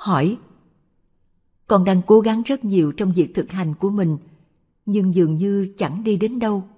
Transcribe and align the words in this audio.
hỏi, 0.00 0.38
con 1.66 1.84
đang 1.84 2.02
cố 2.06 2.20
gắng 2.20 2.42
rất 2.42 2.64
nhiều 2.64 2.92
trong 2.96 3.12
việc 3.12 3.34
thực 3.34 3.50
hành 3.50 3.74
của 3.74 3.90
mình, 3.90 4.18
nhưng 4.86 5.14
dường 5.14 5.36
như 5.36 5.74
chẳng 5.78 6.04
đi 6.04 6.16
đến 6.16 6.38
đâu. 6.38 6.68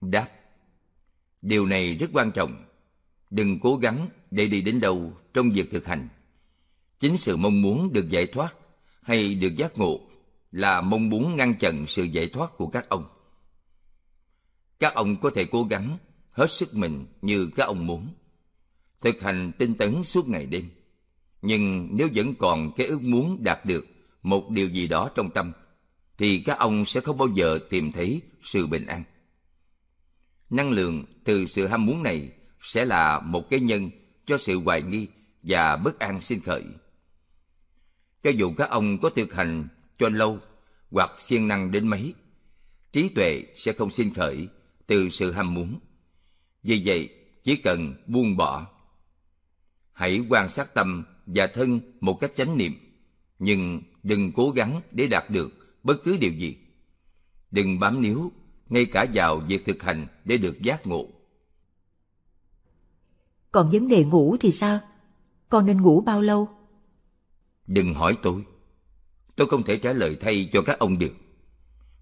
Đáp, 0.00 0.28
điều 1.42 1.66
này 1.66 1.94
rất 1.94 2.10
quan 2.12 2.32
trọng. 2.32 2.64
Đừng 3.30 3.60
cố 3.60 3.76
gắng 3.76 4.08
để 4.30 4.46
đi 4.46 4.62
đến 4.62 4.80
đâu 4.80 5.12
trong 5.34 5.50
việc 5.50 5.70
thực 5.70 5.86
hành. 5.86 6.08
Chính 6.98 7.16
sự 7.16 7.36
mong 7.36 7.62
muốn 7.62 7.92
được 7.92 8.10
giải 8.10 8.26
thoát 8.26 8.56
hay 9.02 9.34
được 9.34 9.56
giác 9.56 9.78
ngộ 9.78 10.00
là 10.52 10.80
mong 10.80 11.08
muốn 11.08 11.36
ngăn 11.36 11.54
chặn 11.54 11.84
sự 11.88 12.02
giải 12.02 12.28
thoát 12.28 12.56
của 12.56 12.66
các 12.66 12.88
ông. 12.88 13.04
Các 14.78 14.94
ông 14.94 15.16
có 15.20 15.30
thể 15.34 15.44
cố 15.44 15.64
gắng 15.64 15.98
hết 16.30 16.50
sức 16.50 16.74
mình 16.74 17.06
như 17.22 17.50
các 17.56 17.64
ông 17.64 17.86
muốn, 17.86 18.08
thực 19.00 19.20
hành 19.20 19.52
tinh 19.58 19.74
tấn 19.74 20.04
suốt 20.04 20.28
ngày 20.28 20.46
đêm 20.46 20.70
nhưng 21.46 21.88
nếu 21.92 22.08
vẫn 22.14 22.34
còn 22.34 22.72
cái 22.76 22.86
ước 22.86 23.02
muốn 23.02 23.44
đạt 23.44 23.64
được 23.64 23.86
một 24.22 24.50
điều 24.50 24.68
gì 24.68 24.88
đó 24.88 25.10
trong 25.14 25.30
tâm, 25.30 25.52
thì 26.18 26.38
các 26.38 26.58
ông 26.58 26.86
sẽ 26.86 27.00
không 27.00 27.18
bao 27.18 27.28
giờ 27.28 27.58
tìm 27.70 27.92
thấy 27.92 28.22
sự 28.42 28.66
bình 28.66 28.86
an. 28.86 29.02
Năng 30.50 30.70
lượng 30.70 31.04
từ 31.24 31.46
sự 31.46 31.66
ham 31.66 31.86
muốn 31.86 32.02
này 32.02 32.28
sẽ 32.60 32.84
là 32.84 33.20
một 33.20 33.50
cái 33.50 33.60
nhân 33.60 33.90
cho 34.26 34.38
sự 34.38 34.60
hoài 34.60 34.82
nghi 34.82 35.08
và 35.42 35.76
bất 35.76 35.98
an 35.98 36.22
sinh 36.22 36.40
khởi. 36.40 36.64
Cho 38.22 38.30
dù 38.30 38.52
các 38.56 38.70
ông 38.70 38.98
có 38.98 39.10
thực 39.10 39.34
hành 39.34 39.68
cho 39.98 40.08
lâu 40.08 40.38
hoặc 40.90 41.10
siêng 41.18 41.48
năng 41.48 41.72
đến 41.72 41.88
mấy, 41.88 42.14
trí 42.92 43.08
tuệ 43.08 43.42
sẽ 43.56 43.72
không 43.72 43.90
sinh 43.90 44.14
khởi 44.14 44.48
từ 44.86 45.08
sự 45.08 45.32
ham 45.32 45.54
muốn. 45.54 45.78
Vì 46.62 46.82
vậy, 46.84 47.10
chỉ 47.42 47.56
cần 47.56 47.94
buông 48.06 48.36
bỏ, 48.36 48.66
hãy 49.92 50.22
quan 50.28 50.48
sát 50.48 50.74
tâm 50.74 51.04
và 51.26 51.46
thân 51.46 51.80
một 52.00 52.14
cách 52.20 52.32
chánh 52.36 52.56
niệm. 52.56 52.72
Nhưng 53.38 53.82
đừng 54.02 54.32
cố 54.32 54.50
gắng 54.50 54.80
để 54.92 55.06
đạt 55.06 55.30
được 55.30 55.48
bất 55.82 55.96
cứ 56.04 56.16
điều 56.16 56.32
gì. 56.32 56.56
Đừng 57.50 57.80
bám 57.80 58.02
níu 58.02 58.32
ngay 58.68 58.84
cả 58.84 59.06
vào 59.14 59.38
việc 59.38 59.64
thực 59.66 59.82
hành 59.82 60.06
để 60.24 60.36
được 60.36 60.62
giác 60.62 60.86
ngộ. 60.86 61.08
Còn 63.52 63.70
vấn 63.70 63.88
đề 63.88 64.04
ngủ 64.04 64.36
thì 64.40 64.52
sao? 64.52 64.80
Con 65.48 65.66
nên 65.66 65.82
ngủ 65.82 66.00
bao 66.00 66.22
lâu? 66.22 66.48
Đừng 67.66 67.94
hỏi 67.94 68.16
tôi. 68.22 68.44
Tôi 69.36 69.46
không 69.46 69.62
thể 69.62 69.78
trả 69.78 69.92
lời 69.92 70.16
thay 70.20 70.48
cho 70.52 70.62
các 70.62 70.78
ông 70.78 70.98
được. 70.98 71.14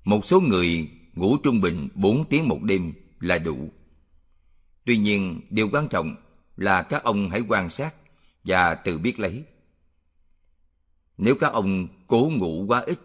Một 0.04 0.24
số 0.24 0.40
người 0.40 0.90
ngủ 1.14 1.36
trung 1.42 1.60
bình 1.60 1.88
4 1.94 2.24
tiếng 2.28 2.48
một 2.48 2.62
đêm 2.62 2.92
là 3.20 3.38
đủ. 3.38 3.72
Tuy 4.84 4.96
nhiên 4.96 5.40
điều 5.50 5.68
quan 5.72 5.88
trọng 5.88 6.16
là 6.56 6.82
các 6.82 7.04
ông 7.04 7.30
hãy 7.30 7.42
quan 7.48 7.70
sát 7.70 7.94
và 8.44 8.74
tự 8.74 8.98
biết 8.98 9.20
lấy. 9.20 9.44
Nếu 11.18 11.34
các 11.34 11.52
ông 11.52 11.88
cố 12.06 12.30
ngủ 12.36 12.64
quá 12.68 12.80
ít, 12.80 12.98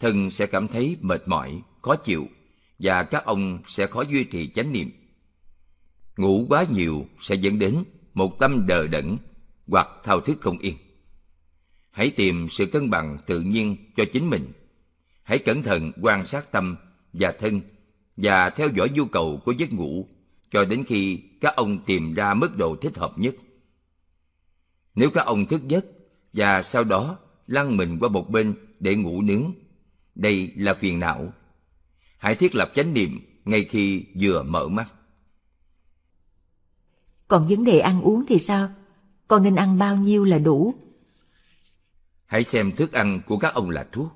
thân 0.00 0.30
sẽ 0.30 0.46
cảm 0.46 0.68
thấy 0.68 0.96
mệt 1.00 1.28
mỏi, 1.28 1.62
khó 1.82 1.96
chịu, 1.96 2.28
và 2.78 3.02
các 3.02 3.24
ông 3.24 3.58
sẽ 3.68 3.86
khó 3.86 4.02
duy 4.02 4.24
trì 4.24 4.46
chánh 4.46 4.72
niệm. 4.72 4.90
Ngủ 6.16 6.46
quá 6.48 6.64
nhiều 6.70 7.06
sẽ 7.20 7.34
dẫn 7.34 7.58
đến 7.58 7.84
một 8.14 8.38
tâm 8.38 8.66
đờ 8.66 8.86
đẫn 8.86 9.16
hoặc 9.66 9.88
thao 10.04 10.20
thức 10.20 10.38
không 10.40 10.58
yên. 10.58 10.76
Hãy 11.90 12.10
tìm 12.10 12.48
sự 12.48 12.66
cân 12.66 12.90
bằng 12.90 13.18
tự 13.26 13.40
nhiên 13.40 13.76
cho 13.96 14.04
chính 14.12 14.30
mình. 14.30 14.52
Hãy 15.22 15.38
cẩn 15.38 15.62
thận 15.62 15.92
quan 16.02 16.26
sát 16.26 16.52
tâm 16.52 16.76
và 17.12 17.32
thân 17.38 17.60
và 18.16 18.50
theo 18.50 18.68
dõi 18.74 18.88
nhu 18.94 19.04
cầu 19.04 19.42
của 19.44 19.52
giấc 19.52 19.72
ngủ 19.72 20.08
cho 20.50 20.64
đến 20.64 20.84
khi 20.86 21.22
các 21.40 21.56
ông 21.56 21.78
tìm 21.86 22.14
ra 22.14 22.34
mức 22.34 22.56
độ 22.56 22.76
thích 22.76 22.96
hợp 22.96 23.18
nhất 23.18 23.34
nếu 24.96 25.10
các 25.10 25.26
ông 25.26 25.46
thức 25.46 25.68
giấc 25.68 25.86
và 26.32 26.62
sau 26.62 26.84
đó 26.84 27.18
lăn 27.46 27.76
mình 27.76 27.98
qua 28.00 28.08
một 28.08 28.30
bên 28.30 28.54
để 28.80 28.94
ngủ 28.94 29.22
nướng 29.22 29.52
đây 30.14 30.52
là 30.56 30.74
phiền 30.74 31.00
não. 31.00 31.32
Hãy 32.18 32.34
thiết 32.34 32.54
lập 32.54 32.72
chánh 32.74 32.94
niệm 32.94 33.40
ngay 33.44 33.64
khi 33.64 34.06
vừa 34.20 34.42
mở 34.42 34.68
mắt. 34.68 34.86
Còn 37.28 37.48
vấn 37.48 37.64
đề 37.64 37.78
ăn 37.78 38.00
uống 38.02 38.24
thì 38.28 38.38
sao? 38.38 38.68
Con 39.28 39.42
nên 39.42 39.54
ăn 39.54 39.78
bao 39.78 39.96
nhiêu 39.96 40.24
là 40.24 40.38
đủ? 40.38 40.74
Hãy 42.26 42.44
xem 42.44 42.72
thức 42.72 42.92
ăn 42.92 43.20
của 43.26 43.38
các 43.38 43.54
ông 43.54 43.70
là 43.70 43.86
thuốc. 43.92 44.14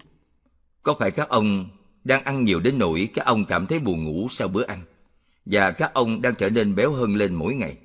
Có 0.83 0.95
phải 0.99 1.11
các 1.11 1.29
ông 1.29 1.69
đang 2.05 2.25
ăn 2.25 2.45
nhiều 2.45 2.61
đến 2.61 2.79
nỗi 2.79 3.09
các 3.15 3.27
ông 3.27 3.45
cảm 3.45 3.67
thấy 3.67 3.79
buồn 3.79 4.05
ngủ 4.05 4.27
sau 4.31 4.49
bữa 4.49 4.65
ăn 4.65 4.83
và 5.47 5.71
các 5.71 5.95
ông 5.95 6.23
đang 6.23 6.35
trở 6.35 6.51
nên 6.51 6.75
béo 6.75 6.93
hơn 6.93 7.17
lên 7.17 7.35
mỗi 7.35 7.55
ngày? 7.55 7.77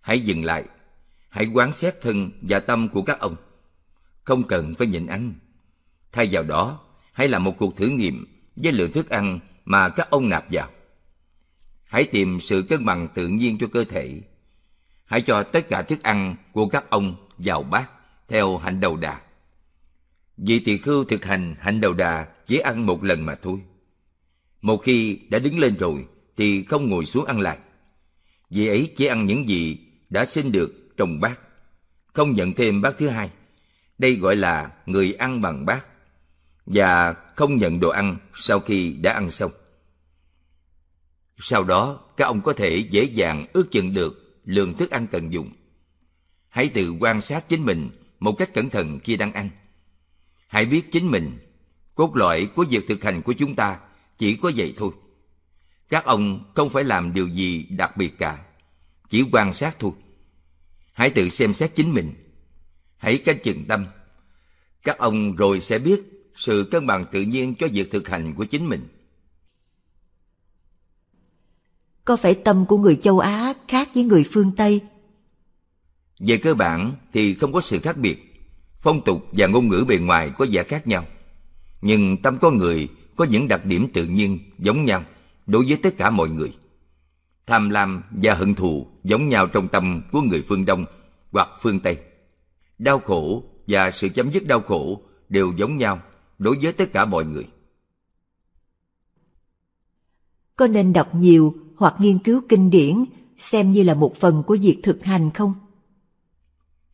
Hãy 0.00 0.20
dừng 0.20 0.44
lại 0.44 0.64
hãy 1.30 1.46
quán 1.46 1.74
xét 1.74 2.00
thân 2.00 2.30
và 2.42 2.60
tâm 2.60 2.88
của 2.88 3.02
các 3.02 3.20
ông. 3.20 3.36
Không 4.24 4.42
cần 4.42 4.74
phải 4.74 4.86
nhịn 4.86 5.06
ăn. 5.06 5.34
Thay 6.12 6.28
vào 6.32 6.42
đó, 6.42 6.80
hãy 7.12 7.28
làm 7.28 7.44
một 7.44 7.54
cuộc 7.58 7.76
thử 7.76 7.88
nghiệm 7.88 8.26
với 8.56 8.72
lượng 8.72 8.92
thức 8.92 9.08
ăn 9.10 9.40
mà 9.64 9.88
các 9.88 10.10
ông 10.10 10.28
nạp 10.28 10.44
vào. 10.50 10.70
Hãy 11.84 12.04
tìm 12.04 12.40
sự 12.40 12.62
cân 12.68 12.84
bằng 12.84 13.08
tự 13.14 13.28
nhiên 13.28 13.58
cho 13.60 13.66
cơ 13.66 13.84
thể. 13.84 14.20
Hãy 15.04 15.22
cho 15.22 15.42
tất 15.42 15.68
cả 15.68 15.82
thức 15.82 16.02
ăn 16.02 16.36
của 16.52 16.68
các 16.68 16.90
ông 16.90 17.28
vào 17.38 17.62
bát 17.62 17.90
theo 18.28 18.56
hạnh 18.56 18.80
đầu 18.80 18.96
đà. 18.96 19.20
Vị 20.36 20.58
tỳ 20.58 20.78
khưu 20.78 21.04
thực 21.04 21.24
hành 21.24 21.54
hạnh 21.58 21.80
đầu 21.80 21.92
đà 21.92 22.26
chỉ 22.44 22.58
ăn 22.58 22.86
một 22.86 23.04
lần 23.04 23.26
mà 23.26 23.34
thôi. 23.34 23.60
Một 24.60 24.76
khi 24.76 25.20
đã 25.28 25.38
đứng 25.38 25.58
lên 25.58 25.76
rồi 25.76 26.06
thì 26.36 26.62
không 26.62 26.88
ngồi 26.88 27.06
xuống 27.06 27.24
ăn 27.24 27.40
lại. 27.40 27.58
Vị 28.50 28.66
ấy 28.66 28.92
chỉ 28.96 29.06
ăn 29.06 29.26
những 29.26 29.48
gì 29.48 29.78
đã 30.10 30.24
sinh 30.24 30.52
được 30.52 30.79
trong 31.00 31.20
bát. 31.20 31.40
Không 32.12 32.34
nhận 32.34 32.52
thêm 32.52 32.82
bát 32.82 32.94
thứ 32.98 33.08
hai. 33.08 33.30
Đây 33.98 34.16
gọi 34.16 34.36
là 34.36 34.72
người 34.86 35.12
ăn 35.12 35.42
bằng 35.42 35.66
bát 35.66 35.86
và 36.66 37.12
không 37.12 37.56
nhận 37.56 37.80
đồ 37.80 37.88
ăn 37.88 38.16
sau 38.34 38.60
khi 38.60 38.96
đã 39.02 39.12
ăn 39.12 39.30
xong. 39.30 39.50
Sau 41.38 41.64
đó, 41.64 42.00
các 42.16 42.24
ông 42.24 42.40
có 42.40 42.52
thể 42.52 42.76
dễ 42.76 43.04
dàng 43.04 43.46
ước 43.52 43.70
chừng 43.70 43.94
được 43.94 44.40
lượng 44.44 44.74
thức 44.74 44.90
ăn 44.90 45.06
cần 45.06 45.32
dùng. 45.32 45.50
Hãy 46.48 46.68
tự 46.68 46.90
quan 47.00 47.22
sát 47.22 47.48
chính 47.48 47.64
mình 47.64 47.90
một 48.18 48.32
cách 48.32 48.54
cẩn 48.54 48.68
thận 48.68 48.98
khi 49.04 49.16
đang 49.16 49.32
ăn. 49.32 49.50
Hãy 50.48 50.64
biết 50.66 50.92
chính 50.92 51.10
mình, 51.10 51.38
cốt 51.94 52.16
lõi 52.16 52.46
của 52.46 52.64
việc 52.70 52.84
thực 52.88 53.04
hành 53.04 53.22
của 53.22 53.32
chúng 53.32 53.56
ta 53.56 53.78
chỉ 54.18 54.36
có 54.36 54.52
vậy 54.56 54.74
thôi. 54.76 54.90
Các 55.88 56.04
ông 56.04 56.52
không 56.54 56.70
phải 56.70 56.84
làm 56.84 57.12
điều 57.12 57.28
gì 57.28 57.66
đặc 57.70 57.96
biệt 57.96 58.18
cả, 58.18 58.44
chỉ 59.08 59.24
quan 59.32 59.54
sát 59.54 59.76
thôi 59.78 59.92
hãy 61.00 61.10
tự 61.10 61.28
xem 61.28 61.54
xét 61.54 61.74
chính 61.74 61.94
mình. 61.94 62.14
Hãy 62.96 63.18
canh 63.18 63.38
chừng 63.42 63.64
tâm. 63.64 63.86
Các 64.84 64.98
ông 64.98 65.36
rồi 65.36 65.60
sẽ 65.60 65.78
biết 65.78 66.00
sự 66.34 66.68
cân 66.70 66.86
bằng 66.86 67.04
tự 67.12 67.22
nhiên 67.22 67.54
cho 67.54 67.68
việc 67.72 67.90
thực 67.90 68.08
hành 68.08 68.34
của 68.34 68.44
chính 68.44 68.68
mình. 68.68 68.88
Có 72.04 72.16
phải 72.16 72.34
tâm 72.34 72.66
của 72.66 72.78
người 72.78 72.98
châu 73.02 73.18
á 73.18 73.54
khác 73.68 73.88
với 73.94 74.04
người 74.04 74.24
phương 74.32 74.52
tây? 74.56 74.80
Về 76.18 76.36
cơ 76.36 76.54
bản 76.54 76.96
thì 77.12 77.34
không 77.34 77.52
có 77.52 77.60
sự 77.60 77.78
khác 77.78 77.96
biệt. 77.98 78.48
Phong 78.80 79.04
tục 79.04 79.26
và 79.32 79.46
ngôn 79.46 79.68
ngữ 79.68 79.84
bề 79.88 79.98
ngoài 79.98 80.30
có 80.36 80.46
vẻ 80.50 80.64
khác 80.64 80.86
nhau. 80.86 81.06
Nhưng 81.82 82.22
tâm 82.22 82.38
con 82.40 82.58
người 82.58 82.88
có 83.16 83.24
những 83.24 83.48
đặc 83.48 83.64
điểm 83.64 83.88
tự 83.94 84.06
nhiên 84.06 84.38
giống 84.58 84.84
nhau 84.84 85.04
đối 85.46 85.64
với 85.64 85.76
tất 85.76 85.96
cả 85.96 86.10
mọi 86.10 86.28
người 86.28 86.52
tham 87.46 87.70
lam 87.70 88.02
và 88.10 88.34
hận 88.34 88.54
thù 88.54 88.86
giống 89.04 89.28
nhau 89.28 89.46
trong 89.46 89.68
tâm 89.68 90.02
của 90.12 90.20
người 90.20 90.42
phương 90.48 90.64
đông 90.64 90.84
hoặc 91.32 91.48
phương 91.60 91.80
tây. 91.80 91.98
Đau 92.78 92.98
khổ 92.98 93.44
và 93.66 93.90
sự 93.90 94.08
chấm 94.08 94.30
dứt 94.30 94.46
đau 94.46 94.60
khổ 94.60 95.02
đều 95.28 95.52
giống 95.56 95.76
nhau 95.76 96.00
đối 96.38 96.56
với 96.62 96.72
tất 96.72 96.92
cả 96.92 97.04
mọi 97.04 97.24
người. 97.24 97.46
Có 100.56 100.66
nên 100.66 100.92
đọc 100.92 101.14
nhiều 101.14 101.54
hoặc 101.76 101.94
nghiên 101.98 102.18
cứu 102.18 102.42
kinh 102.48 102.70
điển 102.70 103.04
xem 103.38 103.72
như 103.72 103.82
là 103.82 103.94
một 103.94 104.16
phần 104.16 104.42
của 104.46 104.56
việc 104.62 104.80
thực 104.82 105.04
hành 105.04 105.30
không? 105.30 105.54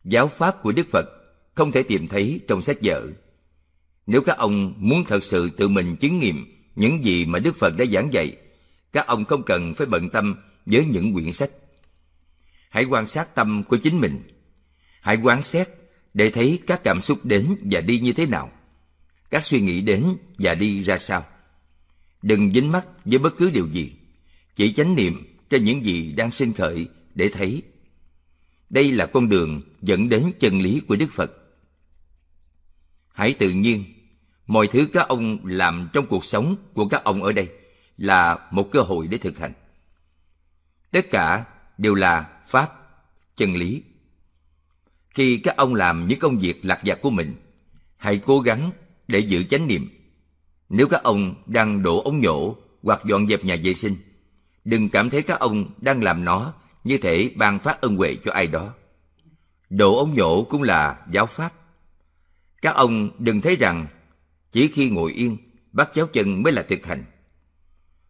Giáo 0.03 0.27
pháp 0.27 0.63
của 0.63 0.71
đức 0.71 0.87
phật 0.91 1.05
không 1.53 1.71
thể 1.71 1.83
tìm 1.83 2.07
thấy 2.07 2.39
trong 2.47 2.61
sách 2.61 2.77
vở. 2.83 3.07
Nếu 4.07 4.21
các 4.21 4.37
ông 4.37 4.73
muốn 4.77 5.03
thật 5.07 5.23
sự 5.23 5.49
tự 5.57 5.69
mình 5.69 5.95
chứng 5.95 6.19
nghiệm 6.19 6.45
những 6.75 7.05
gì 7.05 7.25
mà 7.25 7.39
đức 7.39 7.55
phật 7.55 7.73
đã 7.77 7.85
giảng 7.85 8.13
dạy 8.13 8.37
các 8.93 9.07
ông 9.07 9.25
không 9.25 9.43
cần 9.43 9.73
phải 9.73 9.87
bận 9.87 10.09
tâm 10.09 10.35
với 10.65 10.85
những 10.85 11.13
quyển 11.13 11.33
sách. 11.33 11.49
Hãy 12.69 12.85
quan 12.85 13.07
sát 13.07 13.35
tâm 13.35 13.63
của 13.63 13.77
chính 13.77 13.99
mình. 13.99 14.23
Hãy 15.01 15.17
quan 15.23 15.43
xét 15.43 15.67
để 16.13 16.29
thấy 16.29 16.59
các 16.67 16.83
cảm 16.83 17.01
xúc 17.01 17.25
đến 17.25 17.55
và 17.71 17.81
đi 17.81 17.99
như 17.99 18.13
thế 18.13 18.25
nào, 18.25 18.51
các 19.29 19.43
suy 19.43 19.61
nghĩ 19.61 19.81
đến 19.81 20.17
và 20.37 20.55
đi 20.55 20.83
ra 20.83 20.97
sao. 20.97 21.25
Đừng 22.21 22.51
dính 22.51 22.71
mắc 22.71 22.87
với 23.05 23.19
bất 23.19 23.37
cứ 23.37 23.49
điều 23.49 23.67
gì, 23.67 23.91
chỉ 24.55 24.73
chánh 24.73 24.95
niệm 24.95 25.37
cho 25.49 25.57
những 25.57 25.85
gì 25.85 26.11
đang 26.11 26.31
sinh 26.31 26.53
khởi 26.53 26.87
để 27.15 27.29
thấy. 27.33 27.61
Đây 28.69 28.91
là 28.91 29.05
con 29.05 29.29
đường 29.29 29.61
dẫn 29.81 30.09
đến 30.09 30.31
chân 30.39 30.61
lý 30.61 30.81
của 30.87 30.95
đức 30.95 31.11
phật. 31.11 31.31
Hãy 33.13 33.33
tự 33.33 33.49
nhiên, 33.49 33.83
mọi 34.47 34.67
thứ 34.67 34.87
các 34.93 35.07
ông 35.07 35.45
làm 35.45 35.89
trong 35.93 36.05
cuộc 36.05 36.25
sống 36.25 36.55
của 36.73 36.87
các 36.87 37.03
ông 37.03 37.23
ở 37.23 37.31
đây 37.33 37.49
là 37.97 38.47
một 38.51 38.71
cơ 38.71 38.81
hội 38.81 39.07
để 39.07 39.17
thực 39.17 39.37
hành 39.37 39.53
tất 40.91 41.11
cả 41.11 41.45
đều 41.77 41.95
là 41.95 42.29
pháp 42.47 42.69
chân 43.35 43.55
lý 43.55 43.83
Khi 45.09 45.37
các 45.37 45.57
ông 45.57 45.75
làm 45.75 46.07
những 46.07 46.19
công 46.19 46.39
việc 46.39 46.65
lặt 46.65 46.79
vặt 46.85 46.99
của 47.01 47.09
mình, 47.09 47.35
hãy 47.97 48.17
cố 48.25 48.39
gắng 48.39 48.71
để 49.07 49.19
giữ 49.19 49.43
chánh 49.43 49.67
niệm. 49.67 49.89
Nếu 50.69 50.87
các 50.87 51.03
ông 51.03 51.35
đang 51.45 51.83
đổ 51.83 52.01
ống 52.03 52.21
nhổ 52.21 52.55
hoặc 52.83 53.01
dọn 53.05 53.27
dẹp 53.27 53.45
nhà 53.45 53.55
vệ 53.63 53.73
sinh, 53.73 53.95
đừng 54.65 54.89
cảm 54.89 55.09
thấy 55.09 55.21
các 55.21 55.39
ông 55.39 55.69
đang 55.77 56.03
làm 56.03 56.25
nó 56.25 56.53
như 56.83 56.97
thể 56.97 57.31
ban 57.35 57.59
phát 57.59 57.81
ân 57.81 57.95
huệ 57.95 58.15
cho 58.15 58.31
ai 58.31 58.47
đó. 58.47 58.73
Đổ 59.69 59.97
ống 59.97 60.15
nhổ 60.15 60.43
cũng 60.43 60.63
là 60.63 61.05
giáo 61.11 61.25
pháp. 61.25 61.53
Các 62.61 62.75
ông 62.75 63.09
đừng 63.19 63.41
thấy 63.41 63.55
rằng 63.55 63.87
chỉ 64.51 64.67
khi 64.67 64.89
ngồi 64.89 65.11
yên, 65.11 65.37
bắt 65.71 65.89
chéo 65.93 66.07
chân 66.07 66.43
mới 66.43 66.53
là 66.53 66.63
thực 66.69 66.85
hành. 66.85 67.03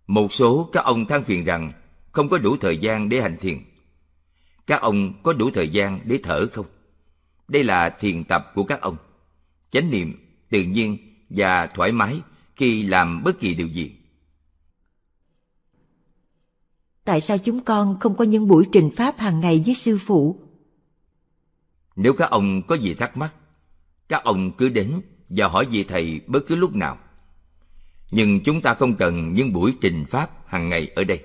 Một 0.08 0.34
số 0.34 0.70
các 0.72 0.86
ông 0.86 1.06
than 1.06 1.24
phiền 1.24 1.44
rằng 1.44 1.72
không 2.12 2.30
có 2.30 2.38
đủ 2.38 2.58
thời 2.58 2.78
gian 2.78 3.10
để 3.10 3.22
hành 3.22 3.38
thiền. 3.42 3.58
Các 4.68 4.82
ông 4.82 5.14
có 5.24 5.34
đủ 5.34 5.50
thời 5.54 5.70
gian 5.70 6.00
để 6.06 6.20
thở 6.24 6.48
không? 6.48 6.66
Đây 7.48 7.64
là 7.64 7.90
thiền 7.90 8.24
tập 8.24 8.52
của 8.56 8.64
các 8.64 8.82
ông. 8.82 8.98
Chánh 9.70 9.92
niệm, 9.92 10.14
tự 10.50 10.64
nhiên 10.64 10.98
và 11.30 11.68
thoải 11.68 11.92
mái 11.92 12.22
khi 12.56 12.84
làm 12.84 13.24
bất 13.24 13.40
kỳ 13.40 13.56
điều 13.56 13.68
gì. 13.68 13.92
Tại 17.04 17.22
sao 17.22 17.38
chúng 17.38 17.64
con 17.64 18.00
không 18.00 18.16
có 18.16 18.24
những 18.24 18.48
buổi 18.48 18.66
trình 18.72 18.90
pháp 18.96 19.20
hàng 19.20 19.40
ngày 19.40 19.64
với 19.66 19.76
sư 19.76 19.98
phụ? 20.06 20.42
Nếu 21.96 22.14
các 22.14 22.30
ông 22.30 22.62
có 22.68 22.76
gì 22.76 22.94
thắc 22.94 23.18
mắc, 23.18 23.36
các 24.08 24.24
ông 24.24 24.52
cứ 24.52 24.70
đến 24.70 25.02
và 25.30 25.48
hỏi 25.48 25.66
vị 25.66 25.84
thầy 25.84 26.22
bất 26.28 26.40
cứ 26.48 26.56
lúc 26.56 26.76
nào. 26.76 26.98
Nhưng 28.12 28.40
chúng 28.40 28.62
ta 28.62 28.74
không 28.74 28.96
cần 28.96 29.34
những 29.34 29.54
buổi 29.54 29.74
trình 29.82 30.06
pháp 30.06 30.48
hàng 30.48 30.70
ngày 30.70 30.92
ở 30.96 31.04
đây. 31.04 31.20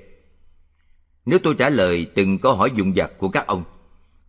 Nếu 1.26 1.38
tôi 1.38 1.54
trả 1.58 1.68
lời 1.68 2.06
từng 2.14 2.38
câu 2.38 2.54
hỏi 2.54 2.70
dụng 2.76 2.96
dặt 2.96 3.10
của 3.18 3.28
các 3.28 3.46
ông, 3.46 3.64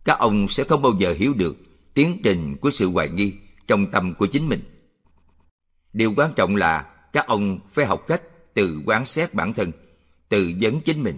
các 0.04 0.18
ông 0.18 0.48
sẽ 0.48 0.64
không 0.64 0.82
bao 0.82 0.92
giờ 0.98 1.14
hiểu 1.18 1.34
được 1.34 1.56
tiến 1.94 2.20
trình 2.24 2.56
của 2.56 2.70
sự 2.70 2.90
hoài 2.90 3.08
nghi 3.08 3.32
trong 3.66 3.90
tâm 3.90 4.14
của 4.14 4.26
chính 4.26 4.48
mình. 4.48 4.60
Điều 5.92 6.14
quan 6.16 6.32
trọng 6.36 6.56
là 6.56 6.82
các 7.12 7.26
ông 7.26 7.58
phải 7.68 7.86
học 7.86 8.04
cách 8.08 8.22
tự 8.54 8.80
quán 8.86 9.06
xét 9.06 9.34
bản 9.34 9.52
thân, 9.52 9.72
tự 10.28 10.52
vấn 10.60 10.80
chính 10.80 11.02
mình. 11.02 11.16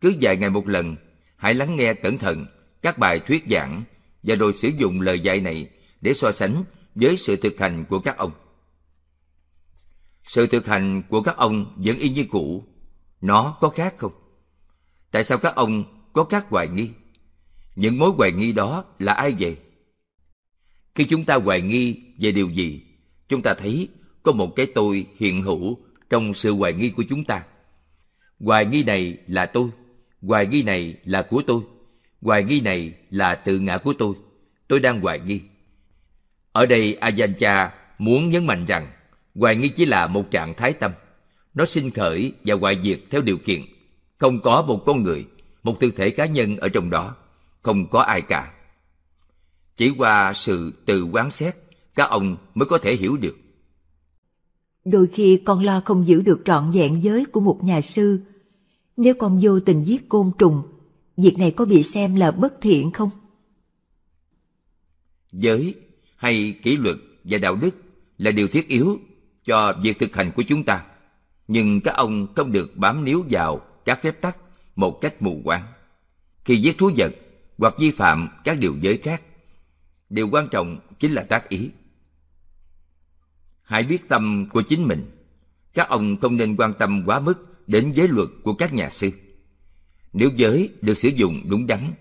Cứ 0.00 0.14
vài 0.20 0.36
ngày 0.36 0.50
một 0.50 0.68
lần, 0.68 0.96
hãy 1.36 1.54
lắng 1.54 1.76
nghe 1.76 1.94
cẩn 1.94 2.18
thận 2.18 2.46
các 2.82 2.98
bài 2.98 3.20
thuyết 3.20 3.44
giảng 3.50 3.84
và 4.22 4.34
rồi 4.34 4.52
sử 4.56 4.68
dụng 4.78 5.00
lời 5.00 5.20
dạy 5.20 5.40
này 5.40 5.68
để 6.00 6.14
so 6.14 6.32
sánh 6.32 6.64
với 6.94 7.16
sự 7.16 7.36
thực 7.36 7.58
hành 7.58 7.84
của 7.84 8.00
các 8.00 8.16
ông. 8.16 8.32
Sự 10.24 10.46
thực 10.46 10.66
hành 10.66 11.02
của 11.08 11.22
các 11.22 11.36
ông 11.36 11.74
vẫn 11.76 11.96
y 11.96 12.08
như 12.08 12.24
cũ, 12.30 12.64
nó 13.20 13.56
có 13.60 13.68
khác 13.68 13.94
không? 13.98 14.12
Tại 15.10 15.24
sao 15.24 15.38
các 15.38 15.54
ông 15.54 15.84
có 16.12 16.24
các 16.24 16.48
hoài 16.48 16.68
nghi? 16.68 16.90
Những 17.76 17.98
mối 17.98 18.10
hoài 18.10 18.32
nghi 18.32 18.52
đó 18.52 18.84
là 18.98 19.12
ai 19.12 19.34
vậy? 19.38 19.56
Khi 20.94 21.04
chúng 21.04 21.24
ta 21.24 21.34
hoài 21.34 21.60
nghi 21.60 22.00
về 22.20 22.32
điều 22.32 22.48
gì, 22.48 22.82
chúng 23.28 23.42
ta 23.42 23.54
thấy 23.54 23.88
có 24.22 24.32
một 24.32 24.56
cái 24.56 24.66
tôi 24.66 25.06
hiện 25.16 25.42
hữu 25.42 25.78
trong 26.10 26.34
sự 26.34 26.54
hoài 26.54 26.72
nghi 26.72 26.90
của 26.90 27.04
chúng 27.08 27.24
ta. 27.24 27.44
Hoài 28.40 28.66
nghi 28.66 28.84
này 28.84 29.16
là 29.26 29.46
tôi, 29.46 29.68
hoài 30.22 30.46
nghi 30.46 30.62
này 30.62 30.96
là 31.04 31.22
của 31.22 31.42
tôi, 31.46 31.62
hoài 32.22 32.44
nghi 32.44 32.60
này 32.60 32.94
là 33.10 33.34
tự 33.34 33.58
ngã 33.58 33.78
của 33.78 33.92
tôi. 33.98 34.14
Tôi 34.68 34.80
đang 34.80 35.00
hoài 35.00 35.20
nghi. 35.20 35.40
Ở 36.52 36.66
đây 36.66 36.96
Ajahn 37.00 37.34
Chah 37.38 37.74
muốn 37.98 38.30
nhấn 38.30 38.46
mạnh 38.46 38.66
rằng 38.66 38.92
hoài 39.34 39.56
nghi 39.56 39.68
chỉ 39.68 39.84
là 39.84 40.06
một 40.06 40.30
trạng 40.30 40.54
thái 40.54 40.72
tâm. 40.72 40.92
Nó 41.54 41.64
sinh 41.64 41.90
khởi 41.90 42.32
và 42.44 42.54
hoại 42.54 42.80
diệt 42.82 43.00
theo 43.10 43.22
điều 43.22 43.36
kiện. 43.36 43.60
Không 44.18 44.40
có 44.40 44.62
một 44.62 44.82
con 44.86 45.02
người, 45.02 45.26
một 45.62 45.80
thực 45.80 45.96
thể 45.96 46.10
cá 46.10 46.26
nhân 46.26 46.56
ở 46.56 46.68
trong 46.68 46.90
đó. 46.90 47.16
Không 47.62 47.90
có 47.90 48.00
ai 48.00 48.22
cả. 48.22 48.52
Chỉ 49.76 49.92
qua 49.98 50.32
sự 50.34 50.72
tự 50.86 51.04
quán 51.04 51.30
xét, 51.30 51.54
các 51.94 52.04
ông 52.04 52.36
mới 52.54 52.66
có 52.66 52.78
thể 52.78 52.96
hiểu 52.96 53.16
được. 53.16 53.36
Đôi 54.84 55.06
khi 55.12 55.40
con 55.44 55.64
lo 55.64 55.82
không 55.84 56.08
giữ 56.08 56.22
được 56.22 56.40
trọn 56.44 56.72
vẹn 56.72 57.04
giới 57.04 57.24
của 57.24 57.40
một 57.40 57.60
nhà 57.62 57.80
sư. 57.80 58.20
Nếu 58.96 59.14
con 59.14 59.38
vô 59.42 59.60
tình 59.60 59.84
giết 59.84 60.08
côn 60.08 60.30
trùng, 60.38 60.62
việc 61.16 61.38
này 61.38 61.50
có 61.50 61.64
bị 61.64 61.82
xem 61.82 62.14
là 62.14 62.30
bất 62.30 62.54
thiện 62.60 62.90
không? 62.90 63.10
Giới 65.32 65.74
hay 66.16 66.54
kỷ 66.62 66.76
luật 66.76 66.96
và 67.24 67.38
đạo 67.38 67.56
đức 67.56 67.70
là 68.18 68.30
điều 68.30 68.48
thiết 68.48 68.68
yếu 68.68 68.98
cho 69.44 69.72
việc 69.82 69.98
thực 69.98 70.16
hành 70.16 70.32
của 70.32 70.42
chúng 70.42 70.64
ta. 70.64 70.84
Nhưng 71.48 71.80
các 71.80 71.94
ông 71.94 72.34
không 72.34 72.52
được 72.52 72.76
bám 72.76 73.04
níu 73.04 73.24
vào 73.30 73.60
các 73.84 74.02
phép 74.02 74.20
tắc 74.20 74.36
một 74.76 75.00
cách 75.00 75.22
mù 75.22 75.40
quáng. 75.44 75.64
Khi 76.44 76.56
giết 76.56 76.78
thú 76.78 76.90
vật 76.96 77.12
hoặc 77.58 77.74
vi 77.78 77.90
phạm 77.90 78.28
các 78.44 78.58
điều 78.58 78.76
giới 78.80 78.98
khác, 78.98 79.22
điều 80.10 80.28
quan 80.28 80.48
trọng 80.48 80.78
chính 80.98 81.12
là 81.12 81.22
tác 81.22 81.48
ý. 81.48 81.70
Hãy 83.62 83.82
biết 83.82 84.08
tâm 84.08 84.46
của 84.52 84.62
chính 84.62 84.88
mình. 84.88 85.10
Các 85.74 85.88
ông 85.88 86.16
không 86.20 86.36
nên 86.36 86.56
quan 86.56 86.74
tâm 86.74 87.02
quá 87.06 87.20
mức 87.20 87.66
đến 87.66 87.92
giới 87.94 88.08
luật 88.08 88.28
của 88.42 88.54
các 88.54 88.74
nhà 88.74 88.90
sư. 88.90 89.10
Nếu 90.12 90.30
giới 90.36 90.70
được 90.80 90.98
sử 90.98 91.08
dụng 91.08 91.42
đúng 91.48 91.66
đắn, 91.66 91.92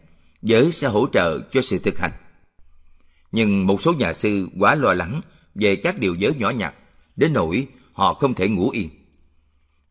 giới 0.41 0.71
sẽ 0.71 0.87
hỗ 0.87 1.07
trợ 1.13 1.39
cho 1.51 1.61
sự 1.61 1.79
thực 1.79 1.99
hành. 1.99 2.11
Nhưng 3.31 3.67
một 3.67 3.81
số 3.81 3.93
nhà 3.93 4.13
sư 4.13 4.47
quá 4.59 4.75
lo 4.75 4.93
lắng 4.93 5.21
về 5.55 5.75
các 5.75 5.99
điều 5.99 6.15
giới 6.15 6.33
nhỏ 6.35 6.49
nhặt, 6.49 6.75
đến 7.15 7.33
nỗi 7.33 7.67
họ 7.93 8.13
không 8.13 8.33
thể 8.33 8.49
ngủ 8.49 8.69
yên. 8.69 8.89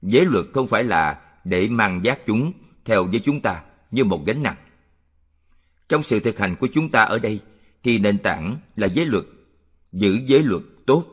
Giới 0.02 0.24
luật 0.24 0.44
không 0.52 0.66
phải 0.66 0.84
là 0.84 1.20
để 1.44 1.68
mang 1.68 2.04
giác 2.04 2.26
chúng 2.26 2.52
theo 2.84 3.04
với 3.04 3.20
chúng 3.20 3.40
ta 3.40 3.62
như 3.90 4.04
một 4.04 4.26
gánh 4.26 4.42
nặng. 4.42 4.56
Trong 5.88 6.02
sự 6.02 6.20
thực 6.20 6.38
hành 6.38 6.56
của 6.56 6.68
chúng 6.72 6.88
ta 6.88 7.02
ở 7.02 7.18
đây, 7.18 7.40
thì 7.82 7.98
nền 7.98 8.18
tảng 8.18 8.56
là 8.76 8.86
giới 8.86 9.06
luật. 9.06 9.24
Giữ 9.92 10.18
giới 10.26 10.42
luật 10.42 10.62
tốt, 10.86 11.04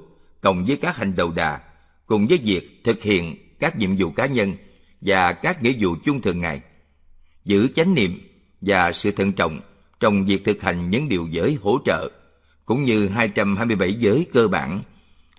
cộng 0.42 0.66
với 0.66 0.78
các 0.78 0.98
hành 0.98 1.16
đầu 1.16 1.32
đà, 1.32 1.60
cùng 2.06 2.28
với 2.28 2.38
việc 2.38 2.82
thực 2.84 3.02
hiện 3.02 3.36
các 3.60 3.78
nhiệm 3.78 3.98
vụ 3.98 4.10
cá 4.10 4.26
nhân 4.26 4.54
và 5.02 5.34
các 5.34 5.64
nghĩa 5.64 5.74
vụ 5.80 5.96
chung 6.06 6.22
thường 6.22 6.42
ngày. 6.42 6.62
Giữ 7.46 7.68
chánh 7.76 7.94
niệm 7.94 8.22
và 8.62 8.92
sự 8.92 9.12
thận 9.12 9.32
trọng 9.34 9.62
trong 10.00 10.26
việc 10.26 10.46
thực 10.46 10.62
hành 10.62 10.90
những 10.90 11.10
điều 11.10 11.28
giới 11.32 11.58
hỗ 11.62 11.80
trợ, 11.86 12.12
cũng 12.66 12.84
như 12.84 13.08
227 13.08 13.94
giới 13.94 14.28
cơ 14.34 14.48
bản 14.48 14.84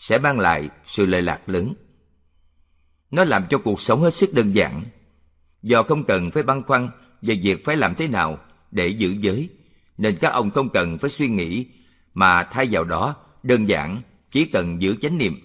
sẽ 0.01 0.19
mang 0.19 0.41
lại 0.41 0.69
sự 0.87 1.07
lợi 1.07 1.23
lạc 1.23 1.49
lớn. 1.49 1.75
Nó 3.11 3.25
làm 3.25 3.47
cho 3.51 3.59
cuộc 3.59 3.81
sống 3.81 4.01
hết 4.01 4.15
sức 4.15 4.31
đơn 4.35 4.55
giản, 4.55 4.85
do 5.63 5.83
không 5.83 6.05
cần 6.05 6.31
phải 6.31 6.43
băn 6.43 6.63
khoăn 6.63 6.89
về 7.23 7.41
việc 7.43 7.65
phải 7.65 7.77
làm 7.77 7.95
thế 7.95 8.09
nào 8.09 8.39
để 8.71 8.89
giữ 8.89 9.15
giới, 9.21 9.49
nên 9.99 10.17
các 10.21 10.29
ông 10.29 10.51
không 10.51 10.69
cần 10.69 10.99
phải 10.99 11.11
suy 11.11 11.29
nghĩ, 11.29 11.67
mà 12.15 12.45
thay 12.45 12.69
vào 12.71 12.85
đó 12.85 13.17
đơn 13.43 13.69
giản 13.69 14.03
chỉ 14.31 14.45
cần 14.45 14.83
giữ 14.83 14.97
chánh 15.01 15.19
niệm. 15.19 15.41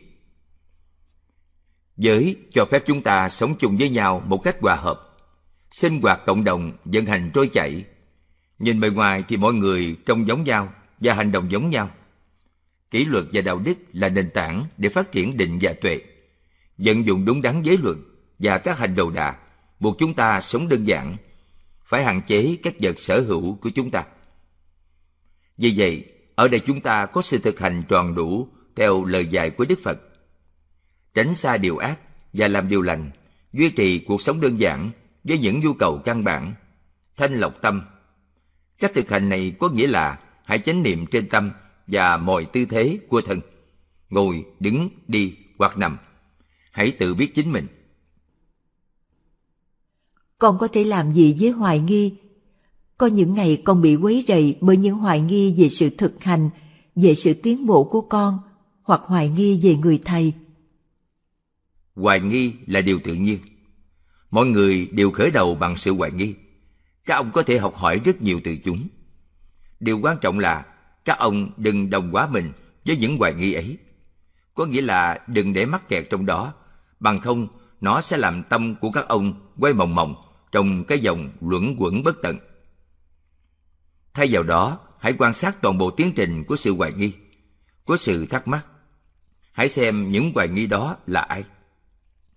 Giới 1.97 2.35
cho 2.51 2.65
phép 2.71 2.83
chúng 2.85 3.03
ta 3.03 3.29
sống 3.29 3.55
chung 3.59 3.77
với 3.77 3.89
nhau 3.89 4.23
một 4.25 4.37
cách 4.37 4.57
hòa 4.61 4.75
hợp, 4.75 5.17
sinh 5.71 6.01
hoạt 6.01 6.25
cộng 6.25 6.43
đồng 6.43 6.71
vận 6.85 7.05
hành 7.05 7.31
trôi 7.33 7.47
chảy. 7.47 7.83
Nhìn 8.59 8.79
bề 8.79 8.89
ngoài 8.89 9.23
thì 9.27 9.37
mọi 9.37 9.53
người 9.53 9.97
trông 10.05 10.27
giống 10.27 10.43
nhau 10.43 10.73
và 10.99 11.13
hành 11.13 11.31
động 11.31 11.51
giống 11.51 11.69
nhau. 11.69 11.89
Kỷ 12.91 13.05
luật 13.05 13.23
và 13.33 13.41
đạo 13.41 13.59
đức 13.59 13.73
là 13.93 14.09
nền 14.09 14.29
tảng 14.29 14.65
để 14.77 14.89
phát 14.89 15.11
triển 15.11 15.37
định 15.37 15.57
và 15.61 15.73
tuệ. 15.73 16.01
Vận 16.77 17.05
dụng 17.05 17.25
đúng 17.25 17.41
đắn 17.41 17.63
giới 17.63 17.77
luật 17.77 17.97
và 18.39 18.57
các 18.57 18.77
hành 18.77 18.95
đầu 18.95 19.11
đà 19.11 19.35
buộc 19.79 19.97
chúng 19.99 20.13
ta 20.13 20.41
sống 20.41 20.69
đơn 20.69 20.87
giản, 20.87 21.15
phải 21.85 22.03
hạn 22.03 22.21
chế 22.27 22.57
các 22.63 22.73
vật 22.79 22.99
sở 22.99 23.21
hữu 23.21 23.55
của 23.55 23.69
chúng 23.69 23.91
ta. 23.91 24.03
Vì 25.57 25.73
vậy, 25.77 26.05
ở 26.35 26.47
đây 26.47 26.59
chúng 26.59 26.81
ta 26.81 27.05
có 27.05 27.21
sự 27.21 27.37
thực 27.37 27.59
hành 27.59 27.83
tròn 27.89 28.15
đủ 28.15 28.47
theo 28.75 29.05
lời 29.05 29.25
dạy 29.25 29.49
của 29.49 29.65
Đức 29.65 29.79
Phật. 29.83 29.97
Tránh 31.13 31.35
xa 31.35 31.57
điều 31.57 31.77
ác 31.77 31.99
và 32.33 32.47
làm 32.47 32.69
điều 32.69 32.81
lành, 32.81 33.11
duy 33.53 33.69
trì 33.69 33.99
cuộc 33.99 34.21
sống 34.21 34.41
đơn 34.41 34.59
giản 34.59 34.91
với 35.23 35.37
những 35.37 35.59
nhu 35.59 35.73
cầu 35.73 36.01
căn 36.05 36.23
bản, 36.23 36.53
thanh 37.17 37.33
lọc 37.33 37.61
tâm. 37.61 37.85
Cách 38.79 38.91
thực 38.93 39.09
hành 39.09 39.29
này 39.29 39.53
có 39.59 39.69
nghĩa 39.69 39.87
là 39.87 40.19
hãy 40.45 40.59
chánh 40.59 40.83
niệm 40.83 41.05
trên 41.05 41.29
tâm 41.29 41.51
và 41.87 42.17
mọi 42.17 42.45
tư 42.45 42.65
thế 42.65 42.99
của 43.09 43.21
thân. 43.21 43.39
Ngồi, 44.09 44.45
đứng, 44.59 44.89
đi 45.07 45.35
hoặc 45.57 45.77
nằm. 45.77 45.97
Hãy 46.71 46.91
tự 46.91 47.13
biết 47.13 47.35
chính 47.35 47.51
mình. 47.51 47.67
Con 50.37 50.57
có 50.59 50.67
thể 50.67 50.83
làm 50.83 51.13
gì 51.13 51.35
với 51.39 51.49
hoài 51.49 51.79
nghi? 51.79 52.13
Có 52.97 53.07
những 53.07 53.33
ngày 53.33 53.61
con 53.65 53.81
bị 53.81 53.95
quấy 53.95 54.25
rầy 54.27 54.57
bởi 54.61 54.77
những 54.77 54.97
hoài 54.97 55.21
nghi 55.21 55.55
về 55.57 55.69
sự 55.69 55.89
thực 55.89 56.23
hành, 56.23 56.49
về 56.95 57.15
sự 57.15 57.33
tiến 57.33 57.65
bộ 57.65 57.83
của 57.83 58.01
con, 58.01 58.39
hoặc 58.83 59.01
hoài 59.03 59.29
nghi 59.29 59.59
về 59.63 59.75
người 59.75 59.99
thầy. 60.05 60.33
Hoài 61.95 62.19
nghi 62.19 62.53
là 62.67 62.81
điều 62.81 62.99
tự 63.03 63.13
nhiên. 63.13 63.39
Mọi 64.31 64.45
người 64.45 64.87
đều 64.91 65.11
khởi 65.11 65.31
đầu 65.31 65.55
bằng 65.55 65.77
sự 65.77 65.95
hoài 65.95 66.11
nghi. 66.11 66.35
Các 67.05 67.15
ông 67.15 67.31
có 67.33 67.43
thể 67.43 67.57
học 67.57 67.75
hỏi 67.75 68.01
rất 68.05 68.21
nhiều 68.21 68.39
từ 68.43 68.57
chúng. 68.63 68.87
Điều 69.79 69.99
quan 69.99 70.17
trọng 70.21 70.39
là 70.39 70.65
các 71.05 71.19
ông 71.19 71.51
đừng 71.57 71.89
đồng 71.89 72.11
hóa 72.11 72.27
mình 72.27 72.51
với 72.85 72.97
những 72.97 73.17
hoài 73.17 73.33
nghi 73.33 73.53
ấy. 73.53 73.77
Có 74.53 74.65
nghĩa 74.65 74.81
là 74.81 75.19
đừng 75.27 75.53
để 75.53 75.65
mắc 75.65 75.89
kẹt 75.89 76.07
trong 76.09 76.25
đó, 76.25 76.53
bằng 76.99 77.19
không 77.19 77.47
nó 77.81 78.01
sẽ 78.01 78.17
làm 78.17 78.43
tâm 78.43 78.75
của 78.75 78.91
các 78.91 79.07
ông 79.07 79.33
quay 79.59 79.73
mòng 79.73 79.95
mòng 79.95 80.15
trong 80.51 80.83
cái 80.83 80.99
dòng 80.99 81.29
luẩn 81.41 81.75
quẩn 81.79 82.03
bất 82.03 82.15
tận. 82.23 82.39
Thay 84.13 84.27
vào 84.31 84.43
đó, 84.43 84.79
hãy 84.99 85.13
quan 85.17 85.33
sát 85.33 85.61
toàn 85.61 85.77
bộ 85.77 85.91
tiến 85.91 86.11
trình 86.15 86.43
của 86.43 86.55
sự 86.55 86.75
hoài 86.75 86.91
nghi, 86.91 87.13
của 87.85 87.97
sự 87.97 88.25
thắc 88.25 88.47
mắc. 88.47 88.65
Hãy 89.51 89.69
xem 89.69 90.11
những 90.11 90.31
hoài 90.35 90.47
nghi 90.47 90.67
đó 90.67 90.97
là 91.05 91.21
ai. 91.21 91.43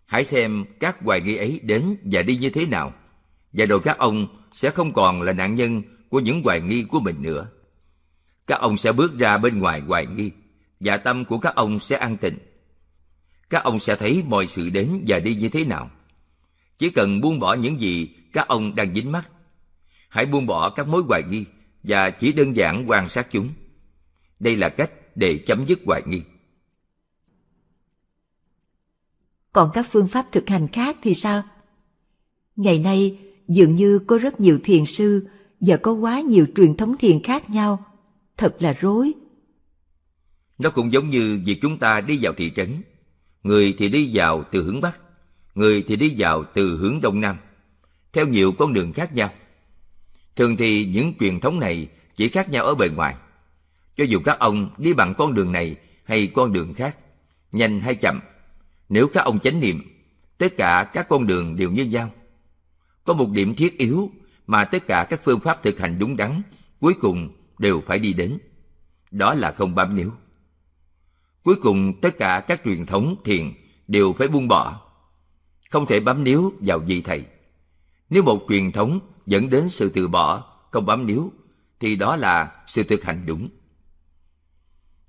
Hãy 0.06 0.24
xem 0.24 0.64
các 0.80 1.02
hoài 1.02 1.20
nghi 1.20 1.36
ấy 1.36 1.60
đến 1.62 1.96
và 2.02 2.22
đi 2.22 2.36
như 2.36 2.50
thế 2.50 2.66
nào. 2.66 2.92
Và 3.52 3.64
rồi 3.64 3.80
các 3.80 3.98
ông 3.98 4.26
sẽ 4.54 4.70
không 4.70 4.92
còn 4.92 5.22
là 5.22 5.32
nạn 5.32 5.54
nhân 5.54 5.82
của 6.08 6.20
những 6.20 6.42
hoài 6.42 6.60
nghi 6.60 6.82
của 6.82 7.00
mình 7.00 7.22
nữa. 7.22 7.48
Các 8.48 8.60
ông 8.60 8.76
sẽ 8.76 8.92
bước 8.92 9.18
ra 9.18 9.38
bên 9.38 9.58
ngoài 9.58 9.80
hoài 9.80 10.06
nghi, 10.06 10.30
và 10.80 10.96
tâm 10.96 11.24
của 11.24 11.38
các 11.38 11.54
ông 11.54 11.80
sẽ 11.80 11.96
an 11.96 12.16
tịnh. 12.16 12.38
Các 13.50 13.64
ông 13.64 13.80
sẽ 13.80 13.96
thấy 13.96 14.22
mọi 14.26 14.46
sự 14.46 14.70
đến 14.70 15.04
và 15.06 15.18
đi 15.18 15.34
như 15.34 15.48
thế 15.48 15.64
nào. 15.64 15.90
Chỉ 16.78 16.90
cần 16.90 17.20
buông 17.20 17.40
bỏ 17.40 17.54
những 17.54 17.80
gì 17.80 18.14
các 18.32 18.48
ông 18.48 18.74
đang 18.74 18.94
dính 18.94 19.12
mắc. 19.12 19.30
Hãy 20.08 20.26
buông 20.26 20.46
bỏ 20.46 20.70
các 20.70 20.88
mối 20.88 21.02
hoài 21.02 21.22
nghi 21.22 21.44
và 21.82 22.10
chỉ 22.10 22.32
đơn 22.32 22.56
giản 22.56 22.90
quan 22.90 23.08
sát 23.08 23.26
chúng. 23.30 23.52
Đây 24.40 24.56
là 24.56 24.68
cách 24.68 24.90
để 25.14 25.38
chấm 25.46 25.66
dứt 25.66 25.78
hoài 25.86 26.02
nghi. 26.06 26.22
Còn 29.52 29.70
các 29.74 29.86
phương 29.90 30.08
pháp 30.08 30.26
thực 30.32 30.48
hành 30.48 30.68
khác 30.68 30.96
thì 31.02 31.14
sao? 31.14 31.42
Ngày 32.56 32.78
nay, 32.78 33.18
dường 33.48 33.76
như 33.76 33.98
có 33.98 34.18
rất 34.18 34.40
nhiều 34.40 34.58
thiền 34.64 34.86
sư 34.86 35.28
và 35.60 35.76
có 35.76 35.92
quá 35.92 36.20
nhiều 36.20 36.46
truyền 36.56 36.76
thống 36.76 36.96
thiền 36.96 37.22
khác 37.22 37.50
nhau. 37.50 37.84
Thật 38.38 38.56
là 38.62 38.74
rối. 38.80 39.12
Nó 40.58 40.70
cũng 40.70 40.92
giống 40.92 41.10
như 41.10 41.40
việc 41.44 41.58
chúng 41.62 41.78
ta 41.78 42.00
đi 42.00 42.18
vào 42.22 42.32
thị 42.32 42.52
trấn. 42.56 42.82
Người 43.42 43.74
thì 43.78 43.88
đi 43.88 44.10
vào 44.14 44.44
từ 44.52 44.64
hướng 44.64 44.80
Bắc, 44.80 45.00
người 45.54 45.84
thì 45.88 45.96
đi 45.96 46.14
vào 46.18 46.44
từ 46.54 46.76
hướng 46.76 47.00
Đông 47.00 47.20
Nam, 47.20 47.36
theo 48.12 48.26
nhiều 48.26 48.52
con 48.52 48.72
đường 48.72 48.92
khác 48.92 49.14
nhau. 49.14 49.30
Thường 50.36 50.56
thì 50.56 50.84
những 50.84 51.12
truyền 51.20 51.40
thống 51.40 51.60
này 51.60 51.88
chỉ 52.14 52.28
khác 52.28 52.50
nhau 52.50 52.64
ở 52.64 52.74
bề 52.74 52.88
ngoài. 52.88 53.14
Cho 53.94 54.04
dù 54.04 54.20
các 54.24 54.38
ông 54.38 54.70
đi 54.78 54.94
bằng 54.94 55.14
con 55.18 55.34
đường 55.34 55.52
này 55.52 55.76
hay 56.04 56.26
con 56.26 56.52
đường 56.52 56.74
khác, 56.74 56.98
nhanh 57.52 57.80
hay 57.80 57.94
chậm, 57.94 58.20
nếu 58.88 59.08
các 59.08 59.24
ông 59.24 59.38
chánh 59.38 59.60
niệm, 59.60 59.82
tất 60.38 60.56
cả 60.56 60.90
các 60.92 61.08
con 61.08 61.26
đường 61.26 61.56
đều 61.56 61.70
như 61.70 61.84
nhau. 61.84 62.10
Có 63.04 63.12
một 63.14 63.30
điểm 63.30 63.54
thiết 63.54 63.78
yếu 63.78 64.10
mà 64.46 64.64
tất 64.64 64.86
cả 64.86 65.06
các 65.10 65.20
phương 65.24 65.40
pháp 65.40 65.62
thực 65.62 65.78
hành 65.78 65.98
đúng 65.98 66.16
đắn 66.16 66.42
cuối 66.80 66.94
cùng 67.00 67.37
đều 67.58 67.82
phải 67.86 67.98
đi 67.98 68.12
đến. 68.12 68.38
Đó 69.10 69.34
là 69.34 69.52
không 69.52 69.74
bám 69.74 69.96
níu. 69.96 70.12
Cuối 71.42 71.56
cùng 71.62 72.00
tất 72.00 72.18
cả 72.18 72.44
các 72.48 72.60
truyền 72.64 72.86
thống 72.86 73.16
thiền 73.24 73.52
đều 73.88 74.12
phải 74.12 74.28
buông 74.28 74.48
bỏ. 74.48 74.80
Không 75.70 75.86
thể 75.86 76.00
bám 76.00 76.24
níu 76.24 76.52
vào 76.60 76.78
vị 76.78 77.00
thầy. 77.00 77.24
Nếu 78.10 78.22
một 78.22 78.46
truyền 78.48 78.72
thống 78.72 79.00
dẫn 79.26 79.50
đến 79.50 79.68
sự 79.68 79.88
từ 79.88 80.08
bỏ, 80.08 80.54
không 80.70 80.86
bám 80.86 81.06
níu, 81.06 81.32
thì 81.80 81.96
đó 81.96 82.16
là 82.16 82.62
sự 82.66 82.82
thực 82.82 83.04
hành 83.04 83.26
đúng. 83.26 83.48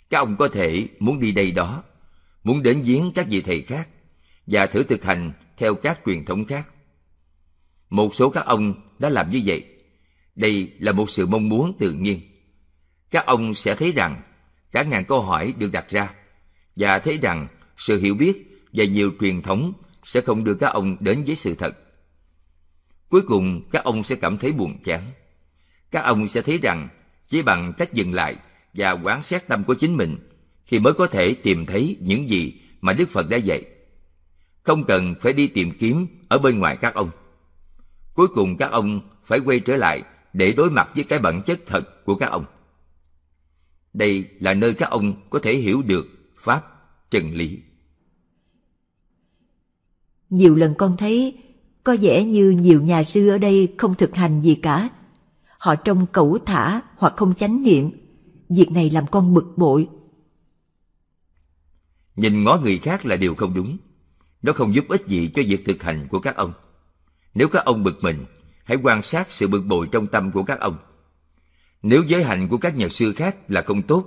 Các 0.10 0.20
ông 0.20 0.36
có 0.36 0.48
thể 0.48 0.88
muốn 1.00 1.20
đi 1.20 1.32
đây 1.32 1.52
đó, 1.52 1.84
muốn 2.44 2.64
đến 2.64 2.82
viếng 2.82 3.12
các 3.16 3.28
vị 3.30 3.42
thầy 3.42 3.62
khác 3.62 3.90
và 4.48 4.66
thử 4.66 4.84
thực 4.84 5.04
hành 5.04 5.32
theo 5.58 5.76
các 5.76 6.00
truyền 6.06 6.26
thống 6.26 6.46
khác. 6.46 6.68
Một 7.90 8.16
số 8.16 8.30
các 8.30 8.46
ông 8.46 8.74
đã 9.00 9.10
làm 9.10 9.32
như 9.32 9.42
vậy. 9.46 9.66
Đây 10.36 10.74
là 10.80 10.92
một 10.92 11.10
sự 11.10 11.28
mong 11.28 11.50
muốn 11.50 11.78
tự 11.80 11.92
nhiên. 11.92 12.20
Các 13.12 13.26
ông 13.26 13.56
sẽ 13.56 13.76
thấy 13.76 13.92
rằng 13.92 14.22
cả 14.72 14.84
ngàn 14.84 15.06
câu 15.06 15.22
hỏi 15.22 15.54
được 15.58 15.72
đặt 15.72 15.90
ra 15.90 16.14
và 16.76 17.00
thấy 17.00 17.18
rằng 17.18 17.48
sự 17.78 18.00
hiểu 18.00 18.16
biết 18.16 18.62
và 18.74 18.84
nhiều 18.84 19.12
truyền 19.22 19.42
thống 19.42 19.74
sẽ 20.06 20.22
không 20.22 20.44
đưa 20.44 20.54
các 20.54 20.68
ông 20.68 20.98
đến 21.00 21.24
với 21.24 21.36
sự 21.36 21.56
thật. 21.56 21.78
Cuối 23.10 23.22
cùng, 23.22 23.70
các 23.72 23.84
ông 23.84 24.04
sẽ 24.04 24.16
cảm 24.16 24.38
thấy 24.38 24.52
buồn 24.52 24.78
chán. 24.84 25.02
Các 25.92 26.00
ông 26.00 26.28
sẽ 26.28 26.42
thấy 26.42 26.58
rằng 26.58 26.88
chỉ 27.28 27.42
bằng 27.42 27.74
cách 27.78 27.94
dừng 27.94 28.14
lại 28.14 28.36
và 28.74 28.92
quán 28.92 29.24
xét 29.24 29.48
tâm 29.48 29.64
của 29.64 29.74
chính 29.74 29.98
mình 29.98 30.18
thì 30.68 30.80
mới 30.80 30.94
có 30.94 31.08
thể 31.08 31.34
tìm 31.34 31.66
thấy 31.66 31.98
những 32.00 32.30
gì 32.30 32.62
mà 32.82 32.94
Đức 32.94 33.10
Phật 33.10 33.30
đã 33.30 33.38
dạy. 33.38 33.64
Không 34.64 34.84
cần 34.84 35.16
phải 35.22 35.34
đi 35.34 35.48
tìm 35.48 35.72
kiếm 35.80 36.08
ở 36.30 36.38
bên 36.38 36.60
ngoài 36.60 36.78
các 36.78 36.94
ông. 36.94 37.10
Cuối 38.14 38.28
cùng 38.28 38.58
các 38.58 38.72
ông 38.72 39.02
phải 39.24 39.40
quay 39.40 39.60
trở 39.60 39.76
lại 39.76 40.04
để 40.34 40.52
đối 40.52 40.72
mặt 40.72 40.90
với 40.96 41.04
cái 41.04 41.20
bản 41.20 41.42
chất 41.42 41.60
thật 41.66 42.06
của 42.06 42.16
các 42.16 42.30
ông. 42.30 42.46
Đây 44.00 44.30
là 44.40 44.54
nơi 44.54 44.74
các 44.74 44.90
ông 44.90 45.14
có 45.30 45.40
thể 45.40 45.56
hiểu 45.56 45.82
được 45.82 46.08
Pháp, 46.38 46.62
chân 47.12 47.34
lý. 47.34 47.60
Nhiều 50.30 50.56
lần 50.56 50.74
con 50.78 50.98
thấy 50.98 51.38
có 51.84 51.96
vẻ 52.02 52.26
như 52.26 52.50
nhiều 52.50 52.82
nhà 52.82 53.04
sư 53.04 53.30
ở 53.30 53.38
đây 53.38 53.74
không 53.78 53.96
thực 53.96 54.16
hành 54.16 54.42
gì 54.42 54.56
cả. 54.56 54.90
Họ 55.58 55.76
trông 55.76 56.06
cẩu 56.12 56.38
thả 56.46 56.82
hoặc 56.98 57.14
không 57.18 57.36
chánh 57.36 57.64
niệm. 57.64 57.92
Việc 58.50 58.72
này 58.72 58.90
làm 58.90 59.08
con 59.12 59.34
bực 59.34 59.54
bội. 59.58 59.88
Nhìn 62.16 62.44
ngó 62.44 62.58
người 62.58 62.78
khác 62.78 63.06
là 63.06 63.16
điều 63.16 63.36
không 63.36 63.54
đúng. 63.54 63.78
Nó 64.42 64.54
không 64.54 64.76
giúp 64.76 64.86
ích 64.90 65.08
gì 65.08 65.32
cho 65.36 65.42
việc 65.48 65.66
thực 65.66 65.84
hành 65.84 66.08
của 66.10 66.20
các 66.20 66.36
ông. 66.36 66.54
Nếu 67.34 67.50
các 67.50 67.66
ông 67.66 67.84
bực 67.84 67.98
mình, 68.02 68.26
hãy 68.64 68.78
quan 68.84 69.04
sát 69.04 69.32
sự 69.32 69.48
bực 69.48 69.62
bội 69.68 69.88
trong 69.92 70.08
tâm 70.08 70.32
của 70.32 70.44
các 70.44 70.60
ông. 70.60 70.78
Nếu 71.82 72.04
giới 72.04 72.24
hạnh 72.24 72.48
của 72.48 72.58
các 72.58 72.78
nhà 72.78 72.90
sư 72.90 73.14
khác 73.14 73.38
là 73.48 73.62
không 73.62 73.82
tốt, 73.82 74.06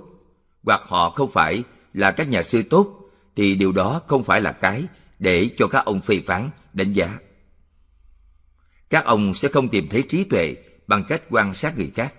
hoặc 0.63 0.81
họ 0.83 1.09
không 1.09 1.31
phải 1.31 1.63
là 1.93 2.11
các 2.11 2.29
nhà 2.29 2.43
sư 2.43 2.63
tốt, 2.69 3.09
thì 3.35 3.55
điều 3.55 3.71
đó 3.71 4.01
không 4.07 4.23
phải 4.23 4.41
là 4.41 4.51
cái 4.51 4.83
để 5.19 5.49
cho 5.57 5.67
các 5.67 5.85
ông 5.85 6.01
phê 6.01 6.21
phán, 6.25 6.49
đánh 6.73 6.93
giá. 6.93 7.19
Các 8.89 9.05
ông 9.05 9.33
sẽ 9.35 9.47
không 9.47 9.69
tìm 9.69 9.87
thấy 9.89 10.03
trí 10.09 10.23
tuệ 10.23 10.55
bằng 10.87 11.03
cách 11.07 11.23
quan 11.29 11.55
sát 11.55 11.77
người 11.77 11.91
khác. 11.95 12.13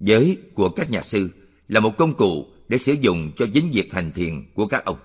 Giới 0.00 0.38
của 0.54 0.68
các 0.70 0.90
nhà 0.90 1.02
sư 1.02 1.30
là 1.68 1.80
một 1.80 1.96
công 1.98 2.16
cụ 2.16 2.46
để 2.68 2.78
sử 2.78 2.92
dụng 2.92 3.32
cho 3.36 3.46
chính 3.52 3.70
việc 3.70 3.92
hành 3.92 4.12
thiền 4.12 4.44
của 4.54 4.66
các 4.66 4.84
ông. 4.84 4.98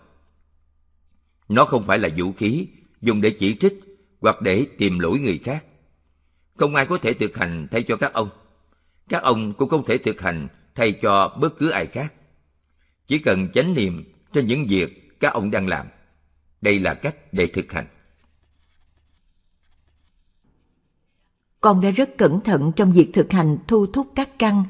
Nó 1.50 1.66
không 1.66 1.84
phải 1.88 2.00
là 2.00 2.10
vũ 2.18 2.32
khí 2.32 2.68
dùng 3.02 3.22
để 3.22 3.30
chỉ 3.30 3.56
trích 3.56 3.80
hoặc 4.22 4.42
để 4.42 4.66
tìm 4.78 5.00
lỗi 5.00 5.20
người 5.20 5.38
khác. 5.44 5.66
Không 6.56 6.76
ai 6.76 6.86
có 6.86 6.98
thể 6.98 7.14
thực 7.14 7.38
hành 7.38 7.68
thay 7.72 7.84
cho 7.84 7.98
các 7.98 8.14
ông. 8.14 8.30
Các 9.10 9.24
ông 9.24 9.54
cũng 9.54 9.70
không 9.70 9.86
thể 9.86 9.98
thực 9.98 10.22
hành 10.22 10.48
thay 10.76 10.92
cho 10.92 11.38
bất 11.42 11.58
cứ 11.58 11.70
ai 11.70 11.86
khác. 11.86 12.14
Chỉ 13.06 13.20
cần 13.20 13.52
chánh 13.52 13.74
niệm 13.74 14.14
trên 14.34 14.48
những 14.48 14.66
việc 14.68 15.20
các 15.20 15.34
ông 15.34 15.52
đang 15.52 15.68
làm. 15.68 15.88
Đây 16.62 16.80
là 16.80 16.94
cách 16.94 17.34
để 17.34 17.48
thực 17.48 17.72
hành. 17.72 17.88
Con 21.62 21.82
đã 21.82 21.90
rất 21.90 22.18
cẩn 22.18 22.42
thận 22.42 22.72
trong 22.76 22.94
việc 22.94 23.10
thực 23.14 23.32
hành 23.32 23.58
thu 23.68 23.86
thúc 23.86 24.08
các 24.16 24.40
căn. 24.40 24.64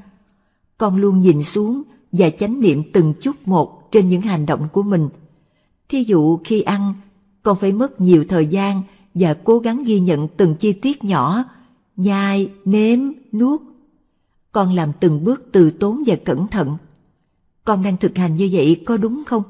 Con 0.77 0.95
luôn 0.95 1.21
nhìn 1.21 1.43
xuống 1.43 1.83
và 2.11 2.29
chánh 2.29 2.59
niệm 2.59 2.83
từng 2.93 3.13
chút 3.21 3.35
một 3.45 3.91
trên 3.91 4.09
những 4.09 4.21
hành 4.21 4.45
động 4.45 4.67
của 4.71 4.83
mình. 4.83 5.09
Thí 5.89 6.03
dụ 6.03 6.37
khi 6.37 6.61
ăn, 6.61 6.93
con 7.43 7.57
phải 7.59 7.71
mất 7.71 8.01
nhiều 8.01 8.25
thời 8.29 8.45
gian 8.45 8.81
và 9.13 9.33
cố 9.33 9.59
gắng 9.59 9.83
ghi 9.83 9.99
nhận 9.99 10.27
từng 10.37 10.55
chi 10.55 10.73
tiết 10.73 11.03
nhỏ, 11.03 11.43
nhai, 11.95 12.51
nếm, 12.65 12.99
nuốt. 13.31 13.61
Con 14.51 14.73
làm 14.73 14.91
từng 14.99 15.23
bước 15.23 15.41
từ 15.51 15.71
tốn 15.71 16.03
và 16.07 16.15
cẩn 16.25 16.47
thận. 16.47 16.77
Con 17.63 17.83
đang 17.83 17.97
thực 17.97 18.17
hành 18.17 18.35
như 18.35 18.49
vậy 18.51 18.83
có 18.85 18.97
đúng 18.97 19.23
không? 19.27 19.43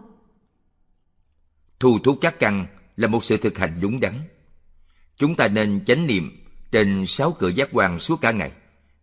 Thu 1.79 1.99
thúc 2.03 2.17
chắc 2.21 2.39
căn 2.39 2.67
là 2.95 3.07
một 3.07 3.23
sự 3.23 3.37
thực 3.37 3.57
hành 3.57 3.79
đúng 3.81 3.99
đắn. 3.99 4.13
Chúng 5.17 5.35
ta 5.35 5.47
nên 5.47 5.85
chánh 5.85 6.07
niệm 6.07 6.31
trên 6.71 7.05
sáu 7.07 7.35
cửa 7.39 7.49
giác 7.49 7.69
quan 7.71 7.99
suốt 7.99 8.21
cả 8.21 8.31
ngày. 8.31 8.51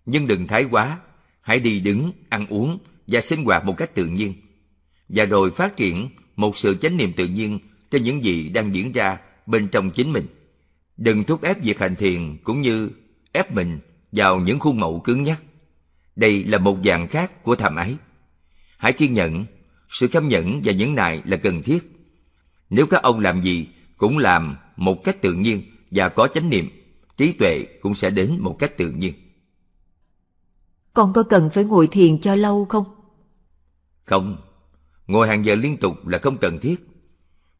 Nhưng 0.06 0.26
đừng 0.26 0.46
thái 0.46 0.64
quá, 0.64 0.98
hãy 1.40 1.60
đi 1.60 1.80
đứng, 1.80 2.12
ăn 2.28 2.46
uống 2.46 2.78
và 3.06 3.20
sinh 3.20 3.44
hoạt 3.44 3.64
một 3.64 3.76
cách 3.76 3.94
tự 3.94 4.06
nhiên. 4.06 4.34
Và 5.08 5.24
rồi 5.24 5.50
phát 5.50 5.76
triển 5.76 6.10
một 6.36 6.56
sự 6.56 6.76
chánh 6.76 6.96
niệm 6.96 7.12
tự 7.12 7.26
nhiên 7.26 7.58
trên 7.90 8.02
những 8.02 8.24
gì 8.24 8.48
đang 8.48 8.74
diễn 8.74 8.92
ra 8.92 9.18
bên 9.46 9.68
trong 9.68 9.90
chính 9.90 10.12
mình. 10.12 10.26
Đừng 10.96 11.24
thúc 11.24 11.42
ép 11.42 11.62
việc 11.62 11.78
hành 11.78 11.96
thiền 11.96 12.36
cũng 12.44 12.60
như 12.60 12.90
ép 13.32 13.54
mình 13.54 13.78
vào 14.12 14.40
những 14.40 14.58
khuôn 14.58 14.80
mẫu 14.80 15.00
cứng 15.00 15.22
nhắc. 15.22 15.42
Đây 16.16 16.44
là 16.44 16.59
một 16.59 16.78
dạng 16.85 17.09
khác 17.09 17.42
của 17.42 17.56
tham 17.56 17.76
ái. 17.76 17.97
Hãy 18.76 18.92
kiên 18.92 19.14
nhẫn, 19.14 19.47
sự 19.90 20.09
khâm 20.09 20.28
nhẫn 20.28 20.61
và 20.64 20.73
những 20.73 20.94
này 20.94 21.23
là 21.25 21.37
cần 21.37 21.62
thiết. 21.62 22.09
Nếu 22.71 22.87
các 22.87 23.02
ông 23.02 23.21
làm 23.21 23.42
gì 23.42 23.68
cũng 23.97 24.18
làm 24.18 24.56
một 24.76 25.04
cách 25.04 25.23
tự 25.23 25.35
nhiên 25.35 25.62
và 25.90 26.09
có 26.09 26.28
chánh 26.28 26.50
niệm, 26.50 26.71
trí 27.16 27.33
tuệ 27.33 27.66
cũng 27.80 27.94
sẽ 27.94 28.11
đến 28.11 28.37
một 28.40 28.56
cách 28.59 28.78
tự 28.78 28.90
nhiên. 28.90 29.14
Con 30.94 31.12
có 31.12 31.23
cần 31.23 31.50
phải 31.50 31.64
ngồi 31.64 31.87
thiền 31.87 32.21
cho 32.21 32.35
lâu 32.35 32.64
không? 32.64 32.85
Không, 34.04 34.37
ngồi 35.06 35.28
hàng 35.28 35.44
giờ 35.44 35.54
liên 35.54 35.76
tục 35.76 36.06
là 36.06 36.18
không 36.18 36.37
cần 36.37 36.59
thiết. 36.59 36.88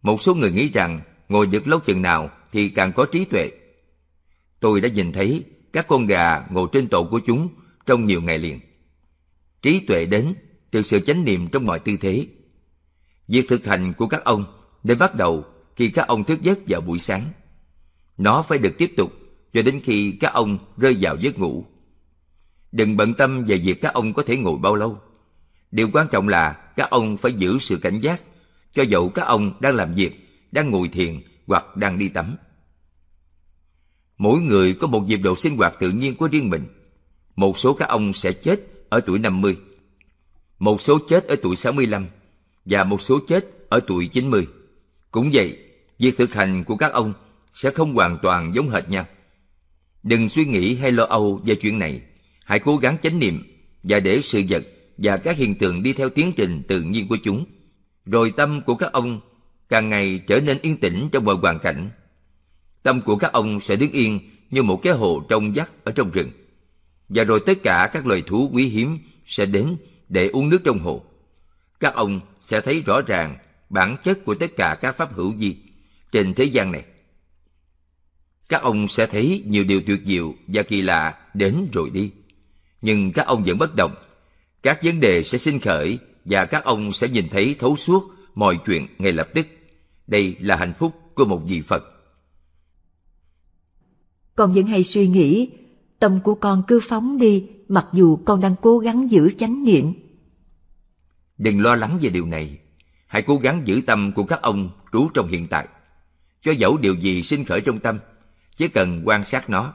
Một 0.03 0.23
số 0.23 0.35
người 0.35 0.53
nghĩ 0.53 0.69
rằng 0.69 1.01
ngồi 1.29 1.47
được 1.47 1.69
lâu 1.69 1.81
chừng 1.81 2.03
nào 2.03 2.31
thì 2.53 2.69
càng 2.69 2.93
có 2.93 3.07
trí 3.13 3.25
tuệ. 3.25 3.51
Tôi 4.61 4.81
đã 4.81 4.89
nhìn 4.89 5.13
thấy 5.13 5.45
các 5.73 5.89
con 5.89 6.07
gà 6.07 6.47
ngồi 6.51 6.69
trên 6.73 6.89
tổ 6.89 7.05
của 7.05 7.21
chúng 7.27 7.49
trong 7.87 8.07
nhiều 8.07 8.23
ngày 8.23 8.39
liền. 8.39 8.61
Trí 9.63 9.81
tuệ 9.81 10.07
đến 10.07 10.35
từ 10.71 10.83
sự 10.83 11.01
chánh 11.01 11.25
niệm 11.25 11.49
trong 11.49 11.67
mọi 11.67 11.79
tư 11.79 11.97
thế. 12.01 12.27
Việc 13.29 13.49
thực 13.49 13.67
hành 13.67 13.93
của 13.97 14.07
các 14.07 14.25
ông 14.25 14.45
nên 14.83 14.99
bắt 14.99 15.15
đầu 15.15 15.45
khi 15.77 15.89
các 15.89 16.07
ông 16.07 16.25
thức 16.25 16.43
giấc 16.43 16.59
vào 16.69 16.81
buổi 16.81 16.99
sáng. 16.99 17.33
Nó 18.19 18.43
phải 18.43 18.59
được 18.59 18.79
tiếp 18.79 18.93
tục 18.97 19.13
cho 19.53 19.63
đến 19.63 19.81
khi 19.85 20.13
các 20.21 20.33
ông 20.33 20.59
rơi 20.77 20.97
vào 21.01 21.17
giấc 21.17 21.39
ngủ. 21.39 21.65
Đừng 22.73 22.97
bận 22.97 23.15
tâm 23.15 23.45
về 23.45 23.57
việc 23.57 23.81
các 23.81 23.95
ông 23.95 24.13
có 24.13 24.23
thể 24.23 24.37
ngồi 24.37 24.59
bao 24.59 24.75
lâu. 24.75 24.99
Điều 25.71 25.89
quan 25.93 26.07
trọng 26.13 26.29
là 26.29 26.53
các 26.77 26.91
ông 26.91 27.17
phải 27.17 27.33
giữ 27.33 27.59
sự 27.59 27.77
cảnh 27.77 28.01
giác, 28.01 28.23
cho 28.73 28.83
dẫu 28.83 29.09
các 29.09 29.23
ông 29.23 29.53
đang 29.61 29.75
làm 29.75 29.95
việc, 29.95 30.29
đang 30.53 30.71
ngồi 30.71 30.89
thiền 30.89 31.21
hoặc 31.47 31.77
đang 31.77 31.99
đi 31.99 32.09
tắm. 32.09 32.37
Mỗi 34.19 34.41
người 34.41 34.75
có 34.75 34.87
một 34.87 35.01
nhịp 35.01 35.17
độ 35.17 35.37
sinh 35.37 35.57
hoạt 35.57 35.77
tự 35.81 35.91
nhiên 35.91 36.17
của 36.17 36.29
riêng 36.29 36.51
mình. 36.51 36.65
Một 37.37 37.59
số 37.59 37.75
các 37.75 37.89
ông 37.89 38.15
sẽ 38.15 38.33
chết 38.33 38.61
ở 38.89 39.01
tuổi 39.01 39.19
50, 39.19 39.57
một 40.59 40.83
số 40.83 40.99
chết 41.09 41.27
ở 41.27 41.37
tuổi 41.43 41.57
65 41.57 42.07
và 42.65 42.85
một 42.85 43.01
số 43.01 43.19
chết 43.29 43.45
ở 43.69 43.81
tuổi 43.87 44.07
90. 44.07 44.47
Cũng 45.11 45.31
vậy, 45.33 45.59
việc 45.99 46.19
thực 46.19 46.35
hành 46.35 46.65
của 46.65 46.77
các 46.77 46.93
ông 46.93 47.13
sẽ 47.55 47.71
không 47.71 47.95
hoàn 47.95 48.19
toàn 48.23 48.55
giống 48.55 48.71
hệt 48.71 48.89
nhau. 48.89 49.07
Đừng 50.03 50.29
suy 50.29 50.45
nghĩ 50.45 50.75
hay 50.75 50.93
lo 50.93 51.05
âu 51.05 51.41
về 51.47 51.55
chuyện 51.55 51.79
này. 51.79 52.01
Hãy 52.45 52.59
cố 52.59 52.77
gắng 52.77 52.97
chánh 53.03 53.19
niệm 53.19 53.43
và 53.83 54.01
để 54.01 54.21
sự 54.23 54.43
vật 54.49 54.65
và 54.99 55.17
các 55.17 55.37
hiện 55.37 55.55
tượng 55.55 55.83
đi 55.83 55.93
theo 55.93 56.09
tiến 56.09 56.33
trình 56.37 56.63
tự 56.69 56.83
nhiên 56.83 57.09
của 57.09 57.17
chúng. 57.25 57.45
Rồi 58.07 58.33
tâm 58.37 58.61
của 58.63 58.75
các 58.75 58.93
ông 58.93 59.21
càng 59.69 59.89
ngày 59.89 60.21
trở 60.27 60.41
nên 60.41 60.59
yên 60.63 60.77
tĩnh 60.77 61.09
trong 61.13 61.25
mọi 61.25 61.35
hoàn 61.35 61.59
cảnh. 61.59 61.91
Tâm 62.83 63.01
của 63.01 63.17
các 63.17 63.33
ông 63.33 63.61
sẽ 63.61 63.77
đứng 63.77 63.91
yên 63.91 64.21
như 64.51 64.63
một 64.63 64.77
cái 64.83 64.93
hồ 64.93 65.23
trong 65.29 65.53
vắt 65.55 65.85
ở 65.85 65.93
trong 65.93 66.11
rừng. 66.11 66.31
Và 67.09 67.25
rồi 67.25 67.41
tất 67.47 67.63
cả 67.63 67.91
các 67.93 68.07
loài 68.07 68.23
thú 68.23 68.51
quý 68.53 68.67
hiếm 68.69 68.99
sẽ 69.27 69.47
đến 69.47 69.77
để 70.09 70.29
uống 70.29 70.49
nước 70.49 70.59
trong 70.65 70.79
hồ. 70.79 71.05
Các 71.81 71.95
ông 71.95 72.21
sẽ 72.43 72.61
thấy 72.61 72.81
rõ 72.81 73.01
ràng 73.01 73.37
bản 73.71 73.97
chất 74.05 74.25
của 74.25 74.35
tất 74.35 74.57
cả 74.57 74.79
các 74.81 74.97
pháp 74.97 75.15
hữu 75.15 75.33
vi 75.39 75.57
trên 76.13 76.35
thế 76.35 76.45
gian 76.45 76.73
này. 76.73 76.85
Các 78.49 78.63
ông 78.63 78.89
sẽ 78.89 79.07
thấy 79.07 79.43
nhiều 79.47 79.65
điều 79.65 79.81
tuyệt 79.87 80.01
diệu 80.05 80.35
và 80.47 80.63
kỳ 80.63 80.83
lạ 80.83 81.19
đến 81.35 81.69
rồi 81.73 81.91
đi. 81.91 82.11
Nhưng 82.83 83.13
các 83.13 83.27
ông 83.27 83.45
vẫn 83.45 83.59
bất 83.59 83.75
động. 83.77 83.95
Các 84.63 84.83
vấn 84.83 85.01
đề 85.01 85.23
sẽ 85.23 85.39
sinh 85.39 85.61
khởi 85.61 85.99
và 86.25 86.45
các 86.45 86.65
ông 86.65 86.93
sẽ 86.93 87.09
nhìn 87.09 87.29
thấy 87.29 87.57
thấu 87.59 87.77
suốt 87.77 88.11
mọi 88.35 88.59
chuyện 88.67 88.87
ngay 88.99 89.13
lập 89.13 89.29
tức. 89.35 89.47
Đây 90.07 90.37
là 90.41 90.57
hạnh 90.57 90.73
phúc 90.79 90.93
của 91.15 91.25
một 91.25 91.43
vị 91.47 91.63
Phật. 91.63 91.85
Còn 94.35 94.53
vẫn 94.53 94.67
hay 94.67 94.85
suy 94.85 95.07
nghĩ, 95.07 95.51
tâm 96.05 96.21
của 96.21 96.35
con 96.35 96.63
cứ 96.69 96.81
phóng 96.89 97.19
đi 97.19 97.47
mặc 97.69 97.87
dù 97.93 98.17
con 98.25 98.41
đang 98.41 98.55
cố 98.63 98.79
gắng 98.79 99.11
giữ 99.11 99.33
chánh 99.39 99.65
niệm. 99.65 99.93
Đừng 101.39 101.63
lo 101.63 101.77
lắng 101.77 101.99
về 102.03 102.11
điều 102.11 102.27
này. 102.27 102.59
Hãy 103.07 103.23
cố 103.23 103.37
gắng 103.37 103.63
giữ 103.65 103.81
tâm 103.87 104.13
của 104.13 104.25
các 104.25 104.43
ông 104.43 104.71
trú 104.93 105.09
trong 105.15 105.29
hiện 105.29 105.47
tại. 105.47 105.69
Cho 106.43 106.53
dẫu 106.53 106.77
điều 106.77 106.95
gì 106.95 107.23
sinh 107.23 107.45
khởi 107.45 107.61
trong 107.61 107.79
tâm, 107.79 107.99
chỉ 108.57 108.69
cần 108.69 109.03
quan 109.05 109.25
sát 109.25 109.51
nó. 109.51 109.75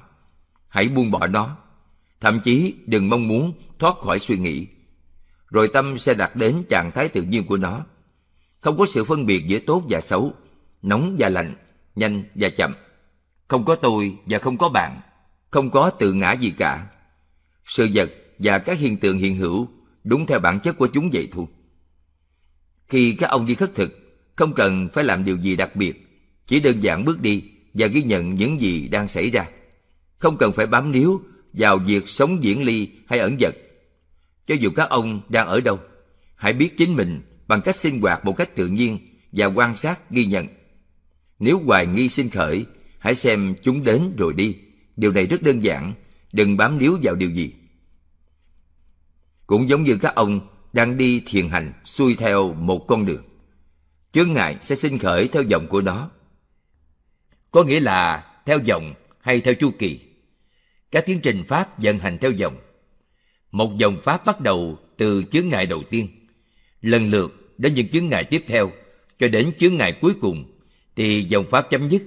Hãy 0.68 0.90
buông 0.90 1.12
bỏ 1.12 1.28
nó. 1.28 1.58
Thậm 2.22 2.40
chí 2.40 2.76
đừng 2.86 3.10
mong 3.10 3.28
muốn 3.28 3.54
thoát 3.80 3.96
khỏi 3.98 4.20
suy 4.20 4.38
nghĩ. 4.38 4.68
Rồi 5.48 5.70
tâm 5.74 5.98
sẽ 5.98 6.14
đạt 6.14 6.36
đến 6.36 6.64
trạng 6.70 6.92
thái 6.92 7.08
tự 7.10 7.22
nhiên 7.22 7.46
của 7.46 7.58
nó. 7.58 7.86
Không 8.62 8.78
có 8.78 8.86
sự 8.86 9.04
phân 9.04 9.26
biệt 9.26 9.48
giữa 9.48 9.60
tốt 9.60 9.84
và 9.90 10.02
xấu, 10.02 10.34
nóng 10.82 11.16
và 11.20 11.30
lạnh, 11.30 11.56
nhanh 11.96 12.24
và 12.36 12.50
chậm. 12.50 12.76
Không 13.48 13.66
có 13.66 13.76
tôi 13.76 14.18
và 14.26 14.40
không 14.40 14.58
có 14.58 14.70
bạn. 14.70 15.02
Không 15.52 15.72
có 15.72 15.90
tự 15.90 16.14
ngã 16.14 16.32
gì 16.32 16.54
cả. 16.58 16.88
Sự 17.66 17.90
vật 17.94 18.10
và 18.40 18.60
các 18.60 18.80
hiện 18.80 18.98
tượng 18.98 19.18
hiện 19.18 19.38
hữu 19.38 19.68
đúng 20.04 20.26
theo 20.26 20.40
bản 20.40 20.60
chất 20.60 20.78
của 20.78 20.88
chúng 20.88 21.10
vậy 21.14 21.30
thôi. 21.32 21.46
Khi 22.88 23.14
các 23.14 23.30
ông 23.30 23.46
đi 23.46 23.56
khất 23.56 23.76
thực, 23.76 24.00
không 24.36 24.54
cần 24.54 24.90
phải 24.94 25.04
làm 25.04 25.26
điều 25.26 25.38
gì 25.38 25.56
đặc 25.56 25.76
biệt, 25.76 26.08
chỉ 26.48 26.60
đơn 26.60 26.84
giản 26.84 27.06
bước 27.06 27.22
đi 27.22 27.44
và 27.74 27.88
ghi 27.88 28.04
nhận 28.04 28.36
những 28.36 28.62
gì 28.62 28.88
đang 28.88 29.08
xảy 29.08 29.30
ra. 29.30 29.46
Không 30.18 30.38
cần 30.38 30.54
phải 30.54 30.68
bám 30.68 30.92
níu 30.92 31.22
vào 31.54 31.78
việc 31.78 32.10
sống 32.10 32.44
diễn 32.44 32.64
ly 32.64 32.90
hay 33.08 33.20
ẩn 33.20 33.38
dật. 33.40 33.56
Cho 34.48 34.56
dù 34.56 34.70
các 34.76 34.90
ông 34.90 35.22
đang 35.30 35.48
ở 35.48 35.62
đâu, 35.62 35.80
hãy 36.36 36.54
biết 36.54 36.78
chính 36.78 36.96
mình 36.96 37.22
bằng 37.48 37.62
cách 37.62 37.76
sinh 37.76 38.02
hoạt 38.02 38.26
một 38.26 38.34
cách 38.38 38.56
tự 38.56 38.68
nhiên 38.68 39.00
và 39.32 39.46
quan 39.46 39.78
sát 39.78 40.10
ghi 40.12 40.26
nhận. 40.26 40.48
Nếu 41.40 41.60
hoài 41.66 41.88
nghi 41.88 42.10
sinh 42.10 42.30
khởi, 42.30 42.66
hãy 43.00 43.16
xem 43.16 43.56
chúng 43.64 43.84
đến 43.84 44.16
rồi 44.18 44.34
đi. 44.34 44.56
Điều 45.00 45.12
này 45.12 45.28
rất 45.28 45.42
đơn 45.42 45.60
giản, 45.60 45.94
đừng 46.32 46.58
bám 46.58 46.80
líu 46.80 46.98
vào 47.04 47.16
điều 47.16 47.30
gì. 47.30 47.54
Cũng 49.48 49.70
giống 49.70 49.84
như 49.84 49.98
các 50.02 50.16
ông 50.16 50.48
đang 50.74 50.98
đi 50.98 51.24
thiền 51.26 51.50
hành 51.50 51.74
xuôi 51.86 52.16
theo 52.16 52.54
một 52.54 52.88
con 52.88 53.06
đường. 53.06 53.24
Chướng 54.12 54.34
ngại 54.34 54.58
sẽ 54.64 54.76
sinh 54.76 55.00
khởi 55.00 55.28
theo 55.28 55.44
dòng 55.44 55.68
của 55.68 55.82
nó. 55.82 56.10
Có 57.52 57.64
nghĩa 57.64 57.80
là 57.80 58.28
theo 58.46 58.60
dòng 58.66 58.94
hay 59.22 59.42
theo 59.42 59.54
chu 59.54 59.72
kỳ. 59.80 60.00
Các 60.92 61.06
tiến 61.06 61.20
trình 61.22 61.44
Pháp 61.44 61.80
vận 61.80 62.00
hành 62.00 62.18
theo 62.18 62.32
dòng. 62.32 62.58
Một 63.52 63.78
dòng 63.78 63.98
Pháp 64.04 64.26
bắt 64.26 64.42
đầu 64.42 64.78
từ 64.98 65.24
chướng 65.24 65.50
ngại 65.50 65.66
đầu 65.66 65.84
tiên, 65.90 66.08
lần 66.82 67.10
lượt 67.10 67.54
đến 67.58 67.74
những 67.74 67.90
chướng 67.90 68.10
ngại 68.10 68.24
tiếp 68.24 68.44
theo, 68.48 68.72
cho 69.20 69.28
đến 69.28 69.52
chướng 69.60 69.76
ngại 69.76 69.98
cuối 70.02 70.14
cùng, 70.22 70.60
thì 70.96 71.22
dòng 71.22 71.46
Pháp 71.50 71.70
chấm 71.70 71.90
dứt, 71.90 72.02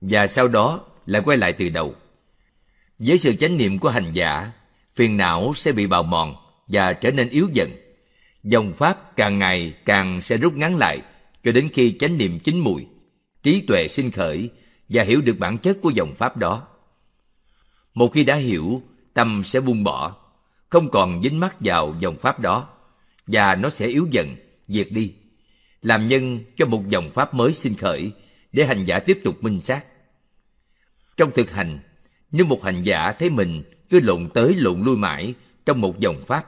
và 0.00 0.26
sau 0.26 0.48
đó 0.48 0.84
lại 1.06 1.22
quay 1.24 1.38
lại 1.38 1.52
từ 1.52 1.68
đầu. 1.68 1.94
Với 2.98 3.18
sự 3.18 3.32
chánh 3.32 3.56
niệm 3.56 3.78
của 3.78 3.88
hành 3.88 4.12
giả, 4.12 4.52
phiền 4.94 5.16
não 5.16 5.52
sẽ 5.56 5.72
bị 5.72 5.86
bào 5.86 6.02
mòn 6.02 6.36
và 6.68 6.92
trở 6.92 7.10
nên 7.10 7.28
yếu 7.28 7.48
dần. 7.52 7.70
Dòng 8.42 8.72
Pháp 8.76 9.16
càng 9.16 9.38
ngày 9.38 9.74
càng 9.84 10.22
sẽ 10.22 10.36
rút 10.36 10.54
ngắn 10.56 10.76
lại 10.76 11.02
cho 11.42 11.52
đến 11.52 11.68
khi 11.72 11.96
chánh 11.98 12.18
niệm 12.18 12.38
chín 12.38 12.58
mùi, 12.58 12.86
trí 13.42 13.60
tuệ 13.60 13.88
sinh 13.88 14.10
khởi 14.10 14.50
và 14.88 15.02
hiểu 15.02 15.20
được 15.20 15.38
bản 15.38 15.58
chất 15.58 15.78
của 15.82 15.90
dòng 15.90 16.14
Pháp 16.14 16.36
đó. 16.36 16.68
Một 17.94 18.08
khi 18.08 18.24
đã 18.24 18.34
hiểu, 18.34 18.82
tâm 19.14 19.42
sẽ 19.44 19.60
buông 19.60 19.84
bỏ, 19.84 20.16
không 20.68 20.90
còn 20.90 21.22
dính 21.22 21.40
mắc 21.40 21.56
vào 21.60 21.94
dòng 22.00 22.16
Pháp 22.20 22.40
đó, 22.40 22.68
và 23.26 23.54
nó 23.54 23.68
sẽ 23.68 23.86
yếu 23.86 24.08
dần, 24.10 24.36
diệt 24.68 24.88
đi, 24.90 25.12
làm 25.82 26.08
nhân 26.08 26.40
cho 26.56 26.66
một 26.66 26.88
dòng 26.88 27.10
Pháp 27.14 27.34
mới 27.34 27.52
sinh 27.52 27.74
khởi 27.74 28.12
để 28.52 28.66
hành 28.66 28.84
giả 28.84 28.98
tiếp 28.98 29.20
tục 29.24 29.44
minh 29.44 29.60
sát. 29.60 29.84
Trong 31.16 31.30
thực 31.34 31.50
hành, 31.50 31.78
nếu 32.32 32.46
một 32.46 32.64
hành 32.64 32.82
giả 32.82 33.12
thấy 33.18 33.30
mình 33.30 33.62
cứ 33.90 34.00
lộn 34.00 34.28
tới 34.34 34.54
lộn 34.56 34.82
lui 34.82 34.96
mãi 34.96 35.34
trong 35.66 35.80
một 35.80 35.98
dòng 35.98 36.24
Pháp, 36.26 36.44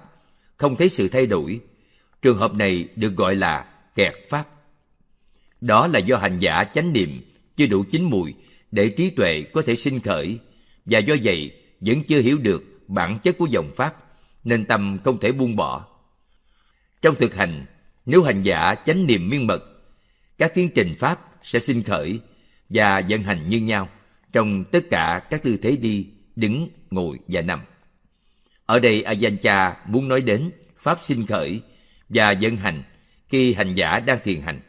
không 0.57 0.77
thấy 0.77 0.89
sự 0.89 1.09
thay 1.09 1.27
đổi, 1.27 1.61
trường 2.23 2.39
hợp 2.39 2.55
này 2.55 2.89
được 2.97 3.17
gọi 3.17 3.35
là 3.35 3.65
kẹt 3.95 4.15
Pháp. 4.29 4.45
Đó 5.61 5.87
là 5.87 5.99
do 5.99 6.17
hành 6.17 6.39
giả 6.39 6.65
chánh 6.75 6.93
niệm 6.93 7.21
chưa 7.57 7.67
đủ 7.67 7.85
chín 7.91 8.05
mùi 8.05 8.35
để 8.71 8.89
trí 8.89 9.11
tuệ 9.11 9.43
có 9.53 9.63
thể 9.63 9.77
sinh 9.77 10.01
khởi 10.01 10.39
và 10.85 10.99
do 10.99 11.15
vậy 11.23 11.53
vẫn 11.81 12.03
chưa 12.05 12.21
hiểu 12.21 12.39
được 12.39 12.65
bản 12.89 13.19
chất 13.23 13.39
của 13.39 13.47
dòng 13.47 13.73
Pháp 13.77 13.95
nên 14.45 14.65
tâm 14.65 14.99
không 15.05 15.21
thể 15.21 15.33
buông 15.33 15.57
bỏ. 15.57 15.87
Trong 17.03 17.15
thực 17.15 17.35
hành, 17.35 17.67
nếu 18.07 18.23
hành 18.23 18.43
giả 18.43 18.75
chánh 18.85 19.07
niệm 19.07 19.29
miên 19.29 19.47
mật, 19.47 19.63
các 20.39 20.55
tiến 20.55 20.69
trình 20.75 20.95
Pháp 20.99 21.21
sẽ 21.43 21.59
sinh 21.59 21.83
khởi 21.83 22.21
và 22.69 23.03
vận 23.09 23.23
hành 23.23 23.49
như 23.49 23.61
nhau 23.61 23.89
trong 24.33 24.65
tất 24.65 24.85
cả 24.91 25.23
các 25.31 25.43
tư 25.43 25.57
thế 25.63 25.77
đi, 25.77 26.07
đứng, 26.37 26.69
ngồi 26.91 27.19
và 27.29 27.43
nằm. 27.43 27.61
Ở 28.67 28.79
đây 28.79 29.05
Ajahn 29.07 29.73
muốn 29.87 30.09
nói 30.09 30.21
đến 30.21 30.51
Pháp 30.77 30.99
sinh 31.03 31.27
khởi 31.27 31.61
và 32.09 32.31
dân 32.31 32.57
hành 32.57 32.83
khi 33.29 33.55
hành 33.55 33.75
giả 33.75 34.01
đang 34.01 34.19
thiền 34.25 34.41
hành. 34.41 34.61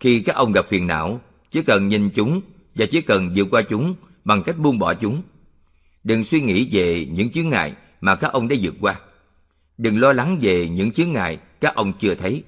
Khi 0.00 0.20
các 0.20 0.36
ông 0.36 0.52
gặp 0.52 0.66
phiền 0.68 0.86
não, 0.86 1.20
chỉ 1.50 1.62
cần 1.62 1.88
nhìn 1.88 2.10
chúng 2.10 2.40
và 2.74 2.86
chỉ 2.86 3.00
cần 3.00 3.30
vượt 3.36 3.48
qua 3.50 3.62
chúng 3.62 3.94
bằng 4.24 4.42
cách 4.42 4.58
buông 4.58 4.78
bỏ 4.78 4.94
chúng. 4.94 5.22
Đừng 6.04 6.24
suy 6.24 6.40
nghĩ 6.40 6.68
về 6.72 7.06
những 7.10 7.30
chướng 7.30 7.48
ngại 7.48 7.72
mà 8.00 8.16
các 8.16 8.32
ông 8.32 8.48
đã 8.48 8.56
vượt 8.60 8.74
qua. 8.80 9.00
Đừng 9.78 10.00
lo 10.00 10.12
lắng 10.12 10.38
về 10.40 10.68
những 10.68 10.92
chướng 10.92 11.12
ngại 11.12 11.38
các 11.60 11.74
ông 11.74 11.92
chưa 12.00 12.14
thấy. 12.14 12.42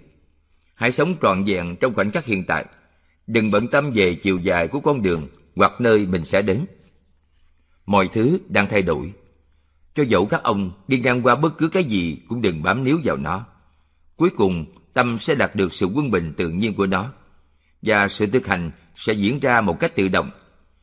Hãy 0.74 0.92
sống 0.92 1.14
trọn 1.22 1.44
vẹn 1.44 1.77
trong 1.81 1.94
khoảnh 1.94 2.11
khắc 2.11 2.24
hiện 2.24 2.44
tại. 2.44 2.64
Đừng 3.27 3.50
bận 3.50 3.68
tâm 3.68 3.92
về 3.94 4.14
chiều 4.14 4.38
dài 4.38 4.68
của 4.68 4.81
con 4.81 5.03
đường 5.03 5.29
hoặc 5.57 5.81
nơi 5.81 6.07
mình 6.07 6.25
sẽ 6.25 6.43
đến. 6.43 6.67
Mọi 7.87 8.09
thứ 8.12 8.38
đang 8.49 8.67
thay 8.71 8.83
đổi. 8.83 9.12
Cho 9.95 10.03
dẫu 10.03 10.27
các 10.27 10.43
ông 10.43 10.71
đi 10.88 10.99
ngang 10.99 11.23
qua 11.23 11.37
bất 11.37 11.59
cứ 11.59 11.69
cái 11.69 11.85
gì 11.85 12.19
cũng 12.29 12.43
đừng 12.43 12.62
bám 12.62 12.85
níu 12.85 13.01
vào 13.05 13.17
nó. 13.17 13.47
Cuối 14.17 14.31
cùng, 14.37 14.67
tâm 14.93 15.19
sẽ 15.19 15.35
đạt 15.35 15.57
được 15.57 15.75
sự 15.75 15.87
quân 15.87 16.11
bình 16.11 16.35
tự 16.37 16.49
nhiên 16.49 16.75
của 16.75 16.87
nó. 16.87 17.12
Và 17.83 18.09
sự 18.09 18.27
thực 18.27 18.47
hành 18.47 18.71
sẽ 18.97 19.12
diễn 19.12 19.40
ra 19.40 19.61
một 19.61 19.81
cách 19.81 19.97
tự 19.97 20.09
động. 20.09 20.31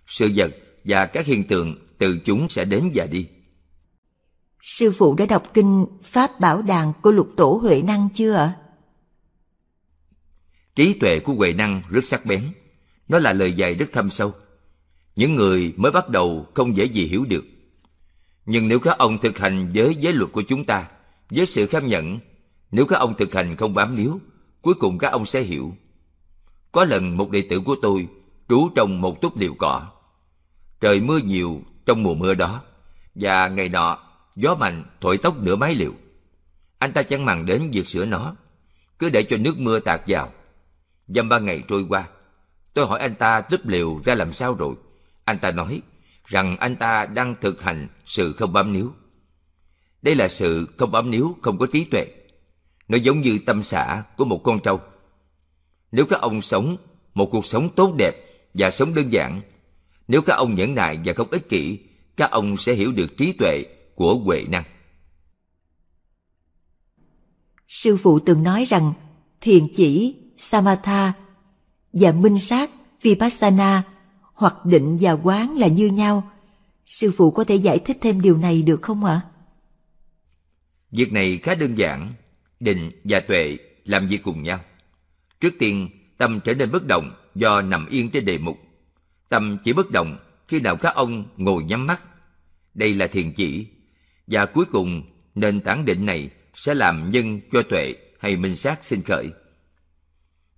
Sự 0.06 0.32
vật 0.36 0.52
và 0.84 1.06
các 1.06 1.26
hiện 1.26 1.48
tượng 1.48 1.76
từ 1.98 2.20
chúng 2.26 2.50
sẽ 2.50 2.66
đến 2.66 2.92
và 2.94 3.06
đi. 3.06 3.28
Sư 4.64 4.92
phụ 4.92 5.16
đã 5.16 5.26
đọc 5.26 5.44
kinh 5.54 5.86
Pháp 6.04 6.40
Bảo 6.40 6.62
Đàn 6.62 6.94
của 7.02 7.12
lục 7.12 7.30
tổ 7.38 7.60
Huệ 7.62 7.82
Năng 7.82 8.10
chưa 8.14 8.34
ạ? 8.34 8.56
Trí 10.76 10.94
tuệ 10.94 11.20
của 11.20 11.34
Huệ 11.34 11.54
Năng 11.54 11.82
rất 11.90 12.06
sắc 12.06 12.26
bén. 12.26 12.52
Nó 13.08 13.20
là 13.20 13.34
lời 13.34 13.54
dạy 13.54 13.76
rất 13.76 13.92
thâm 13.92 14.10
sâu. 14.10 14.34
Những 15.16 15.36
người 15.36 15.74
mới 15.78 15.92
bắt 15.92 16.10
đầu 16.10 16.48
không 16.54 16.78
dễ 16.78 16.86
gì 16.86 17.08
hiểu 17.08 17.26
được. 17.26 17.46
Nhưng 18.46 18.68
nếu 18.68 18.80
các 18.80 18.98
ông 18.98 19.18
thực 19.22 19.38
hành 19.38 19.72
với 19.76 19.96
giới 19.96 20.14
luật 20.14 20.32
của 20.32 20.42
chúng 20.42 20.66
ta, 20.66 20.88
với 21.30 21.46
sự 21.46 21.68
kham 21.68 21.88
nhẫn, 21.88 22.20
nếu 22.72 22.86
các 22.86 23.00
ông 23.00 23.18
thực 23.18 23.34
hành 23.34 23.56
không 23.56 23.74
bám 23.74 23.96
níu, 23.96 24.20
cuối 24.62 24.74
cùng 24.74 24.98
các 24.98 25.12
ông 25.12 25.26
sẽ 25.26 25.42
hiểu. 25.42 25.76
Có 26.72 26.86
lần 26.86 27.18
một 27.18 27.30
đệ 27.32 27.48
tử 27.50 27.60
của 27.60 27.76
tôi 27.82 28.08
trú 28.50 28.70
trong 28.76 29.02
một 29.02 29.22
túp 29.22 29.38
liều 29.38 29.54
cỏ. 29.54 29.88
Trời 30.82 31.02
mưa 31.02 31.18
nhiều 31.18 31.62
trong 31.86 32.04
mùa 32.04 32.16
mưa 32.16 32.34
đó, 32.34 32.62
và 33.16 33.48
ngày 33.48 33.70
nọ 33.70 33.98
gió 34.36 34.56
mạnh 34.56 34.84
thổi 35.02 35.18
tóc 35.18 35.42
nửa 35.42 35.56
mái 35.56 35.76
liều 35.76 35.92
Anh 36.78 36.94
ta 36.94 37.04
chẳng 37.04 37.26
màng 37.26 37.46
đến 37.46 37.70
việc 37.72 37.88
sửa 37.88 38.06
nó, 38.06 38.36
cứ 39.00 39.10
để 39.10 39.24
cho 39.24 39.38
nước 39.38 39.60
mưa 39.60 39.80
tạt 39.80 40.02
vào. 40.08 40.32
Dăm 41.08 41.30
ba 41.30 41.40
ngày 41.40 41.64
trôi 41.68 41.86
qua, 41.90 42.08
tôi 42.74 42.86
hỏi 42.86 43.00
anh 43.00 43.16
ta 43.16 43.42
túp 43.42 43.68
liều 43.68 44.02
ra 44.06 44.16
làm 44.16 44.34
sao 44.34 44.54
rồi. 44.54 44.76
Anh 45.32 45.40
ta 45.40 45.52
nói 45.52 45.82
rằng 46.26 46.58
anh 46.58 46.76
ta 46.76 47.06
đang 47.06 47.36
thực 47.42 47.62
hành 47.62 47.88
sự 48.06 48.34
không 48.34 48.54
bám 48.54 48.74
níu. 48.74 48.92
Đây 50.02 50.16
là 50.16 50.28
sự 50.28 50.68
không 50.78 50.92
bám 50.92 51.12
níu 51.12 51.38
không 51.42 51.58
có 51.58 51.66
trí 51.66 51.84
tuệ. 51.84 52.08
Nó 52.88 52.98
giống 52.98 53.22
như 53.22 53.40
tâm 53.46 53.64
xã 53.64 54.04
của 54.18 54.26
một 54.26 54.42
con 54.44 54.60
trâu. 54.60 54.82
Nếu 55.92 56.06
các 56.06 56.22
ông 56.22 56.42
sống 56.42 56.78
một 57.14 57.30
cuộc 57.32 57.46
sống 57.46 57.70
tốt 57.76 57.94
đẹp 57.98 58.14
và 58.54 58.72
sống 58.72 58.94
đơn 58.94 59.14
giản, 59.14 59.42
nếu 60.08 60.22
các 60.22 60.34
ông 60.34 60.56
nhẫn 60.56 60.76
nại 60.76 61.00
và 61.06 61.14
không 61.14 61.32
ích 61.32 61.50
kỷ, 61.50 61.80
các 62.18 62.32
ông 62.32 62.58
sẽ 62.58 62.74
hiểu 62.74 62.92
được 62.92 63.18
trí 63.18 63.34
tuệ 63.34 63.64
của 63.96 64.16
huệ 64.16 64.46
năng. 64.50 64.64
Sư 67.68 67.98
phụ 67.98 68.20
từng 68.20 68.44
nói 68.44 68.66
rằng 68.66 68.94
thiền 69.42 69.74
chỉ, 69.76 70.16
samatha 70.38 71.14
và 71.94 72.12
minh 72.12 72.40
sát, 72.40 72.70
vipassana 73.02 73.84
hoặc 74.42 74.66
định 74.66 74.98
và 75.02 75.12
quán 75.12 75.58
là 75.58 75.68
như 75.68 75.88
nhau. 75.88 76.32
Sư 76.86 77.14
phụ 77.18 77.32
có 77.32 77.44
thể 77.44 77.56
giải 77.56 77.80
thích 77.80 77.98
thêm 78.02 78.22
điều 78.22 78.38
này 78.38 78.62
được 78.62 78.82
không 78.82 79.06
ạ? 79.06 79.22
Việc 80.92 81.14
này 81.14 81.38
khá 81.38 81.56
đơn 81.56 81.76
giản. 81.76 82.14
Định 82.60 82.92
và 83.04 83.20
tuệ 83.20 83.58
làm 83.86 84.08
việc 84.08 84.24
cùng 84.24 84.44
nhau. 84.44 84.60
Trước 85.40 85.54
tiên, 85.60 85.90
tâm 86.18 86.40
trở 86.44 86.54
nên 86.54 86.72
bất 86.72 86.88
động 86.88 87.12
do 87.36 87.62
nằm 87.62 87.88
yên 87.90 88.10
trên 88.10 88.26
đề 88.26 88.38
mục. 88.38 88.58
Tâm 89.30 89.58
chỉ 89.64 89.74
bất 89.74 89.92
động 89.92 90.18
khi 90.48 90.60
nào 90.60 90.76
các 90.76 90.96
ông 90.96 91.26
ngồi 91.38 91.64
nhắm 91.64 91.88
mắt. 91.88 92.04
Đây 92.74 92.94
là 92.94 93.08
thiền 93.08 93.34
chỉ. 93.34 93.68
Và 94.28 94.46
cuối 94.46 94.66
cùng, 94.66 95.04
nền 95.36 95.60
tảng 95.60 95.86
định 95.86 96.06
này 96.06 96.30
sẽ 96.56 96.74
làm 96.74 97.10
nhân 97.10 97.42
cho 97.52 97.64
tuệ 97.64 97.96
hay 98.20 98.38
minh 98.38 98.56
sát 98.56 98.86
sinh 98.86 99.02
khởi. 99.02 99.30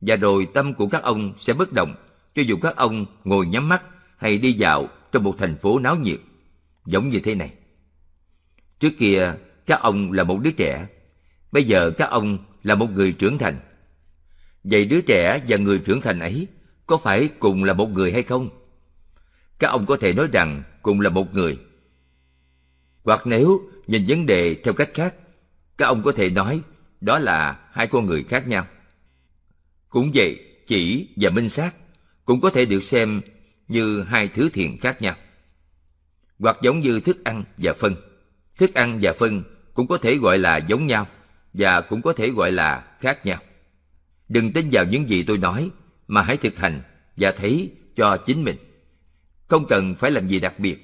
Và 0.01 0.15
rồi 0.15 0.47
tâm 0.53 0.73
của 0.73 0.87
các 0.87 1.03
ông 1.03 1.33
sẽ 1.37 1.53
bất 1.53 1.73
động 1.73 1.95
cho 2.33 2.41
dù 2.41 2.57
các 2.61 2.75
ông 2.75 3.05
ngồi 3.23 3.45
nhắm 3.45 3.69
mắt 3.69 3.85
hay 4.17 4.37
đi 4.37 4.51
dạo 4.51 4.87
trong 5.11 5.23
một 5.23 5.35
thành 5.37 5.57
phố 5.57 5.79
náo 5.79 5.95
nhiệt, 5.95 6.19
giống 6.85 7.09
như 7.09 7.19
thế 7.19 7.35
này. 7.35 7.53
Trước 8.79 8.93
kia, 8.99 9.33
các 9.65 9.81
ông 9.81 10.11
là 10.11 10.23
một 10.23 10.39
đứa 10.41 10.51
trẻ, 10.51 10.87
bây 11.51 11.63
giờ 11.63 11.91
các 11.91 12.09
ông 12.09 12.37
là 12.63 12.75
một 12.75 12.91
người 12.91 13.11
trưởng 13.11 13.37
thành. 13.37 13.59
Vậy 14.63 14.85
đứa 14.85 15.01
trẻ 15.01 15.41
và 15.47 15.57
người 15.57 15.79
trưởng 15.79 16.01
thành 16.01 16.19
ấy 16.19 16.47
có 16.87 16.97
phải 16.97 17.29
cùng 17.39 17.63
là 17.63 17.73
một 17.73 17.89
người 17.89 18.11
hay 18.11 18.23
không? 18.23 18.49
Các 19.59 19.67
ông 19.67 19.85
có 19.85 19.97
thể 19.97 20.13
nói 20.13 20.27
rằng 20.31 20.63
cùng 20.81 21.01
là 21.01 21.09
một 21.09 21.33
người. 21.33 21.59
Hoặc 23.03 23.21
nếu 23.25 23.61
nhìn 23.87 24.05
vấn 24.07 24.25
đề 24.25 24.55
theo 24.63 24.73
cách 24.73 24.89
khác, 24.93 25.15
các 25.77 25.85
ông 25.85 26.03
có 26.03 26.11
thể 26.11 26.29
nói 26.29 26.61
đó 27.01 27.19
là 27.19 27.59
hai 27.71 27.87
con 27.87 28.05
người 28.05 28.23
khác 28.23 28.47
nhau. 28.47 28.67
Cũng 29.89 30.11
vậy, 30.13 30.39
chỉ 30.67 31.07
và 31.15 31.29
minh 31.29 31.49
sát 31.49 31.75
cũng 32.25 32.41
có 32.41 32.49
thể 32.49 32.65
được 32.65 32.83
xem 32.83 33.21
như 33.67 34.03
hai 34.03 34.27
thứ 34.27 34.49
thiền 34.49 34.77
khác 34.77 35.01
nhau. 35.01 35.15
Hoặc 36.39 36.57
giống 36.61 36.79
như 36.79 36.99
thức 36.99 37.23
ăn 37.23 37.43
và 37.57 37.73
phân. 37.73 37.95
Thức 38.57 38.73
ăn 38.73 38.99
và 39.01 39.13
phân 39.13 39.43
cũng 39.73 39.87
có 39.87 39.97
thể 39.97 40.17
gọi 40.17 40.37
là 40.37 40.57
giống 40.57 40.87
nhau 40.87 41.07
và 41.53 41.81
cũng 41.81 42.01
có 42.01 42.13
thể 42.13 42.29
gọi 42.29 42.51
là 42.51 42.97
khác 42.99 43.25
nhau. 43.25 43.39
Đừng 44.29 44.51
tin 44.51 44.69
vào 44.71 44.85
những 44.85 45.09
gì 45.09 45.23
tôi 45.23 45.37
nói 45.37 45.69
mà 46.07 46.21
hãy 46.21 46.37
thực 46.37 46.57
hành 46.57 46.81
và 47.17 47.31
thấy 47.31 47.71
cho 47.95 48.17
chính 48.17 48.43
mình. 48.43 48.57
Không 49.47 49.65
cần 49.69 49.95
phải 49.95 50.11
làm 50.11 50.27
gì 50.27 50.39
đặc 50.39 50.59
biệt. 50.59 50.77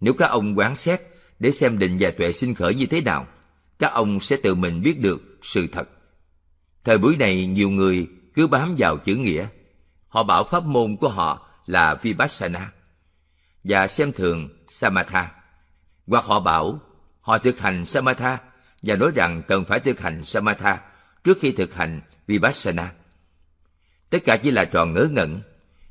Nếu 0.00 0.14
các 0.14 0.26
ông 0.26 0.58
quán 0.58 0.76
xét 0.76 1.00
để 1.38 1.50
xem 1.50 1.78
định 1.78 1.96
và 2.00 2.10
tuệ 2.10 2.32
sinh 2.32 2.54
khởi 2.54 2.74
như 2.74 2.86
thế 2.86 3.00
nào, 3.00 3.26
các 3.78 3.92
ông 3.92 4.20
sẽ 4.20 4.36
tự 4.36 4.54
mình 4.54 4.82
biết 4.82 5.00
được 5.00 5.38
sự 5.42 5.66
thật. 5.72 5.88
Thời 6.84 6.98
buổi 6.98 7.16
này 7.16 7.46
nhiều 7.46 7.70
người 7.70 8.06
cứ 8.34 8.46
bám 8.46 8.74
vào 8.78 8.96
chữ 8.96 9.16
nghĩa. 9.16 9.46
Họ 10.14 10.22
bảo 10.22 10.44
pháp 10.44 10.64
môn 10.64 10.96
của 10.96 11.08
họ 11.08 11.48
là 11.66 11.94
Vipassana 12.02 12.72
và 13.64 13.86
xem 13.86 14.12
thường 14.12 14.48
Samatha. 14.68 15.32
Hoặc 16.06 16.24
họ 16.24 16.40
bảo 16.40 16.80
họ 17.20 17.38
thực 17.38 17.58
hành 17.58 17.86
Samatha 17.86 18.38
và 18.82 18.96
nói 18.96 19.10
rằng 19.14 19.42
cần 19.48 19.64
phải 19.64 19.80
thực 19.80 20.00
hành 20.00 20.24
Samatha 20.24 20.80
trước 21.24 21.38
khi 21.40 21.52
thực 21.52 21.74
hành 21.74 22.00
Vipassana. 22.26 22.92
Tất 24.10 24.18
cả 24.24 24.36
chỉ 24.36 24.50
là 24.50 24.64
trò 24.64 24.84
ngớ 24.84 25.08
ngẩn. 25.10 25.40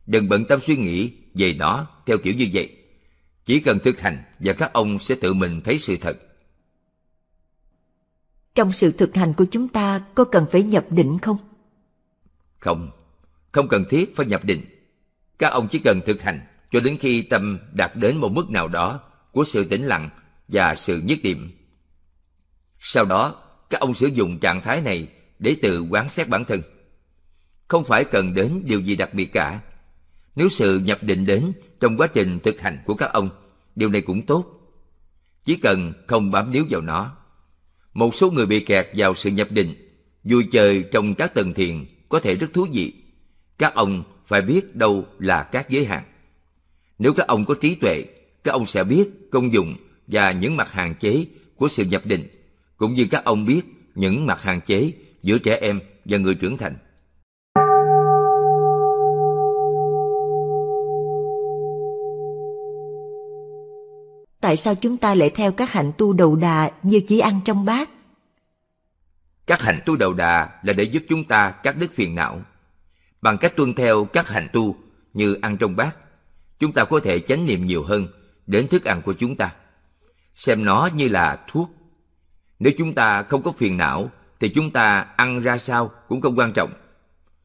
Đừng 0.06 0.30
bận 0.30 0.46
tâm 0.50 0.60
suy 0.60 0.76
nghĩ 0.76 1.14
về 1.34 1.54
nó 1.54 1.88
theo 2.06 2.18
kiểu 2.24 2.34
như 2.34 2.48
vậy. 2.54 2.78
Chỉ 3.46 3.60
cần 3.60 3.80
thực 3.80 4.00
hành 4.00 4.24
và 4.40 4.54
các 4.54 4.74
ông 4.74 5.00
sẽ 5.00 5.16
tự 5.16 5.34
mình 5.34 5.62
thấy 5.62 5.80
sự 5.80 5.98
thật. 6.02 6.18
Trong 8.56 8.74
sự 8.74 8.92
thực 8.92 9.16
hành 9.16 9.34
của 9.34 9.46
chúng 9.52 9.68
ta 9.68 10.02
có 10.16 10.24
cần 10.24 10.46
phải 10.52 10.64
nhập 10.64 10.86
định 10.90 11.18
không? 11.22 11.38
Không, 12.60 12.92
không 13.54 13.68
cần 13.68 13.86
thiết 13.90 14.16
phải 14.16 14.26
nhập 14.26 14.46
định. 14.46 14.62
Các 15.40 15.48
ông 15.48 15.68
chỉ 15.68 15.80
cần 15.80 16.02
thực 16.06 16.22
hành 16.22 16.42
cho 16.72 16.80
đến 16.80 16.98
khi 17.00 17.22
tâm 17.22 17.60
đạt 17.72 17.96
đến 17.96 18.18
một 18.18 18.30
mức 18.30 18.50
nào 18.50 18.68
đó 18.68 19.00
của 19.32 19.44
sự 19.44 19.66
tĩnh 19.66 19.84
lặng 19.84 20.10
và 20.48 20.76
sự 20.76 21.02
nhất 21.06 21.20
điểm. 21.24 21.52
Sau 22.80 23.06
đó, 23.06 23.36
các 23.70 23.82
ông 23.82 23.94
sử 23.94 24.08
dụng 24.08 24.40
trạng 24.40 24.62
thái 24.62 24.82
này 24.82 25.08
để 25.40 25.56
tự 25.62 25.82
quán 25.82 26.10
xét 26.10 26.30
bản 26.30 26.46
thân. 26.46 26.62
Không 27.68 27.84
phải 27.84 28.04
cần 28.04 28.34
đến 28.34 28.62
điều 28.66 28.80
gì 28.80 28.96
đặc 28.96 29.14
biệt 29.14 29.26
cả. 29.34 29.60
Nếu 30.36 30.50
sự 30.50 30.80
nhập 30.80 31.04
định 31.04 31.26
đến 31.26 31.54
trong 31.80 31.98
quá 31.98 32.08
trình 32.08 32.40
thực 32.40 32.62
hành 32.62 32.80
của 32.86 32.96
các 32.96 33.14
ông, 33.14 33.30
điều 33.76 33.90
này 33.90 34.02
cũng 34.02 34.26
tốt. 34.26 34.46
Chỉ 35.44 35.56
cần 35.56 35.94
không 36.08 36.32
bám 36.32 36.52
níu 36.52 36.66
vào 36.70 36.82
nó. 36.82 37.16
Một 37.94 38.16
số 38.16 38.32
người 38.32 38.46
bị 38.46 38.60
kẹt 38.60 38.88
vào 38.96 39.16
sự 39.16 39.30
nhập 39.30 39.48
định, 39.52 39.76
vui 40.24 40.48
chơi 40.52 40.84
trong 40.92 41.16
các 41.16 41.34
tầng 41.34 41.54
thiền 41.54 41.86
có 42.10 42.20
thể 42.20 42.36
rất 42.36 42.54
thú 42.54 42.68
vị. 42.74 43.03
Các 43.64 43.76
ông 43.76 44.04
phải 44.26 44.42
biết 44.42 44.76
đâu 44.76 45.06
là 45.20 45.44
các 45.44 45.70
giới 45.70 45.86
hạn. 45.86 46.04
Nếu 47.00 47.14
các 47.14 47.28
ông 47.28 47.46
có 47.46 47.56
trí 47.62 47.76
tuệ, 47.76 48.04
các 48.44 48.52
ông 48.52 48.66
sẽ 48.66 48.84
biết 48.84 49.10
công 49.32 49.54
dụng 49.54 49.76
và 50.08 50.32
những 50.32 50.58
mặt 50.58 50.72
hạn 50.72 50.96
chế 51.00 51.26
của 51.56 51.68
sự 51.68 51.86
nhập 51.86 52.02
định, 52.06 52.28
cũng 52.78 52.94
như 52.94 53.08
các 53.12 53.26
ông 53.26 53.46
biết 53.46 53.62
những 53.96 54.26
mặt 54.26 54.42
hạn 54.42 54.62
chế 54.62 54.92
giữa 55.22 55.38
trẻ 55.38 55.58
em 55.62 55.80
và 56.06 56.18
người 56.18 56.36
trưởng 56.36 56.58
thành. 56.58 56.76
Tại 64.42 64.58
sao 64.58 64.76
chúng 64.76 64.98
ta 64.98 65.16
lại 65.16 65.30
theo 65.30 65.52
các 65.52 65.72
hạnh 65.72 65.92
tu 65.98 66.14
đầu 66.14 66.36
đà 66.36 66.72
như 66.84 67.02
chỉ 67.08 67.20
ăn 67.20 67.40
trong 67.46 67.66
bát? 67.66 67.90
Các 69.48 69.62
hành 69.62 69.80
tu 69.86 69.96
đầu 69.96 70.14
đà 70.14 70.50
là 70.64 70.74
để 70.74 70.84
giúp 70.84 71.04
chúng 71.10 71.24
ta 71.24 71.52
cắt 71.52 71.78
đứt 71.78 71.92
phiền 71.94 72.16
não. 72.16 72.42
Bằng 73.24 73.38
cách 73.38 73.56
tuân 73.56 73.74
theo 73.74 74.06
các 74.06 74.30
hành 74.30 74.48
tu 74.54 74.76
như 75.14 75.38
ăn 75.42 75.58
trong 75.58 75.76
bát, 75.76 75.98
chúng 76.60 76.72
ta 76.72 76.86
có 76.86 77.00
thể 77.04 77.20
chánh 77.20 77.46
niệm 77.46 77.66
nhiều 77.66 77.84
hơn 77.84 78.08
đến 78.48 78.68
thức 78.68 78.84
ăn 78.84 79.02
của 79.02 79.14
chúng 79.14 79.36
ta. 79.36 79.54
Xem 80.36 80.66
nó 80.66 80.90
như 80.96 81.08
là 81.08 81.46
thuốc. 81.48 81.70
Nếu 82.60 82.74
chúng 82.78 82.96
ta 82.96 83.24
không 83.24 83.44
có 83.44 83.52
phiền 83.52 83.78
não, 83.78 84.12
thì 84.40 84.50
chúng 84.50 84.72
ta 84.72 85.06
ăn 85.16 85.40
ra 85.40 85.58
sao 85.58 85.92
cũng 86.08 86.22
không 86.22 86.40
quan 86.40 86.52
trọng. 86.54 86.72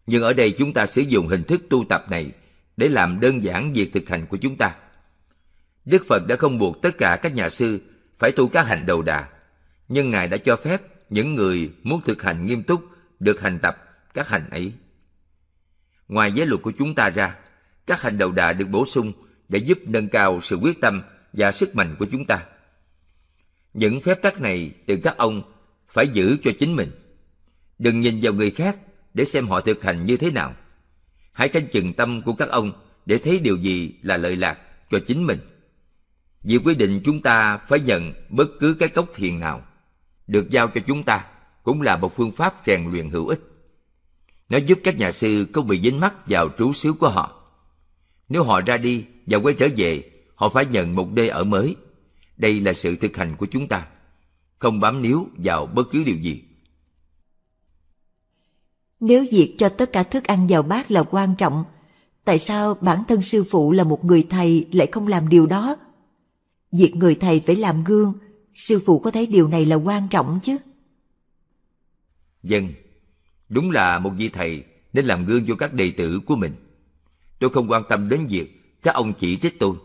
Nhưng 0.07 0.23
ở 0.23 0.33
đây 0.33 0.55
chúng 0.59 0.73
ta 0.73 0.87
sử 0.87 1.01
dụng 1.01 1.29
hình 1.29 1.45
thức 1.45 1.61
tu 1.71 1.85
tập 1.89 2.05
này 2.11 2.33
để 2.77 2.89
làm 2.89 3.21
đơn 3.21 3.45
giản 3.45 3.73
việc 3.73 3.93
thực 3.95 4.09
hành 4.09 4.27
của 4.27 4.37
chúng 4.37 4.57
ta. 4.57 4.75
Đức 5.85 6.05
Phật 6.09 6.27
đã 6.27 6.37
không 6.37 6.59
buộc 6.59 6.83
tất 6.83 6.99
cả 6.99 7.19
các 7.23 7.35
nhà 7.35 7.49
sư 7.49 7.81
phải 8.19 8.33
tu 8.33 8.49
các 8.49 8.67
hành 8.67 8.87
đầu 8.87 9.03
đà, 9.03 9.29
nhưng 9.89 10.11
Ngài 10.11 10.29
đã 10.29 10.37
cho 10.37 10.57
phép 10.57 10.83
những 11.11 11.35
người 11.35 11.71
muốn 11.83 12.01
thực 12.05 12.23
hành 12.23 12.47
nghiêm 12.47 12.63
túc 12.63 12.85
được 13.21 13.41
hành 13.41 13.59
tập 13.59 13.77
các 14.15 14.29
hành 14.29 14.51
ấy. 14.51 14.73
Ngoài 16.09 16.33
giới 16.33 16.47
luật 16.47 16.63
của 16.63 16.73
chúng 16.79 16.95
ta 16.95 17.11
ra, 17.11 17.37
các 17.87 18.03
hành 18.03 18.19
đầu 18.19 18.33
đà 18.33 18.53
được 18.53 18.69
bổ 18.69 18.87
sung 18.87 19.13
để 19.49 19.59
giúp 19.59 19.79
nâng 19.87 20.09
cao 20.09 20.41
sự 20.43 20.57
quyết 20.57 20.81
tâm 20.81 21.03
và 21.33 21.53
sức 21.53 21.77
mạnh 21.77 21.97
của 21.99 22.07
chúng 22.13 22.25
ta. 22.25 22.45
Những 23.75 24.01
phép 24.01 24.23
tắc 24.23 24.41
này 24.41 24.71
từ 24.87 24.97
các 25.03 25.17
ông 25.17 25.43
phải 25.89 26.09
giữ 26.09 26.37
cho 26.45 26.51
chính 26.59 26.77
mình. 26.77 26.91
Đừng 27.79 28.01
nhìn 28.01 28.19
vào 28.23 28.33
người 28.33 28.51
khác 28.51 28.79
để 29.15 29.25
xem 29.25 29.47
họ 29.47 29.61
thực 29.61 29.83
hành 29.83 30.05
như 30.05 30.17
thế 30.17 30.31
nào. 30.31 30.55
Hãy 31.33 31.49
canh 31.49 31.67
chừng 31.67 31.93
tâm 31.93 32.23
của 32.23 32.33
các 32.33 32.49
ông 32.49 32.73
để 33.07 33.19
thấy 33.19 33.39
điều 33.39 33.57
gì 33.57 33.95
là 34.03 34.17
lợi 34.17 34.37
lạc 34.37 34.59
cho 34.91 34.99
chính 35.07 35.27
mình. 35.27 35.39
Vì 36.43 36.59
quy 36.59 36.75
định 36.75 37.01
chúng 37.05 37.23
ta 37.23 37.57
phải 37.57 37.81
nhận 37.81 38.13
bất 38.29 38.49
cứ 38.61 38.77
cái 38.79 38.89
cốc 38.89 39.09
thiền 39.15 39.41
nào 39.41 39.63
được 40.27 40.51
giao 40.51 40.69
cho 40.69 40.81
chúng 40.87 41.03
ta 41.03 41.25
cũng 41.63 41.83
là 41.83 41.97
một 41.97 42.17
phương 42.17 42.33
pháp 42.33 42.55
rèn 42.67 42.91
luyện 42.93 43.11
hữu 43.11 43.29
ích. 43.29 43.41
Nó 44.49 44.59
giúp 44.59 44.79
các 44.85 44.99
nhà 44.99 45.13
sư 45.13 45.47
không 45.53 45.67
bị 45.69 45.81
dính 45.81 46.01
mắc 46.01 46.29
vào 46.29 46.49
trú 46.59 46.73
xứ 46.73 46.93
của 46.93 47.09
họ. 47.09 47.43
Nếu 48.29 48.43
họ 48.43 48.61
ra 48.61 48.77
đi 48.77 49.05
và 49.27 49.39
quay 49.39 49.55
trở 49.55 49.69
về, 49.77 50.11
họ 50.35 50.49
phải 50.49 50.67
nhận 50.67 50.95
một 50.95 51.13
nơi 51.13 51.29
ở 51.29 51.45
mới. 51.45 51.77
Đây 52.37 52.61
là 52.61 52.73
sự 52.73 52.97
thực 52.97 53.17
hành 53.17 53.37
của 53.37 53.47
chúng 53.47 53.69
ta. 53.69 53.87
Không 54.59 54.81
bám 54.81 55.03
níu 55.03 55.27
vào 55.37 55.67
bất 55.67 55.91
cứ 55.91 56.05
điều 56.05 56.17
gì. 56.17 56.43
Nếu 59.01 59.27
việc 59.33 59.55
cho 59.59 59.69
tất 59.69 59.93
cả 59.93 60.03
thức 60.03 60.25
ăn 60.25 60.47
vào 60.47 60.63
bát 60.63 60.91
là 60.91 61.03
quan 61.03 61.35
trọng, 61.39 61.65
tại 62.25 62.39
sao 62.39 62.75
bản 62.81 63.03
thân 63.09 63.23
sư 63.23 63.45
phụ 63.45 63.73
là 63.73 63.85
một 63.85 64.05
người 64.05 64.27
thầy 64.31 64.67
lại 64.73 64.89
không 64.93 65.07
làm 65.07 65.29
điều 65.29 65.47
đó? 65.47 65.77
Việc 66.73 66.93
người 66.95 67.15
thầy 67.15 67.41
phải 67.47 67.57
làm 67.57 67.85
gương 67.85 68.13
sư 68.55 68.79
phụ 68.87 68.99
có 68.99 69.11
thấy 69.11 69.27
điều 69.27 69.49
này 69.49 69.65
là 69.65 69.77
quan 69.77 70.09
trọng 70.09 70.39
chứ? 70.43 70.57
Dân, 72.43 72.73
đúng 73.49 73.71
là 73.71 73.99
một 73.99 74.11
vị 74.11 74.29
thầy 74.29 74.65
nên 74.93 75.05
làm 75.05 75.25
gương 75.25 75.47
cho 75.47 75.55
các 75.55 75.75
đệ 75.75 75.91
tử 75.91 76.21
của 76.27 76.37
mình. 76.37 76.55
Tôi 77.39 77.51
không 77.51 77.71
quan 77.71 77.83
tâm 77.89 78.09
đến 78.09 78.27
việc 78.27 78.79
các 78.83 78.95
ông 78.95 79.13
chỉ 79.13 79.37
trích 79.37 79.59
tôi. 79.59 79.77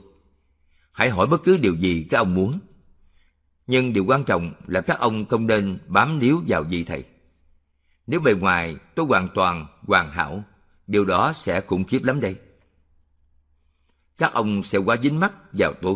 Hãy 0.92 1.10
hỏi 1.10 1.28
bất 1.28 1.44
cứ 1.44 1.58
điều 1.58 1.76
gì 1.76 2.08
các 2.10 2.18
ông 2.18 2.34
muốn. 2.34 2.60
Nhưng 3.68 3.94
điều 3.94 4.06
quan 4.06 4.24
trọng 4.24 4.54
là 4.68 4.82
các 4.82 5.00
ông 5.00 5.26
không 5.26 5.48
nên 5.48 5.80
bám 5.88 6.20
níu 6.20 6.42
vào 6.48 6.64
vị 6.64 6.84
thầy. 6.84 7.04
Nếu 8.08 8.20
bề 8.20 8.34
ngoài 8.34 8.76
tôi 8.96 9.06
hoàn 9.06 9.30
toàn 9.36 9.68
hoàn 9.88 10.12
hảo, 10.12 10.44
điều 10.88 11.06
đó 11.06 11.34
sẽ 11.34 11.62
khủng 11.62 11.84
khiếp 11.84 12.04
lắm 12.04 12.22
đây. 12.22 12.36
Các 14.18 14.34
ông 14.34 14.64
sẽ 14.64 14.78
quá 14.78 14.98
dính 15.04 15.20
mắt 15.20 15.36
vào 15.52 15.74
tôi. 15.82 15.96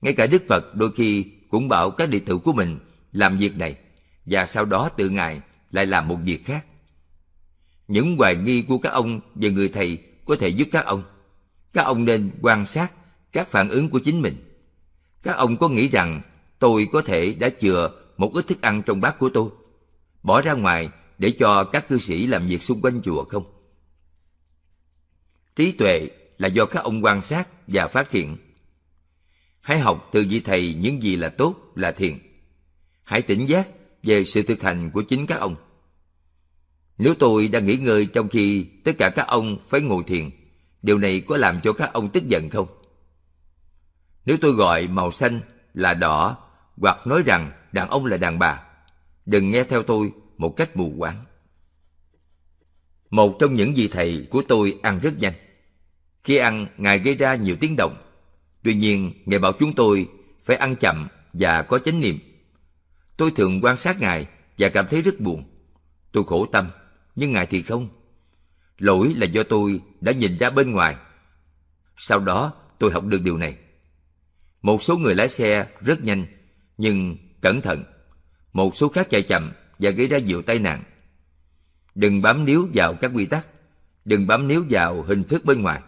Ngay 0.00 0.12
cả 0.12 0.26
Đức 0.26 0.42
Phật 0.48 0.74
đôi 0.74 0.92
khi 0.92 1.26
cũng 1.50 1.68
bảo 1.68 1.90
các 1.90 2.10
đệ 2.10 2.18
tử 2.18 2.38
của 2.38 2.52
mình 2.52 2.78
làm 3.12 3.36
việc 3.36 3.56
này 3.56 3.76
và 4.26 4.46
sau 4.46 4.64
đó 4.64 4.88
tự 4.88 5.08
ngài 5.08 5.40
lại 5.70 5.86
làm 5.86 6.08
một 6.08 6.18
việc 6.24 6.44
khác. 6.44 6.66
Những 7.88 8.16
hoài 8.16 8.36
nghi 8.36 8.62
của 8.62 8.78
các 8.78 8.90
ông 8.90 9.20
về 9.34 9.50
người 9.50 9.68
thầy 9.68 9.98
có 10.24 10.36
thể 10.40 10.48
giúp 10.48 10.68
các 10.72 10.84
ông. 10.84 11.02
Các 11.72 11.82
ông 11.82 12.04
nên 12.04 12.30
quan 12.42 12.66
sát 12.66 12.92
các 13.32 13.48
phản 13.48 13.68
ứng 13.68 13.90
của 13.90 13.98
chính 13.98 14.22
mình. 14.22 14.36
Các 15.22 15.32
ông 15.32 15.56
có 15.56 15.68
nghĩ 15.68 15.88
rằng 15.88 16.22
tôi 16.58 16.88
có 16.92 17.02
thể 17.02 17.34
đã 17.34 17.48
chừa 17.60 17.90
một 18.16 18.34
ít 18.34 18.46
thức 18.46 18.62
ăn 18.62 18.82
trong 18.82 19.00
bát 19.00 19.18
của 19.18 19.30
tôi, 19.34 19.50
bỏ 20.22 20.42
ra 20.42 20.52
ngoài 20.52 20.88
để 21.18 21.30
cho 21.30 21.64
các 21.64 21.88
cư 21.88 21.98
sĩ 21.98 22.26
làm 22.26 22.46
việc 22.46 22.62
xung 22.62 22.80
quanh 22.80 23.02
chùa 23.02 23.24
không? 23.24 23.44
Trí 25.56 25.72
tuệ 25.72 26.08
là 26.38 26.48
do 26.48 26.66
các 26.66 26.84
ông 26.84 27.04
quan 27.04 27.22
sát 27.22 27.48
và 27.66 27.88
phát 27.88 28.10
triển. 28.10 28.36
Hãy 29.60 29.78
học 29.78 30.08
từ 30.12 30.26
vị 30.30 30.40
thầy 30.40 30.74
những 30.74 31.02
gì 31.02 31.16
là 31.16 31.28
tốt, 31.28 31.54
là 31.74 31.92
thiện. 31.92 32.18
Hãy 33.02 33.22
tỉnh 33.22 33.48
giác 33.48 33.68
về 34.02 34.24
sự 34.24 34.42
thực 34.42 34.62
hành 34.62 34.90
của 34.90 35.02
chính 35.02 35.26
các 35.26 35.40
ông. 35.40 35.56
Nếu 36.98 37.14
tôi 37.14 37.48
đang 37.48 37.66
nghỉ 37.66 37.76
ngơi 37.76 38.06
trong 38.06 38.28
khi 38.28 38.66
tất 38.84 38.92
cả 38.98 39.10
các 39.10 39.26
ông 39.26 39.58
phải 39.68 39.80
ngồi 39.80 40.02
thiền, 40.06 40.30
điều 40.82 40.98
này 40.98 41.20
có 41.20 41.36
làm 41.36 41.60
cho 41.64 41.72
các 41.72 41.92
ông 41.92 42.08
tức 42.08 42.28
giận 42.28 42.50
không? 42.50 42.66
Nếu 44.24 44.36
tôi 44.40 44.52
gọi 44.52 44.88
màu 44.88 45.12
xanh 45.12 45.40
là 45.74 45.94
đỏ 45.94 46.36
hoặc 46.76 47.06
nói 47.06 47.22
rằng 47.26 47.52
đàn 47.72 47.88
ông 47.88 48.06
là 48.06 48.16
đàn 48.16 48.38
bà, 48.38 48.62
đừng 49.26 49.50
nghe 49.50 49.64
theo 49.64 49.82
tôi 49.82 50.12
một 50.36 50.56
cách 50.56 50.76
mù 50.76 50.94
quáng. 50.98 51.24
Một 53.10 53.36
trong 53.40 53.54
những 53.54 53.74
vị 53.74 53.88
thầy 53.88 54.26
của 54.30 54.42
tôi 54.48 54.78
ăn 54.82 54.98
rất 54.98 55.18
nhanh. 55.18 55.32
Khi 56.24 56.36
ăn, 56.36 56.66
Ngài 56.76 56.98
gây 56.98 57.14
ra 57.14 57.34
nhiều 57.34 57.56
tiếng 57.60 57.76
động. 57.76 57.96
Tuy 58.62 58.74
nhiên, 58.74 59.12
Ngài 59.26 59.38
bảo 59.38 59.52
chúng 59.52 59.74
tôi 59.74 60.08
phải 60.42 60.56
ăn 60.56 60.76
chậm 60.76 61.08
và 61.32 61.62
có 61.62 61.78
chánh 61.78 62.00
niệm. 62.00 62.18
Tôi 63.16 63.30
thường 63.30 63.60
quan 63.62 63.78
sát 63.78 64.00
Ngài 64.00 64.26
và 64.58 64.68
cảm 64.68 64.86
thấy 64.90 65.02
rất 65.02 65.20
buồn. 65.20 65.44
Tôi 66.12 66.24
khổ 66.26 66.46
tâm, 66.46 66.70
nhưng 67.18 67.32
Ngài 67.32 67.46
thì 67.46 67.62
không. 67.62 67.88
Lỗi 68.78 69.14
là 69.16 69.26
do 69.26 69.42
tôi 69.42 69.80
đã 70.00 70.12
nhìn 70.12 70.38
ra 70.38 70.50
bên 70.50 70.70
ngoài. 70.70 70.96
Sau 71.96 72.20
đó, 72.20 72.52
tôi 72.78 72.90
học 72.90 73.04
được 73.04 73.22
điều 73.22 73.38
này. 73.38 73.56
Một 74.62 74.82
số 74.82 74.98
người 74.98 75.14
lái 75.14 75.28
xe 75.28 75.66
rất 75.80 76.04
nhanh, 76.04 76.26
nhưng 76.76 77.16
cẩn 77.40 77.60
thận. 77.60 77.84
Một 78.52 78.76
số 78.76 78.88
khác 78.88 79.06
chạy 79.10 79.22
chậm 79.22 79.52
và 79.78 79.90
gây 79.90 80.08
ra 80.08 80.18
nhiều 80.18 80.42
tai 80.42 80.58
nạn. 80.58 80.82
Đừng 81.94 82.22
bám 82.22 82.44
níu 82.44 82.68
vào 82.74 82.94
các 82.94 83.10
quy 83.14 83.26
tắc, 83.26 83.46
đừng 84.04 84.26
bám 84.26 84.48
níu 84.48 84.64
vào 84.70 85.02
hình 85.02 85.24
thức 85.24 85.44
bên 85.44 85.62
ngoài. 85.62 85.80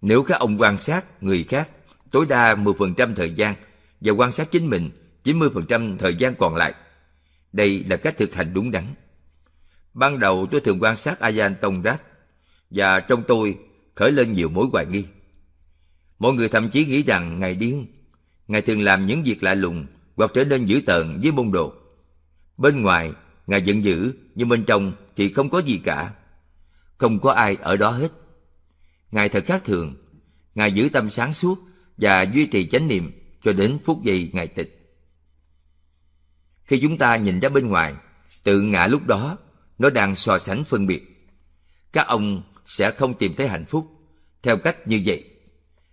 Nếu 0.00 0.22
các 0.22 0.40
ông 0.40 0.60
quan 0.60 0.80
sát 0.80 1.22
người 1.22 1.44
khác 1.48 1.70
tối 2.10 2.26
đa 2.26 2.54
10% 2.54 3.14
thời 3.14 3.30
gian 3.30 3.54
và 4.00 4.12
quan 4.12 4.32
sát 4.32 4.50
chính 4.50 4.70
mình 4.70 4.90
90% 5.24 5.98
thời 5.98 6.14
gian 6.14 6.34
còn 6.34 6.56
lại, 6.56 6.74
đây 7.52 7.84
là 7.88 7.96
cách 7.96 8.18
thực 8.18 8.34
hành 8.34 8.54
đúng 8.54 8.70
đắn. 8.70 8.84
Ban 9.94 10.18
đầu 10.18 10.46
tôi 10.50 10.60
thường 10.60 10.78
quan 10.80 10.96
sát 10.96 11.20
Ayan 11.20 11.54
Tongrat 11.60 12.02
và 12.70 13.00
trong 13.00 13.22
tôi 13.28 13.58
khởi 13.94 14.12
lên 14.12 14.32
nhiều 14.32 14.48
mối 14.48 14.66
hoài 14.72 14.86
nghi. 14.86 15.04
Mọi 16.18 16.32
người 16.32 16.48
thậm 16.48 16.70
chí 16.70 16.86
nghĩ 16.86 17.02
rằng 17.02 17.40
Ngài 17.40 17.54
điên. 17.54 17.86
Ngài 18.48 18.62
thường 18.62 18.80
làm 18.80 19.06
những 19.06 19.22
việc 19.22 19.42
lạ 19.42 19.54
lùng 19.54 19.86
hoặc 20.16 20.30
trở 20.34 20.44
nên 20.44 20.64
dữ 20.64 20.80
tợn 20.86 21.20
với 21.22 21.32
môn 21.32 21.52
đồ. 21.52 21.72
Bên 22.56 22.82
ngoài, 22.82 23.12
Ngài 23.46 23.62
giận 23.62 23.84
dữ, 23.84 24.12
nhưng 24.34 24.48
bên 24.48 24.64
trong 24.64 24.92
thì 25.16 25.32
không 25.32 25.50
có 25.50 25.58
gì 25.58 25.80
cả. 25.84 26.12
Không 26.98 27.20
có 27.20 27.32
ai 27.32 27.56
ở 27.60 27.76
đó 27.76 27.90
hết. 27.90 28.12
Ngài 29.10 29.28
thật 29.28 29.44
khác 29.46 29.62
thường. 29.64 29.94
Ngài 30.54 30.72
giữ 30.72 30.88
tâm 30.92 31.10
sáng 31.10 31.34
suốt 31.34 31.58
và 31.96 32.22
duy 32.22 32.46
trì 32.46 32.66
chánh 32.66 32.88
niệm 32.88 33.12
cho 33.42 33.52
đến 33.52 33.78
phút 33.84 34.02
giây 34.04 34.30
Ngài 34.32 34.46
tịch. 34.46 34.98
Khi 36.64 36.80
chúng 36.80 36.98
ta 36.98 37.16
nhìn 37.16 37.40
ra 37.40 37.48
bên 37.48 37.66
ngoài, 37.66 37.94
tự 38.44 38.62
ngã 38.62 38.86
lúc 38.86 39.06
đó, 39.06 39.38
nó 39.80 39.90
đang 39.90 40.16
so 40.16 40.38
sánh 40.38 40.64
phân 40.64 40.86
biệt. 40.86 41.30
Các 41.92 42.06
ông 42.06 42.42
sẽ 42.66 42.90
không 42.90 43.14
tìm 43.14 43.34
thấy 43.36 43.48
hạnh 43.48 43.64
phúc 43.64 43.86
theo 44.42 44.56
cách 44.56 44.88
như 44.88 45.02
vậy. 45.06 45.24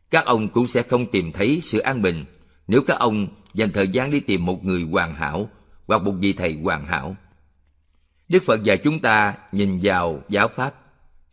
Các 0.10 0.26
ông 0.26 0.50
cũng 0.50 0.67
sẽ 0.67 0.84
không 0.84 1.12
tìm 1.12 1.32
thấy 1.32 1.60
sự 1.63 1.80
an 1.80 2.02
bình 2.02 2.26
nếu 2.67 2.82
các 2.88 2.93
ông 3.00 3.28
dành 3.54 3.71
thời 3.71 3.88
gian 3.88 4.12
đi 4.12 4.19
tìm 4.19 4.45
một 4.45 4.63
người 4.63 4.82
hoàn 4.91 5.15
hảo 5.15 5.50
hoặc 5.88 6.02
một 6.02 6.12
vị 6.19 6.34
thầy 6.34 6.60
hoàn 6.63 6.86
hảo. 6.86 7.15
Đức 8.30 8.43
Phật 8.43 8.63
dạy 8.63 8.78
chúng 8.78 9.00
ta 9.00 9.38
nhìn 9.52 9.80
vào 9.82 10.21
giáo 10.30 10.47
pháp, 10.56 10.73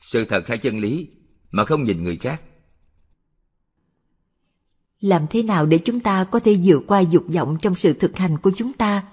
sự 0.00 0.24
thật 0.24 0.48
hay 0.48 0.58
chân 0.58 0.78
lý 0.78 1.08
mà 1.50 1.64
không 1.64 1.84
nhìn 1.84 2.02
người 2.02 2.16
khác. 2.16 2.42
Làm 5.00 5.26
thế 5.30 5.42
nào 5.42 5.66
để 5.66 5.78
chúng 5.78 6.00
ta 6.00 6.24
có 6.24 6.38
thể 6.38 6.58
vượt 6.64 6.82
qua 6.86 7.00
dục 7.00 7.24
vọng 7.28 7.56
trong 7.62 7.74
sự 7.74 7.92
thực 7.92 8.16
hành 8.16 8.38
của 8.38 8.50
chúng 8.56 8.72
ta? 8.72 9.06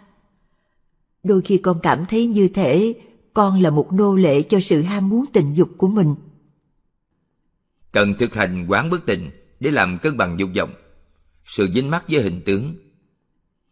Đôi 1.23 1.41
khi 1.41 1.57
con 1.57 1.79
cảm 1.83 2.05
thấy 2.05 2.27
như 2.27 2.47
thể 2.47 2.95
con 3.33 3.61
là 3.61 3.69
một 3.69 3.93
nô 3.93 4.15
lệ 4.15 4.41
cho 4.41 4.59
sự 4.59 4.81
ham 4.81 5.09
muốn 5.09 5.25
tình 5.33 5.53
dục 5.53 5.69
của 5.77 5.87
mình. 5.87 6.15
Cần 7.91 8.13
thực 8.19 8.33
hành 8.33 8.65
quán 8.69 8.89
bất 8.89 9.05
tình 9.05 9.31
để 9.59 9.71
làm 9.71 9.97
cân 10.01 10.17
bằng 10.17 10.39
dục 10.39 10.49
vọng, 10.55 10.73
sự 11.45 11.67
dính 11.75 11.89
mắc 11.89 12.05
với 12.09 12.21
hình 12.21 12.41
tướng. 12.45 12.75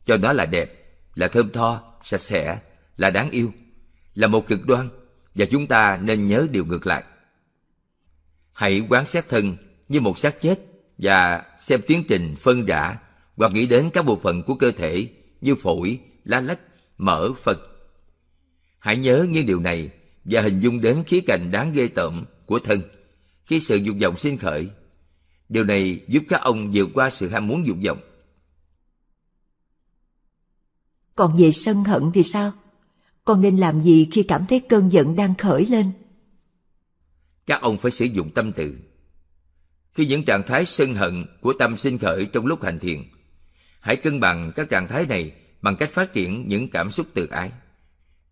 Cho 0.06 0.18
nó 0.18 0.34
là 0.34 0.46
đẹp, 0.46 1.00
là 1.16 1.28
thơm 1.28 1.50
tho, 1.52 1.84
sạch 2.04 2.22
sẽ, 2.22 2.60
là 2.98 3.10
đáng 3.10 3.30
yêu, 3.32 3.52
là 4.14 4.28
một 4.28 4.48
cực 4.48 4.66
đoan 4.68 4.90
và 5.36 5.46
chúng 5.46 5.68
ta 5.68 6.00
nên 6.02 6.26
nhớ 6.26 6.48
điều 6.52 6.66
ngược 6.66 6.88
lại. 6.88 7.04
Hãy 8.54 8.86
quán 8.90 9.06
sát 9.06 9.30
thân 9.30 9.58
như 9.88 10.02
một 10.02 10.18
xác 10.18 10.42
chết 10.42 10.60
và 10.98 11.44
xem 11.60 11.82
tiến 11.88 12.04
trình 12.08 12.36
phân 12.36 12.66
rã 12.66 12.98
hoặc 13.36 13.52
nghĩ 13.52 13.68
đến 13.68 13.90
các 13.94 14.06
bộ 14.06 14.20
phận 14.24 14.44
của 14.44 14.56
cơ 14.56 14.72
thể 14.72 15.10
như 15.42 15.56
phổi, 15.56 16.00
lá 16.24 16.42
lách, 16.42 16.60
mỡ, 16.98 17.34
phật 17.34 17.60
Hãy 18.80 18.98
nhớ 18.98 19.28
những 19.30 19.46
điều 19.46 19.60
này 19.60 19.90
và 20.26 20.42
hình 20.42 20.60
dung 20.60 20.82
đến 20.82 21.04
khía 21.08 21.22
cạnh 21.22 21.52
đáng 21.52 21.74
ghê 21.74 21.88
tởm 21.88 22.26
của 22.46 22.60
thân 22.60 22.82
khi 23.46 23.60
sự 23.60 23.76
dục 23.76 23.96
vọng 24.02 24.18
sinh 24.18 24.38
khởi. 24.38 24.70
Điều 25.50 25.64
này 25.64 26.00
giúp 26.08 26.24
các 26.30 26.42
ông 26.42 26.72
vượt 26.74 26.90
qua 26.94 27.10
sự 27.10 27.30
ham 27.30 27.48
muốn 27.48 27.68
dục 27.68 27.78
vọng. 27.86 28.00
Còn 31.16 31.38
về 31.38 31.52
sân 31.52 31.84
hận 31.84 32.12
thì 32.14 32.24
sao? 32.24 32.52
Con 33.26 33.42
nên 33.42 33.58
làm 33.58 33.84
gì 33.84 34.08
khi 34.12 34.24
cảm 34.24 34.46
thấy 34.46 34.60
cơn 34.60 34.94
giận 34.94 35.16
đang 35.16 35.36
khởi 35.36 35.66
lên? 35.66 35.92
Các 37.46 37.62
ông 37.62 37.78
phải 37.78 37.92
sử 37.92 38.06
dụng 38.06 38.32
tâm 38.32 38.52
từ. 38.54 38.78
Khi 39.94 40.06
những 40.06 40.26
trạng 40.26 40.44
thái 40.48 40.66
sân 40.66 40.94
hận 40.94 41.26
của 41.42 41.54
tâm 41.60 41.78
sinh 41.78 41.98
khởi 41.98 42.26
trong 42.26 42.46
lúc 42.46 42.64
hành 42.64 42.80
thiền, 42.80 43.04
hãy 43.80 43.96
cân 43.96 44.20
bằng 44.20 44.52
các 44.56 44.70
trạng 44.70 44.88
thái 44.88 45.06
này 45.06 45.32
bằng 45.62 45.76
cách 45.76 45.92
phát 45.92 46.14
triển 46.14 46.48
những 46.48 46.70
cảm 46.70 46.92
xúc 46.92 47.08
từ 47.14 47.28
ái. 47.28 47.52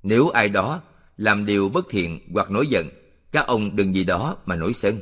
Nếu 0.08 0.30
ai 0.30 0.50
đó 0.50 0.82
làm 1.17 1.46
điều 1.46 1.70
bất 1.70 1.86
thiện 1.89 2.20
hoặc 2.34 2.52
nổi 2.52 2.67
giận, 2.67 2.89
các 3.32 3.48
ông 3.48 3.76
đừng 3.76 3.93
vì 3.93 4.04
đó 4.04 4.38
mà 4.46 4.56
nổi 4.56 4.74
sân. 4.74 5.02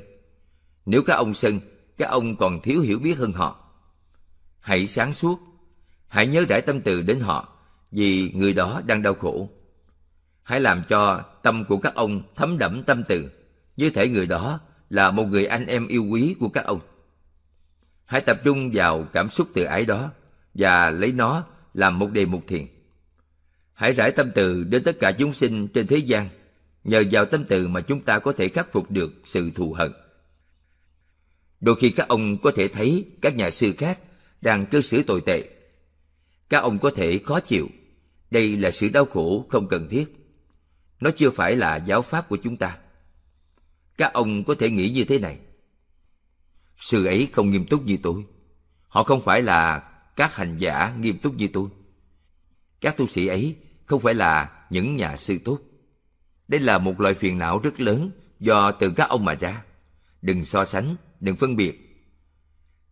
Nếu 0.85 1.03
các 1.03 1.13
ông 1.13 1.33
sân, 1.33 1.59
các 1.97 2.09
ông 2.09 2.35
còn 2.35 2.61
thiếu 2.61 2.81
hiểu 2.81 2.99
biết 2.99 3.17
hơn 3.17 3.33
họ. 3.33 3.59
Hãy 4.59 4.87
sáng 4.87 5.13
suốt, 5.13 5.39
hãy 6.07 6.27
nhớ 6.27 6.45
rải 6.49 6.61
tâm 6.61 6.81
từ 6.81 7.01
đến 7.01 7.19
họ 7.19 7.49
vì 7.91 8.31
người 8.35 8.53
đó 8.53 8.81
đang 8.85 9.01
đau 9.01 9.13
khổ. 9.13 9.49
Hãy 10.43 10.59
làm 10.59 10.83
cho 10.89 11.21
tâm 11.43 11.65
của 11.65 11.77
các 11.77 11.95
ông 11.95 12.21
thấm 12.35 12.57
đẫm 12.57 12.83
tâm 12.83 13.03
từ, 13.07 13.31
như 13.77 13.89
thể 13.89 14.09
người 14.09 14.27
đó 14.27 14.59
là 14.89 15.11
một 15.11 15.23
người 15.23 15.45
anh 15.45 15.65
em 15.65 15.87
yêu 15.87 16.05
quý 16.11 16.35
của 16.39 16.49
các 16.49 16.65
ông. 16.65 16.79
Hãy 18.05 18.21
tập 18.21 18.37
trung 18.43 18.71
vào 18.73 19.03
cảm 19.13 19.29
xúc 19.29 19.47
từ 19.53 19.63
ái 19.63 19.85
đó 19.85 20.11
và 20.53 20.89
lấy 20.89 21.11
nó 21.11 21.43
làm 21.73 21.99
một 21.99 22.11
đề 22.11 22.25
mục 22.25 22.43
thiền. 22.47 22.74
Hãy 23.75 23.93
rải 23.93 24.11
tâm 24.11 24.31
từ 24.35 24.63
đến 24.63 24.83
tất 24.83 24.99
cả 24.99 25.11
chúng 25.11 25.33
sinh 25.33 25.67
trên 25.67 25.87
thế 25.87 25.97
gian. 25.97 26.29
Nhờ 26.83 27.03
vào 27.11 27.25
tâm 27.25 27.45
từ 27.49 27.67
mà 27.67 27.81
chúng 27.81 28.01
ta 28.01 28.19
có 28.19 28.33
thể 28.33 28.49
khắc 28.49 28.71
phục 28.71 28.91
được 28.91 29.13
sự 29.25 29.51
thù 29.55 29.73
hận. 29.73 29.91
Đôi 31.59 31.75
khi 31.75 31.89
các 31.89 32.07
ông 32.07 32.37
có 32.37 32.51
thể 32.55 32.67
thấy 32.67 33.05
các 33.21 33.35
nhà 33.35 33.51
sư 33.51 33.73
khác 33.77 33.99
đang 34.41 34.65
cư 34.65 34.81
xử 34.81 35.03
tồi 35.03 35.21
tệ. 35.25 35.49
Các 36.49 36.59
ông 36.59 36.79
có 36.79 36.91
thể 36.95 37.19
khó 37.25 37.39
chịu. 37.39 37.69
Đây 38.31 38.57
là 38.57 38.71
sự 38.71 38.89
đau 38.89 39.05
khổ 39.05 39.45
không 39.49 39.67
cần 39.67 39.89
thiết. 39.89 40.05
Nó 40.99 41.09
chưa 41.17 41.29
phải 41.29 41.55
là 41.55 41.75
giáo 41.75 42.01
pháp 42.01 42.29
của 42.29 42.37
chúng 42.37 42.57
ta. 42.57 42.77
Các 43.97 44.13
ông 44.13 44.43
có 44.43 44.55
thể 44.59 44.69
nghĩ 44.69 44.89
như 44.89 45.05
thế 45.05 45.19
này. 45.19 45.37
Sư 46.77 47.05
ấy 47.05 47.29
không 47.33 47.51
nghiêm 47.51 47.65
túc 47.65 47.85
như 47.85 47.97
tôi. 48.03 48.23
Họ 48.87 49.03
không 49.03 49.21
phải 49.21 49.41
là 49.41 49.89
các 50.15 50.35
hành 50.35 50.57
giả 50.57 50.95
nghiêm 50.99 51.17
túc 51.17 51.35
như 51.35 51.47
tôi. 51.53 51.69
Các 52.81 52.97
tu 52.97 53.07
sĩ 53.07 53.27
ấy 53.27 53.55
không 53.85 54.01
phải 54.01 54.13
là 54.13 54.51
những 54.69 54.95
nhà 54.95 55.17
sư 55.17 55.37
tốt. 55.45 55.59
Đây 56.47 56.59
là 56.59 56.77
một 56.77 57.01
loại 57.01 57.13
phiền 57.13 57.37
não 57.37 57.59
rất 57.63 57.79
lớn 57.79 58.11
do 58.39 58.71
từ 58.71 58.93
các 58.95 59.09
ông 59.09 59.25
mà 59.25 59.33
ra. 59.33 59.63
Đừng 60.21 60.45
so 60.45 60.65
sánh, 60.65 60.95
đừng 61.19 61.35
phân 61.35 61.55
biệt. 61.55 61.81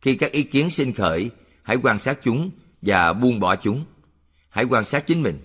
Khi 0.01 0.15
các 0.15 0.31
ý 0.31 0.43
kiến 0.43 0.71
sinh 0.71 0.93
khởi, 0.93 1.29
hãy 1.63 1.77
quan 1.83 1.99
sát 1.99 2.19
chúng 2.23 2.51
và 2.81 3.13
buông 3.13 3.39
bỏ 3.39 3.55
chúng. 3.55 3.85
Hãy 4.49 4.65
quan 4.65 4.85
sát 4.85 5.07
chính 5.07 5.21
mình. 5.21 5.39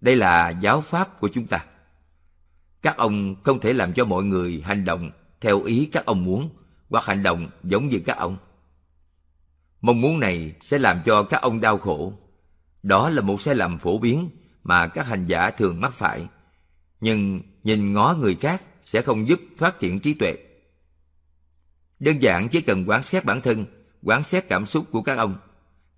Đây 0.00 0.16
là 0.16 0.50
giáo 0.50 0.80
pháp 0.80 1.20
của 1.20 1.28
chúng 1.28 1.46
ta. 1.46 1.64
Các 2.82 2.96
ông 2.96 3.36
không 3.42 3.60
thể 3.60 3.72
làm 3.72 3.92
cho 3.92 4.04
mọi 4.04 4.24
người 4.24 4.62
hành 4.64 4.84
động 4.84 5.10
theo 5.40 5.62
ý 5.62 5.88
các 5.92 6.06
ông 6.06 6.24
muốn 6.24 6.50
hoặc 6.90 7.04
hành 7.04 7.22
động 7.22 7.50
giống 7.64 7.88
như 7.88 8.00
các 8.04 8.16
ông. 8.16 8.36
Mong 9.80 10.00
muốn 10.00 10.20
này 10.20 10.54
sẽ 10.60 10.78
làm 10.78 11.02
cho 11.06 11.22
các 11.22 11.42
ông 11.42 11.60
đau 11.60 11.78
khổ. 11.78 12.12
Đó 12.82 13.10
là 13.10 13.22
một 13.22 13.40
sai 13.40 13.54
lầm 13.54 13.78
phổ 13.78 13.98
biến 13.98 14.30
mà 14.64 14.86
các 14.86 15.06
hành 15.06 15.26
giả 15.26 15.50
thường 15.50 15.80
mắc 15.80 15.92
phải. 15.92 16.26
Nhưng 17.00 17.40
nhìn 17.64 17.92
ngó 17.92 18.16
người 18.20 18.34
khác 18.34 18.62
sẽ 18.84 19.02
không 19.02 19.28
giúp 19.28 19.40
phát 19.58 19.80
triển 19.80 20.00
trí 20.00 20.14
tuệ. 20.14 20.36
Đơn 21.98 22.22
giản 22.22 22.48
chỉ 22.48 22.60
cần 22.60 22.84
quán 22.86 23.04
xét 23.04 23.24
bản 23.24 23.40
thân, 23.40 23.66
quán 24.02 24.24
xét 24.24 24.48
cảm 24.48 24.66
xúc 24.66 24.86
của 24.92 25.02
các 25.02 25.18
ông. 25.18 25.38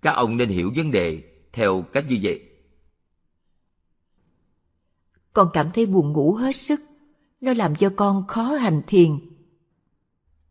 Các 0.01 0.11
ông 0.11 0.37
nên 0.37 0.49
hiểu 0.49 0.71
vấn 0.75 0.91
đề 0.91 1.23
theo 1.53 1.81
cách 1.81 2.05
như 2.09 2.17
vậy. 2.23 2.41
Con 5.33 5.49
cảm 5.53 5.71
thấy 5.73 5.85
buồn 5.85 6.13
ngủ 6.13 6.33
hết 6.33 6.55
sức. 6.55 6.79
Nó 7.41 7.53
làm 7.53 7.75
cho 7.75 7.91
con 7.95 8.27
khó 8.27 8.43
hành 8.43 8.81
thiền. 8.87 9.19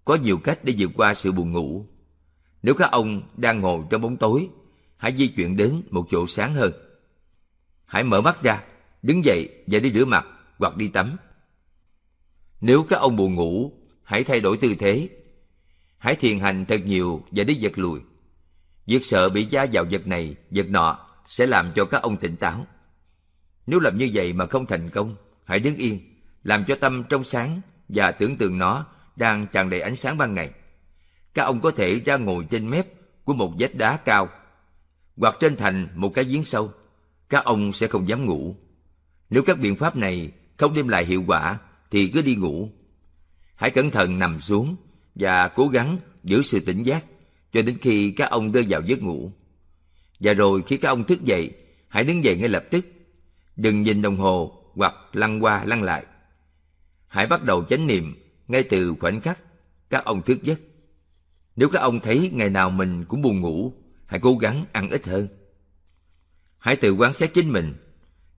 Có 0.04 0.14
nhiều 0.14 0.38
cách 0.38 0.58
để 0.62 0.74
vượt 0.78 0.90
qua 0.96 1.14
sự 1.14 1.32
buồn 1.32 1.52
ngủ. 1.52 1.86
Nếu 2.62 2.74
các 2.74 2.90
ông 2.90 3.22
đang 3.36 3.60
ngồi 3.60 3.84
trong 3.90 4.02
bóng 4.02 4.16
tối, 4.16 4.48
hãy 4.96 5.16
di 5.16 5.28
chuyển 5.28 5.56
đến 5.56 5.82
một 5.90 6.06
chỗ 6.10 6.26
sáng 6.26 6.54
hơn. 6.54 6.72
Hãy 7.90 8.04
mở 8.04 8.20
mắt 8.20 8.42
ra, 8.42 8.62
đứng 9.02 9.24
dậy 9.24 9.48
và 9.66 9.78
đi 9.78 9.92
rửa 9.92 10.04
mặt 10.04 10.26
hoặc 10.58 10.76
đi 10.76 10.88
tắm. 10.88 11.16
Nếu 12.60 12.86
các 12.88 12.96
ông 12.96 13.16
buồn 13.16 13.34
ngủ, 13.34 13.72
hãy 14.02 14.24
thay 14.24 14.40
đổi 14.40 14.56
tư 14.56 14.74
thế. 14.78 15.08
Hãy 15.98 16.16
thiền 16.16 16.40
hành 16.40 16.64
thật 16.64 16.80
nhiều 16.84 17.24
và 17.30 17.44
đi 17.44 17.54
giật 17.54 17.72
lùi. 17.78 18.00
Việc 18.86 19.04
sợ 19.04 19.28
bị 19.28 19.44
da 19.44 19.66
vào 19.72 19.84
vật 19.90 20.06
này, 20.06 20.34
vật 20.50 20.68
nọ 20.68 20.98
sẽ 21.28 21.46
làm 21.46 21.72
cho 21.76 21.84
các 21.84 22.02
ông 22.02 22.16
tỉnh 22.16 22.36
táo. 22.36 22.66
Nếu 23.66 23.80
làm 23.80 23.96
như 23.96 24.10
vậy 24.14 24.32
mà 24.32 24.46
không 24.46 24.66
thành 24.66 24.90
công, 24.90 25.16
hãy 25.44 25.60
đứng 25.60 25.76
yên, 25.76 26.00
làm 26.42 26.64
cho 26.64 26.76
tâm 26.80 27.04
trong 27.08 27.24
sáng 27.24 27.60
và 27.88 28.10
tưởng 28.12 28.36
tượng 28.36 28.58
nó 28.58 28.86
đang 29.16 29.46
tràn 29.46 29.70
đầy 29.70 29.80
ánh 29.80 29.96
sáng 29.96 30.18
ban 30.18 30.34
ngày. 30.34 30.50
Các 31.34 31.42
ông 31.42 31.60
có 31.60 31.70
thể 31.70 32.00
ra 32.00 32.16
ngồi 32.16 32.46
trên 32.50 32.70
mép 32.70 32.86
của 33.24 33.34
một 33.34 33.52
vách 33.58 33.74
đá 33.74 33.96
cao 33.96 34.28
hoặc 35.16 35.36
trên 35.40 35.56
thành 35.56 35.88
một 35.94 36.08
cái 36.14 36.24
giếng 36.24 36.44
sâu. 36.44 36.72
Các 37.30 37.44
ông 37.44 37.72
sẽ 37.72 37.86
không 37.86 38.08
dám 38.08 38.26
ngủ. 38.26 38.56
Nếu 39.30 39.42
các 39.42 39.58
biện 39.58 39.76
pháp 39.76 39.96
này 39.96 40.30
không 40.56 40.74
đem 40.74 40.88
lại 40.88 41.04
hiệu 41.04 41.24
quả 41.26 41.58
thì 41.90 42.08
cứ 42.08 42.22
đi 42.22 42.34
ngủ. 42.34 42.70
Hãy 43.54 43.70
cẩn 43.70 43.90
thận 43.90 44.18
nằm 44.18 44.40
xuống 44.40 44.76
và 45.14 45.48
cố 45.48 45.68
gắng 45.68 45.98
giữ 46.24 46.42
sự 46.42 46.60
tỉnh 46.60 46.82
giác 46.82 47.04
cho 47.52 47.62
đến 47.62 47.78
khi 47.80 48.10
các 48.10 48.30
ông 48.30 48.52
rơi 48.52 48.66
vào 48.68 48.80
giấc 48.86 49.02
ngủ. 49.02 49.32
Và 50.20 50.32
rồi 50.32 50.62
khi 50.66 50.76
các 50.76 50.88
ông 50.88 51.04
thức 51.04 51.24
dậy, 51.24 51.52
hãy 51.88 52.04
đứng 52.04 52.24
dậy 52.24 52.36
ngay 52.36 52.48
lập 52.48 52.64
tức. 52.70 52.86
Đừng 53.56 53.82
nhìn 53.82 54.02
đồng 54.02 54.16
hồ 54.16 54.64
hoặc 54.74 54.94
lăn 55.12 55.44
qua 55.44 55.64
lăn 55.64 55.82
lại. 55.82 56.04
Hãy 57.08 57.26
bắt 57.26 57.44
đầu 57.44 57.64
chánh 57.64 57.86
niệm 57.86 58.14
ngay 58.48 58.62
từ 58.62 58.94
khoảnh 59.00 59.20
khắc 59.20 59.38
các 59.90 60.04
ông 60.04 60.22
thức 60.22 60.42
giấc. 60.42 60.60
Nếu 61.56 61.68
các 61.68 61.80
ông 61.80 62.00
thấy 62.00 62.30
ngày 62.34 62.50
nào 62.50 62.70
mình 62.70 63.04
cũng 63.04 63.22
buồn 63.22 63.40
ngủ, 63.40 63.74
hãy 64.06 64.20
cố 64.20 64.34
gắng 64.34 64.64
ăn 64.72 64.90
ít 64.90 65.06
hơn. 65.06 65.28
Hãy 66.60 66.76
tự 66.76 66.92
quan 66.92 67.12
sát 67.12 67.34
chính 67.34 67.52
mình. 67.52 67.74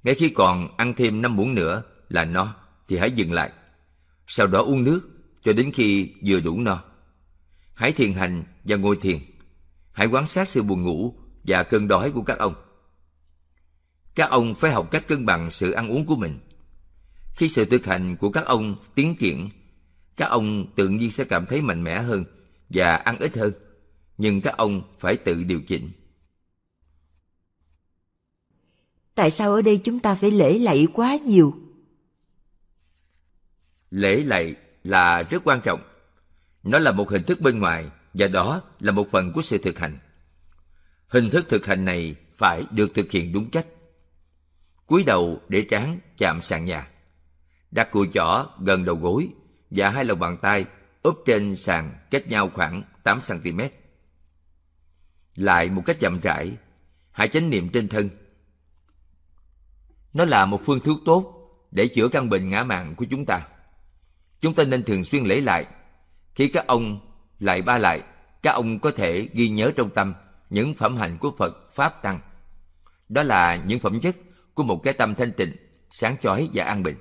Ngay 0.02 0.14
khi 0.14 0.30
còn 0.30 0.76
ăn 0.76 0.94
thêm 0.96 1.22
năm 1.22 1.36
muỗng 1.36 1.54
nữa 1.54 1.82
là 2.08 2.24
no, 2.24 2.54
thì 2.88 2.96
hãy 2.96 3.10
dừng 3.10 3.32
lại. 3.32 3.50
Sau 4.26 4.46
đó 4.46 4.62
uống 4.62 4.84
nước 4.84 5.00
cho 5.42 5.52
đến 5.52 5.72
khi 5.72 6.14
vừa 6.26 6.40
đủ 6.40 6.60
no. 6.60 6.84
Hãy 7.74 7.92
thiền 7.92 8.12
hành 8.12 8.44
và 8.64 8.76
ngồi 8.76 8.96
thiền. 8.96 9.18
Hãy 9.92 10.06
quan 10.06 10.26
sát 10.26 10.48
sự 10.48 10.62
buồn 10.62 10.82
ngủ 10.82 11.14
và 11.44 11.62
cơn 11.62 11.88
đói 11.88 12.10
của 12.10 12.22
các 12.22 12.38
ông. 12.38 12.54
Các 14.14 14.30
ông 14.30 14.54
phải 14.54 14.72
học 14.72 14.90
cách 14.90 15.08
cân 15.08 15.26
bằng 15.26 15.50
sự 15.50 15.70
ăn 15.70 15.88
uống 15.88 16.06
của 16.06 16.16
mình. 16.16 16.38
Khi 17.36 17.48
sự 17.48 17.64
thực 17.64 17.86
hành 17.86 18.16
của 18.16 18.30
các 18.30 18.46
ông 18.46 18.76
tiến 18.94 19.16
triển, 19.16 19.50
các 20.16 20.26
ông 20.26 20.66
tự 20.76 20.88
nhiên 20.88 21.10
sẽ 21.10 21.24
cảm 21.24 21.46
thấy 21.46 21.62
mạnh 21.62 21.84
mẽ 21.84 22.00
hơn 22.00 22.24
và 22.68 22.96
ăn 22.96 23.18
ít 23.18 23.36
hơn. 23.36 23.52
Nhưng 24.18 24.40
các 24.40 24.56
ông 24.56 24.82
phải 24.98 25.16
tự 25.16 25.44
điều 25.44 25.60
chỉnh. 25.60 25.90
Tại 29.14 29.30
sao 29.30 29.52
ở 29.54 29.62
đây 29.62 29.80
chúng 29.84 30.00
ta 30.00 30.14
phải 30.14 30.30
lễ 30.30 30.58
lạy 30.58 30.86
quá 30.92 31.16
nhiều? 31.16 31.54
Lễ 33.90 34.22
lạy 34.24 34.54
là 34.84 35.22
rất 35.22 35.42
quan 35.44 35.60
trọng. 35.60 35.80
Nó 36.62 36.78
là 36.78 36.92
một 36.92 37.10
hình 37.10 37.22
thức 37.22 37.40
bên 37.40 37.58
ngoài 37.58 37.86
và 38.14 38.28
đó 38.28 38.62
là 38.80 38.92
một 38.92 39.08
phần 39.10 39.32
của 39.32 39.42
sự 39.42 39.58
thực 39.58 39.78
hành. 39.78 39.98
Hình 41.08 41.30
thức 41.30 41.46
thực 41.48 41.66
hành 41.66 41.84
này 41.84 42.14
phải 42.34 42.64
được 42.70 42.94
thực 42.94 43.10
hiện 43.10 43.32
đúng 43.32 43.50
cách. 43.50 43.66
cúi 44.86 45.04
đầu 45.04 45.40
để 45.48 45.66
trán 45.70 45.98
chạm 46.16 46.42
sàn 46.42 46.64
nhà. 46.64 46.88
Đặt 47.70 47.90
cùi 47.90 48.08
chỏ 48.14 48.46
gần 48.60 48.84
đầu 48.84 48.96
gối 48.96 49.28
và 49.70 49.90
hai 49.90 50.04
lòng 50.04 50.18
bàn 50.18 50.36
tay 50.42 50.64
úp 51.02 51.22
trên 51.26 51.56
sàn 51.56 51.94
cách 52.10 52.28
nhau 52.28 52.50
khoảng 52.54 52.82
8cm. 53.04 53.68
Lại 55.34 55.70
một 55.70 55.82
cách 55.86 56.00
chậm 56.00 56.20
rãi, 56.20 56.52
hãy 57.10 57.28
chánh 57.28 57.50
niệm 57.50 57.68
trên 57.68 57.88
thân. 57.88 58.08
Nó 60.12 60.24
là 60.24 60.46
một 60.46 60.60
phương 60.64 60.80
thuốc 60.80 60.98
tốt 61.04 61.48
để 61.70 61.88
chữa 61.88 62.08
căn 62.08 62.28
bệnh 62.28 62.50
ngã 62.50 62.64
mạng 62.64 62.94
của 62.96 63.04
chúng 63.10 63.24
ta. 63.24 63.46
Chúng 64.40 64.54
ta 64.54 64.64
nên 64.64 64.84
thường 64.84 65.04
xuyên 65.04 65.24
lấy 65.24 65.40
lại. 65.40 65.66
Khi 66.34 66.48
các 66.48 66.66
ông 66.66 67.00
lại 67.38 67.62
ba 67.62 67.78
lại, 67.78 68.02
các 68.42 68.52
ông 68.52 68.78
có 68.78 68.90
thể 68.96 69.28
ghi 69.32 69.48
nhớ 69.48 69.72
trong 69.76 69.90
tâm 69.90 70.14
những 70.50 70.74
phẩm 70.74 70.96
hạnh 70.96 71.18
của 71.18 71.32
Phật 71.38 71.74
Pháp 71.74 72.02
Tăng. 72.02 72.20
Đó 73.08 73.22
là 73.22 73.56
những 73.66 73.80
phẩm 73.80 74.00
chất 74.00 74.16
của 74.54 74.62
một 74.62 74.82
cái 74.82 74.94
tâm 74.94 75.14
thanh 75.14 75.32
tịnh, 75.32 75.56
sáng 75.90 76.16
chói 76.22 76.48
và 76.54 76.64
an 76.64 76.82
bình. 76.82 76.96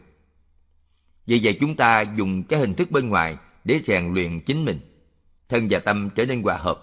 Vì 1.25 1.39
vậy 1.43 1.57
chúng 1.59 1.75
ta 1.75 2.01
dùng 2.01 2.43
cái 2.43 2.59
hình 2.59 2.73
thức 2.73 2.91
bên 2.91 3.09
ngoài 3.09 3.37
để 3.63 3.81
rèn 3.87 4.13
luyện 4.13 4.39
chính 4.39 4.65
mình, 4.65 4.79
thân 5.49 5.67
và 5.69 5.79
tâm 5.79 6.09
trở 6.15 6.25
nên 6.25 6.41
hòa 6.43 6.57
hợp. 6.57 6.79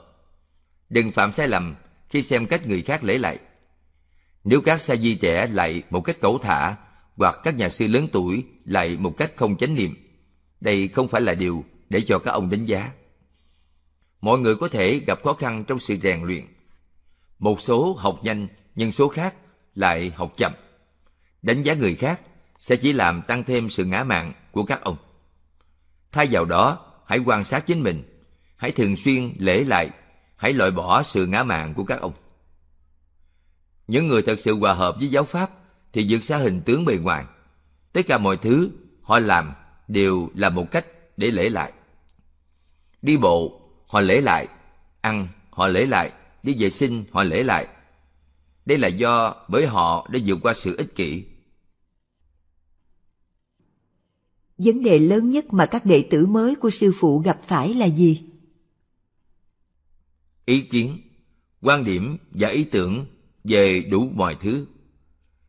Đừng 0.89 1.13
phạm 1.13 1.33
sai 1.33 1.49
lầm 1.49 1.75
khi 2.11 2.23
xem 2.23 2.47
cách 2.47 2.67
người 2.67 2.83
khác 2.83 3.05
lễ 3.05 3.19
lại. 3.19 3.39
Nếu 4.45 4.61
các 4.61 4.81
sa 4.81 4.97
di 4.97 5.15
trẻ 5.15 5.47
lại 5.53 5.83
một 5.91 6.01
cách 6.01 6.21
cẩu 6.21 6.39
thả 6.39 6.77
hoặc 7.17 7.37
các 7.43 7.57
nhà 7.57 7.69
sư 7.69 7.89
lớn 7.89 8.09
tuổi 8.13 8.45
lại 8.65 8.97
một 9.01 9.17
cách 9.17 9.33
không 9.37 9.57
chánh 9.57 9.75
niệm, 9.75 9.95
đây 10.61 10.89
không 10.89 11.09
phải 11.09 11.21
là 11.21 11.35
điều 11.35 11.65
để 11.89 12.01
cho 12.01 12.19
các 12.19 12.31
ông 12.31 12.51
đánh 12.51 12.65
giá. 12.65 12.93
Mọi 14.21 14.39
người 14.39 14.57
có 14.57 14.69
thể 14.69 15.01
gặp 15.07 15.19
khó 15.25 15.33
khăn 15.35 15.65
trong 15.65 15.79
sự 15.79 15.97
rèn 16.03 16.23
luyện. 16.23 16.45
Một 17.39 17.61
số 17.61 17.97
học 17.99 18.21
nhanh 18.23 18.49
nhưng 18.75 18.93
số 18.93 19.09
khác 19.09 19.35
lại 19.75 20.13
học 20.17 20.33
chậm. 20.37 20.53
Đánh 21.43 21.63
giá 21.63 21.75
người 21.75 21.95
khác 21.95 22.21
sẽ 22.61 22.77
chỉ 22.77 22.93
làm 22.93 23.23
tăng 23.23 23.45
thêm 23.45 23.71
sự 23.71 23.85
ngã 23.85 24.05
mạn 24.05 24.33
của 24.53 24.65
các 24.65 24.81
ông. 24.81 24.97
Thay 26.13 26.29
vào 26.31 26.45
đó, 26.45 26.79
hãy 27.07 27.19
quan 27.19 27.45
sát 27.45 27.67
chính 27.67 27.83
mình, 27.83 28.03
hãy 28.57 28.73
thường 28.73 28.97
xuyên 28.97 29.33
lễ 29.39 29.65
lại, 29.65 29.91
hãy 30.37 30.53
loại 30.53 30.71
bỏ 30.71 31.03
sự 31.03 31.27
ngã 31.27 31.43
mạn 31.43 31.75
của 31.75 31.85
các 31.85 32.01
ông. 32.01 32.13
Những 33.89 34.09
người 34.09 34.23
thật 34.23 34.41
sự 34.41 34.59
hòa 34.59 34.73
hợp 34.73 34.97
với 34.99 35.09
giáo 35.09 35.25
pháp 35.25 35.51
thì 35.93 36.07
vượt 36.09 36.25
xa 36.25 36.37
hình 36.39 36.61
tướng 36.61 36.85
bề 36.85 36.97
ngoài. 36.97 37.25
Tất 37.93 38.03
cả 38.07 38.19
mọi 38.19 38.37
thứ 38.37 38.71
họ 39.03 39.19
làm 39.19 39.53
đều 39.89 40.31
là 40.35 40.51
một 40.51 40.71
cách 40.71 40.87
để 41.17 41.31
lễ 41.31 41.49
lại. 41.49 41.73
Đi 43.03 43.17
bộ, 43.17 43.61
họ 43.87 44.01
lễ 44.01 44.21
lại. 44.21 44.49
Ăn, 45.01 45.29
họ 45.51 45.69
lễ 45.69 45.87
lại. 45.87 46.13
Đi 46.43 46.57
vệ 46.59 46.71
sinh, 46.71 47.05
họ 47.13 47.23
lễ 47.23 47.43
lại. 47.43 47.67
Đây 48.67 48.79
là 48.79 48.89
do 48.89 49.35
bởi 49.49 49.67
họ 49.67 50.09
đã 50.13 50.19
vượt 50.27 50.39
qua 50.43 50.55
sự 50.55 50.77
ích 50.77 50.95
kỷ, 50.97 51.25
vấn 54.59 54.83
đề 54.83 54.99
lớn 54.99 55.31
nhất 55.31 55.53
mà 55.53 55.67
các 55.67 55.87
đệ 55.87 56.05
tử 56.11 56.27
mới 56.27 56.55
của 56.55 56.71
sư 56.71 56.93
phụ 56.97 57.19
gặp 57.19 57.41
phải 57.47 57.75
là 57.75 57.87
gì 57.87 58.23
ý 60.47 60.61
kiến 60.61 60.99
quan 61.61 61.85
điểm 61.85 62.17
và 62.31 62.49
ý 62.49 62.65
tưởng 62.65 63.07
về 63.49 63.81
đủ 63.81 64.11
mọi 64.15 64.37
thứ. 64.41 64.67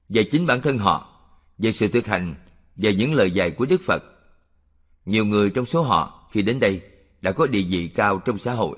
Về 0.09 0.23
chính 0.23 0.45
bản 0.45 0.61
thân 0.61 0.77
họ, 0.77 1.21
về 1.57 1.71
sự 1.71 1.87
thực 1.87 2.05
hành, 2.05 2.35
về 2.75 2.93
những 2.93 3.13
lời 3.13 3.31
dạy 3.31 3.51
của 3.51 3.65
đức 3.65 3.81
phật. 3.81 4.03
Nhiều 5.05 5.25
người 5.25 5.49
trong 5.49 5.65
số 5.65 5.81
họ 5.81 6.29
khi 6.31 6.41
đến 6.41 6.59
đây 6.59 6.81
đã 7.21 7.31
có 7.31 7.47
địa 7.47 7.63
vị 7.69 7.87
cao 7.87 8.19
trong 8.25 8.37
xã 8.37 8.53
hội. 8.53 8.77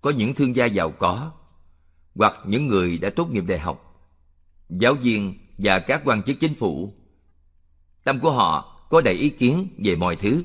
Có 0.00 0.10
những 0.10 0.34
thương 0.34 0.56
gia 0.56 0.66
giàu 0.66 0.90
có, 0.90 1.32
hoặc 2.14 2.34
những 2.46 2.68
người 2.68 2.98
đã 2.98 3.10
tốt 3.16 3.30
nghiệp 3.30 3.44
đại 3.46 3.58
học. 3.58 4.06
Giáo 4.68 4.94
viên 4.94 5.38
và 5.58 5.78
các 5.78 6.02
quan 6.04 6.22
chức 6.22 6.40
chính 6.40 6.54
phủ, 6.54 6.94
tâm 8.04 8.20
của 8.20 8.30
họ 8.30 8.80
có 8.90 9.00
đầy 9.00 9.14
ý 9.14 9.28
kiến 9.28 9.68
về 9.84 9.96
mọi 9.96 10.16
thứ. 10.16 10.42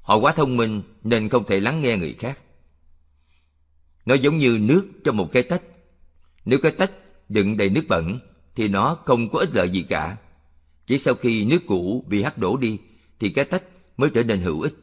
Họ 0.00 0.16
quá 0.16 0.32
thông 0.32 0.56
minh 0.56 0.82
nên 1.02 1.28
không 1.28 1.44
thể 1.44 1.60
lắng 1.60 1.80
nghe 1.80 1.96
người 1.96 2.12
khác. 2.12 2.38
Nó 4.06 4.14
giống 4.14 4.38
như 4.38 4.58
nước 4.60 4.88
trong 5.04 5.16
một 5.16 5.28
cái 5.32 5.42
tách. 5.42 5.62
Nếu 6.44 6.58
cái 6.62 6.72
tách 6.72 6.90
đựng 7.32 7.56
đầy 7.56 7.70
nước 7.70 7.84
bẩn 7.88 8.18
thì 8.54 8.68
nó 8.68 8.98
không 9.04 9.28
có 9.30 9.38
ích 9.38 9.54
lợi 9.54 9.70
gì 9.70 9.82
cả. 9.82 10.16
Chỉ 10.86 10.98
sau 10.98 11.14
khi 11.14 11.44
nước 11.44 11.58
cũ 11.66 12.04
bị 12.08 12.22
hắt 12.22 12.38
đổ 12.38 12.56
đi 12.56 12.78
thì 13.20 13.28
cái 13.28 13.44
tách 13.44 13.62
mới 13.96 14.10
trở 14.14 14.22
nên 14.22 14.40
hữu 14.40 14.60
ích. 14.60 14.74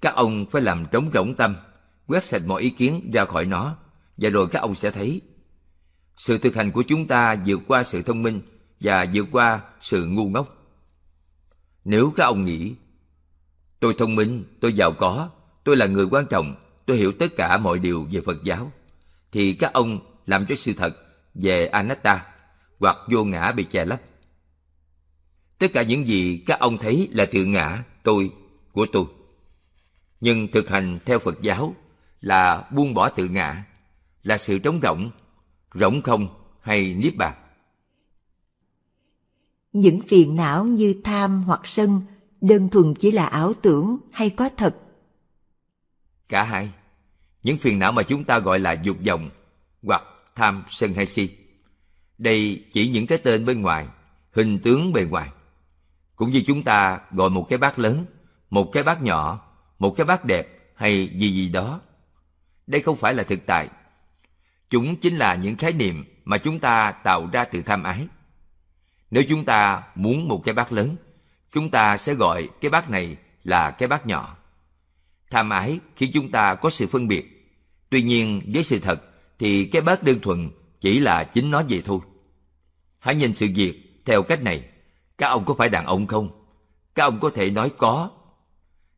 Các 0.00 0.14
ông 0.14 0.46
phải 0.50 0.62
làm 0.62 0.84
trống 0.92 1.10
rỗng 1.14 1.34
tâm, 1.34 1.56
quét 2.06 2.24
sạch 2.24 2.42
mọi 2.46 2.62
ý 2.62 2.70
kiến 2.70 3.10
ra 3.14 3.24
khỏi 3.24 3.44
nó, 3.44 3.76
và 4.16 4.30
rồi 4.30 4.48
các 4.50 4.58
ông 4.58 4.74
sẽ 4.74 4.90
thấy. 4.90 5.20
Sự 6.16 6.38
thực 6.38 6.54
hành 6.54 6.72
của 6.72 6.82
chúng 6.82 7.06
ta 7.06 7.36
vượt 7.46 7.60
qua 7.68 7.84
sự 7.84 8.02
thông 8.02 8.22
minh 8.22 8.40
và 8.80 9.06
vượt 9.14 9.26
qua 9.32 9.60
sự 9.80 10.06
ngu 10.06 10.28
ngốc. 10.28 10.56
Nếu 11.84 12.12
các 12.16 12.24
ông 12.24 12.44
nghĩ, 12.44 12.74
tôi 13.80 13.94
thông 13.98 14.16
minh, 14.16 14.44
tôi 14.60 14.72
giàu 14.72 14.92
có, 14.92 15.30
tôi 15.64 15.76
là 15.76 15.86
người 15.86 16.06
quan 16.10 16.26
trọng, 16.26 16.54
tôi 16.86 16.96
hiểu 16.96 17.12
tất 17.12 17.36
cả 17.36 17.58
mọi 17.58 17.78
điều 17.78 18.06
về 18.10 18.20
Phật 18.20 18.44
giáo, 18.44 18.72
thì 19.32 19.52
các 19.52 19.72
ông 19.72 19.98
làm 20.26 20.46
cho 20.46 20.54
sự 20.54 20.72
thật 20.76 21.03
về 21.34 21.66
anatta 21.66 22.26
hoặc 22.78 22.96
vô 23.10 23.24
ngã 23.24 23.52
bị 23.52 23.64
che 23.64 23.84
lấp. 23.84 24.00
Tất 25.58 25.66
cả 25.72 25.82
những 25.82 26.08
gì 26.08 26.42
các 26.46 26.58
ông 26.60 26.78
thấy 26.78 27.08
là 27.12 27.26
tự 27.32 27.44
ngã, 27.44 27.84
tôi, 28.02 28.32
của 28.72 28.86
tôi. 28.92 29.04
Nhưng 30.20 30.48
thực 30.52 30.68
hành 30.68 30.98
theo 31.04 31.18
Phật 31.18 31.42
giáo 31.42 31.74
là 32.20 32.68
buông 32.70 32.94
bỏ 32.94 33.08
tự 33.08 33.28
ngã, 33.28 33.64
là 34.22 34.38
sự 34.38 34.58
trống 34.58 34.80
rỗng, 34.82 35.10
rỗng 35.74 36.02
không 36.02 36.28
hay 36.60 36.94
niết 36.94 37.16
bàn. 37.16 37.34
Những 39.72 40.00
phiền 40.08 40.36
não 40.36 40.64
như 40.64 41.00
tham 41.04 41.42
hoặc 41.42 41.60
sân 41.64 42.00
đơn 42.40 42.68
thuần 42.68 42.94
chỉ 42.94 43.10
là 43.10 43.26
ảo 43.26 43.54
tưởng 43.62 43.96
hay 44.12 44.30
có 44.30 44.48
thật? 44.56 44.76
Cả 46.28 46.42
hai. 46.42 46.70
Những 47.42 47.58
phiền 47.58 47.78
não 47.78 47.92
mà 47.92 48.02
chúng 48.02 48.24
ta 48.24 48.38
gọi 48.38 48.58
là 48.58 48.72
dục 48.72 48.96
vọng 49.06 49.30
hoặc 49.82 50.02
tham 50.34 50.64
sân 50.68 50.94
hay 50.94 51.06
si. 51.06 51.28
Đây 52.18 52.64
chỉ 52.72 52.88
những 52.88 53.06
cái 53.06 53.18
tên 53.18 53.44
bên 53.44 53.62
ngoài, 53.62 53.86
hình 54.32 54.58
tướng 54.58 54.92
bề 54.92 55.04
ngoài. 55.04 55.28
Cũng 56.16 56.30
như 56.30 56.42
chúng 56.46 56.62
ta 56.62 57.00
gọi 57.10 57.30
một 57.30 57.46
cái 57.48 57.58
bát 57.58 57.78
lớn, 57.78 58.06
một 58.50 58.70
cái 58.72 58.82
bát 58.82 59.02
nhỏ, 59.02 59.52
một 59.78 59.90
cái 59.96 60.06
bát 60.06 60.24
đẹp 60.24 60.46
hay 60.74 61.06
gì 61.06 61.32
gì 61.32 61.48
đó. 61.48 61.80
Đây 62.66 62.82
không 62.82 62.96
phải 62.96 63.14
là 63.14 63.22
thực 63.22 63.46
tại. 63.46 63.68
Chúng 64.68 64.96
chính 64.96 65.16
là 65.16 65.34
những 65.34 65.56
khái 65.56 65.72
niệm 65.72 66.04
mà 66.24 66.38
chúng 66.38 66.60
ta 66.60 66.92
tạo 66.92 67.28
ra 67.32 67.44
từ 67.44 67.62
tham 67.62 67.82
ái. 67.82 68.06
Nếu 69.10 69.22
chúng 69.28 69.44
ta 69.44 69.82
muốn 69.94 70.28
một 70.28 70.42
cái 70.44 70.54
bát 70.54 70.72
lớn, 70.72 70.96
chúng 71.52 71.70
ta 71.70 71.96
sẽ 71.96 72.14
gọi 72.14 72.48
cái 72.60 72.70
bát 72.70 72.90
này 72.90 73.16
là 73.44 73.70
cái 73.70 73.88
bát 73.88 74.06
nhỏ. 74.06 74.36
Tham 75.30 75.50
ái 75.50 75.78
khiến 75.96 76.10
chúng 76.14 76.30
ta 76.30 76.54
có 76.54 76.70
sự 76.70 76.86
phân 76.86 77.08
biệt. 77.08 77.54
Tuy 77.90 78.02
nhiên 78.02 78.42
với 78.54 78.64
sự 78.64 78.78
thật 78.78 79.13
thì 79.38 79.64
cái 79.64 79.82
bát 79.82 80.02
đơn 80.02 80.20
thuần 80.20 80.50
chỉ 80.80 81.00
là 81.00 81.24
chính 81.24 81.50
nó 81.50 81.62
vậy 81.68 81.82
thôi. 81.84 81.98
Hãy 82.98 83.14
nhìn 83.14 83.34
sự 83.34 83.46
việc 83.54 84.02
theo 84.04 84.22
cách 84.22 84.42
này. 84.42 84.64
Các 85.18 85.28
ông 85.28 85.44
có 85.44 85.54
phải 85.54 85.68
đàn 85.68 85.86
ông 85.86 86.06
không? 86.06 86.44
Các 86.94 87.04
ông 87.04 87.20
có 87.20 87.30
thể 87.30 87.50
nói 87.50 87.70
có. 87.78 88.10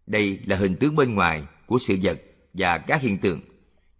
Đây 0.07 0.41
là 0.47 0.57
hình 0.57 0.77
tướng 0.77 0.97
bên 0.97 1.15
ngoài 1.15 1.45
của 1.67 1.79
sự 1.79 1.99
vật 2.03 2.21
và 2.53 2.79
các 2.79 3.01
hiện 3.01 3.19
tượng. 3.19 3.41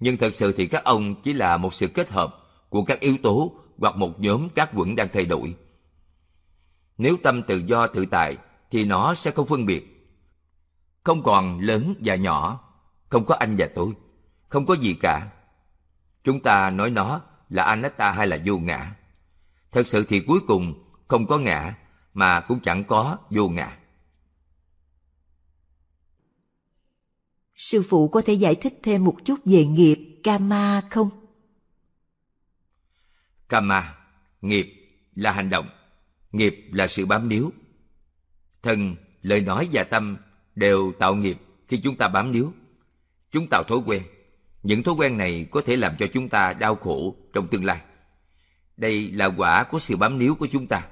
Nhưng 0.01 0.17
thật 0.17 0.35
sự 0.35 0.53
thì 0.53 0.67
các 0.67 0.85
ông 0.85 1.23
chỉ 1.23 1.33
là 1.33 1.57
một 1.57 1.75
sự 1.75 1.89
kết 1.89 2.09
hợp 2.09 2.37
của 2.69 2.85
các 2.85 3.01
yếu 3.01 3.17
tố 3.23 3.53
hoặc 3.79 3.97
một 3.97 4.21
nhóm 4.21 4.49
các 4.49 4.71
quẩn 4.75 4.97
đang 4.97 5.09
thay 5.13 5.25
đổi. 5.25 5.55
Nếu 6.99 7.17
tâm 7.23 7.43
tự 7.43 7.63
do 7.67 7.87
tự 7.87 8.07
tại 8.07 8.37
thì 8.71 8.85
nó 8.85 9.15
sẽ 9.15 9.31
không 9.31 9.47
phân 9.47 9.67
biệt. 9.67 9.93
Không 11.05 11.23
còn 11.23 11.61
lớn 11.61 11.95
và 12.05 12.15
nhỏ, 12.15 12.61
không 13.09 13.25
có 13.25 13.35
anh 13.35 13.57
và 13.59 13.69
tôi, 13.75 13.93
không 14.49 14.67
có 14.67 14.75
gì 14.75 14.95
cả. 14.95 15.33
Chúng 16.27 16.41
ta 16.41 16.71
nói 16.71 16.91
nó 16.91 17.21
là 17.49 17.63
anatta 17.63 18.11
hay 18.11 18.27
là 18.27 18.39
vô 18.45 18.59
ngã. 18.59 18.97
Thật 19.73 19.87
sự 19.87 20.07
thì 20.09 20.21
cuối 20.21 20.41
cùng 20.47 20.91
không 21.09 21.27
có 21.27 21.39
ngã 21.39 21.75
mà 22.15 22.41
cũng 22.41 22.61
chẳng 22.61 22.85
có 22.85 23.19
vô 23.31 23.49
ngã. 23.49 23.79
Sư 27.57 27.83
phụ 27.89 28.09
có 28.09 28.21
thể 28.21 28.33
giải 28.33 28.55
thích 28.55 28.81
thêm 28.83 29.05
một 29.05 29.17
chút 29.25 29.41
về 29.45 29.65
nghiệp 29.65 30.21
Kama 30.23 30.83
không? 30.91 31.11
Kama, 33.49 33.95
nghiệp 34.41 34.75
là 35.15 35.33
hành 35.33 35.51
động, 35.51 35.69
nghiệp 36.33 36.57
là 36.73 36.87
sự 36.87 37.07
bám 37.07 37.29
níu. 37.29 37.53
Thân, 38.63 38.97
lời 39.23 39.41
nói 39.41 39.69
và 39.73 39.85
tâm 39.85 40.17
đều 40.55 40.93
tạo 40.99 41.15
nghiệp 41.15 41.39
khi 41.69 41.81
chúng 41.81 41.97
ta 41.97 42.09
bám 42.09 42.33
níu. 42.33 42.53
Chúng 43.31 43.47
tạo 43.51 43.65
thói 43.69 43.79
quen. 43.87 44.03
Những 44.67 44.83
thói 44.83 44.95
quen 44.95 45.19
này 45.19 45.47
có 45.51 45.63
thể 45.67 45.77
làm 45.77 45.97
cho 45.99 46.07
chúng 46.13 46.29
ta 46.29 46.53
đau 46.53 46.75
khổ 46.75 47.17
trong 47.33 47.49
tương 47.49 47.65
lai. 47.65 47.81
Đây 48.77 49.11
là 49.11 49.27
quả 49.27 49.65
của 49.65 49.79
sự 49.79 49.97
bám 49.97 50.19
níu 50.19 50.35
của 50.35 50.47
chúng 50.53 50.67
ta, 50.67 50.87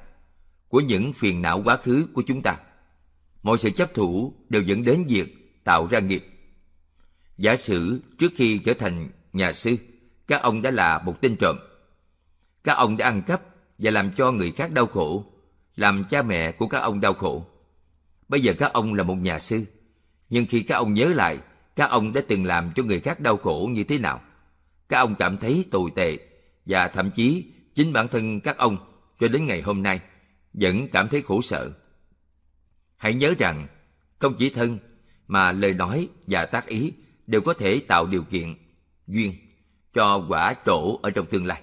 của 0.68 0.80
những 0.80 1.12
phiền 1.12 1.42
não 1.42 1.62
quá 1.64 1.76
khứ 1.76 2.06
của 2.12 2.22
chúng 2.26 2.42
ta. 2.42 2.56
Mọi 3.42 3.58
sự 3.58 3.70
chấp 3.70 3.94
thủ 3.94 4.34
đều 4.48 4.62
dẫn 4.62 4.84
đến 4.84 5.04
việc 5.08 5.60
tạo 5.64 5.86
ra 5.90 6.00
nghiệp. 6.00 6.26
Giả 7.38 7.56
sử 7.56 8.00
trước 8.18 8.32
khi 8.36 8.58
trở 8.58 8.74
thành 8.74 9.08
nhà 9.32 9.52
sư, 9.52 9.76
các 10.26 10.42
ông 10.42 10.62
đã 10.62 10.70
là 10.70 10.98
một 10.98 11.20
tên 11.20 11.36
trộm. 11.40 11.56
Các 12.64 12.72
ông 12.72 12.96
đã 12.96 13.06
ăn 13.06 13.22
cắp 13.22 13.42
và 13.78 13.90
làm 13.90 14.10
cho 14.16 14.32
người 14.32 14.50
khác 14.50 14.72
đau 14.72 14.86
khổ, 14.86 15.24
làm 15.76 16.04
cha 16.10 16.22
mẹ 16.22 16.52
của 16.52 16.66
các 16.66 16.78
ông 16.78 17.00
đau 17.00 17.14
khổ. 17.14 17.46
Bây 18.28 18.42
giờ 18.42 18.54
các 18.58 18.72
ông 18.72 18.94
là 18.94 19.04
một 19.04 19.16
nhà 19.16 19.38
sư, 19.38 19.64
nhưng 20.30 20.46
khi 20.46 20.60
các 20.62 20.74
ông 20.74 20.94
nhớ 20.94 21.08
lại 21.08 21.38
các 21.76 21.90
ông 21.90 22.12
đã 22.12 22.20
từng 22.28 22.44
làm 22.44 22.72
cho 22.76 22.82
người 22.82 23.00
khác 23.00 23.20
đau 23.20 23.36
khổ 23.36 23.68
như 23.72 23.84
thế 23.84 23.98
nào, 23.98 24.20
các 24.88 24.98
ông 24.98 25.14
cảm 25.14 25.38
thấy 25.38 25.64
tồi 25.70 25.90
tệ 25.94 26.18
và 26.66 26.88
thậm 26.88 27.10
chí 27.10 27.44
chính 27.74 27.92
bản 27.92 28.08
thân 28.08 28.40
các 28.40 28.58
ông 28.58 28.76
cho 29.20 29.28
đến 29.28 29.46
ngày 29.46 29.62
hôm 29.62 29.82
nay 29.82 30.00
vẫn 30.52 30.88
cảm 30.88 31.08
thấy 31.08 31.22
khổ 31.22 31.42
sở. 31.42 31.72
Hãy 32.96 33.14
nhớ 33.14 33.34
rằng 33.38 33.66
không 34.18 34.34
chỉ 34.38 34.50
thân 34.50 34.78
mà 35.28 35.52
lời 35.52 35.74
nói 35.74 36.08
và 36.26 36.46
tác 36.46 36.66
ý 36.66 36.92
đều 37.26 37.40
có 37.40 37.54
thể 37.54 37.80
tạo 37.88 38.06
điều 38.06 38.22
kiện, 38.22 38.54
duyên 39.06 39.34
cho 39.92 40.24
quả 40.28 40.54
trổ 40.66 40.98
ở 41.02 41.10
trong 41.10 41.26
tương 41.26 41.46
lai. 41.46 41.62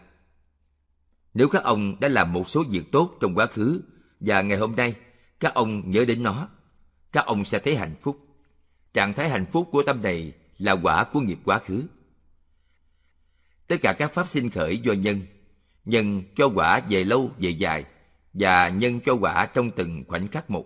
Nếu 1.33 1.49
các 1.49 1.63
ông 1.63 1.99
đã 1.99 2.07
làm 2.07 2.33
một 2.33 2.49
số 2.49 2.63
việc 2.69 2.91
tốt 2.91 3.17
trong 3.21 3.35
quá 3.35 3.45
khứ 3.45 3.81
và 4.19 4.41
ngày 4.41 4.57
hôm 4.57 4.75
nay 4.75 4.95
các 5.39 5.53
ông 5.53 5.91
nhớ 5.91 6.05
đến 6.05 6.23
nó, 6.23 6.49
các 7.11 7.25
ông 7.25 7.45
sẽ 7.45 7.59
thấy 7.59 7.75
hạnh 7.75 7.95
phúc. 8.01 8.19
Trạng 8.93 9.13
thái 9.13 9.29
hạnh 9.29 9.45
phúc 9.51 9.69
của 9.71 9.83
tâm 9.83 10.01
này 10.01 10.33
là 10.57 10.71
quả 10.83 11.03
của 11.03 11.19
nghiệp 11.19 11.39
quá 11.45 11.59
khứ. 11.59 11.83
Tất 13.67 13.75
cả 13.81 13.93
các 13.93 14.13
pháp 14.13 14.29
sinh 14.29 14.49
khởi 14.49 14.77
do 14.77 14.93
nhân, 14.93 15.21
nhân 15.85 16.23
cho 16.35 16.49
quả 16.55 16.81
về 16.89 17.03
lâu 17.03 17.31
về 17.37 17.49
dài 17.49 17.85
và 18.33 18.69
nhân 18.69 18.99
cho 19.05 19.13
quả 19.13 19.45
trong 19.45 19.71
từng 19.71 20.03
khoảnh 20.07 20.27
khắc 20.27 20.49
một. 20.49 20.65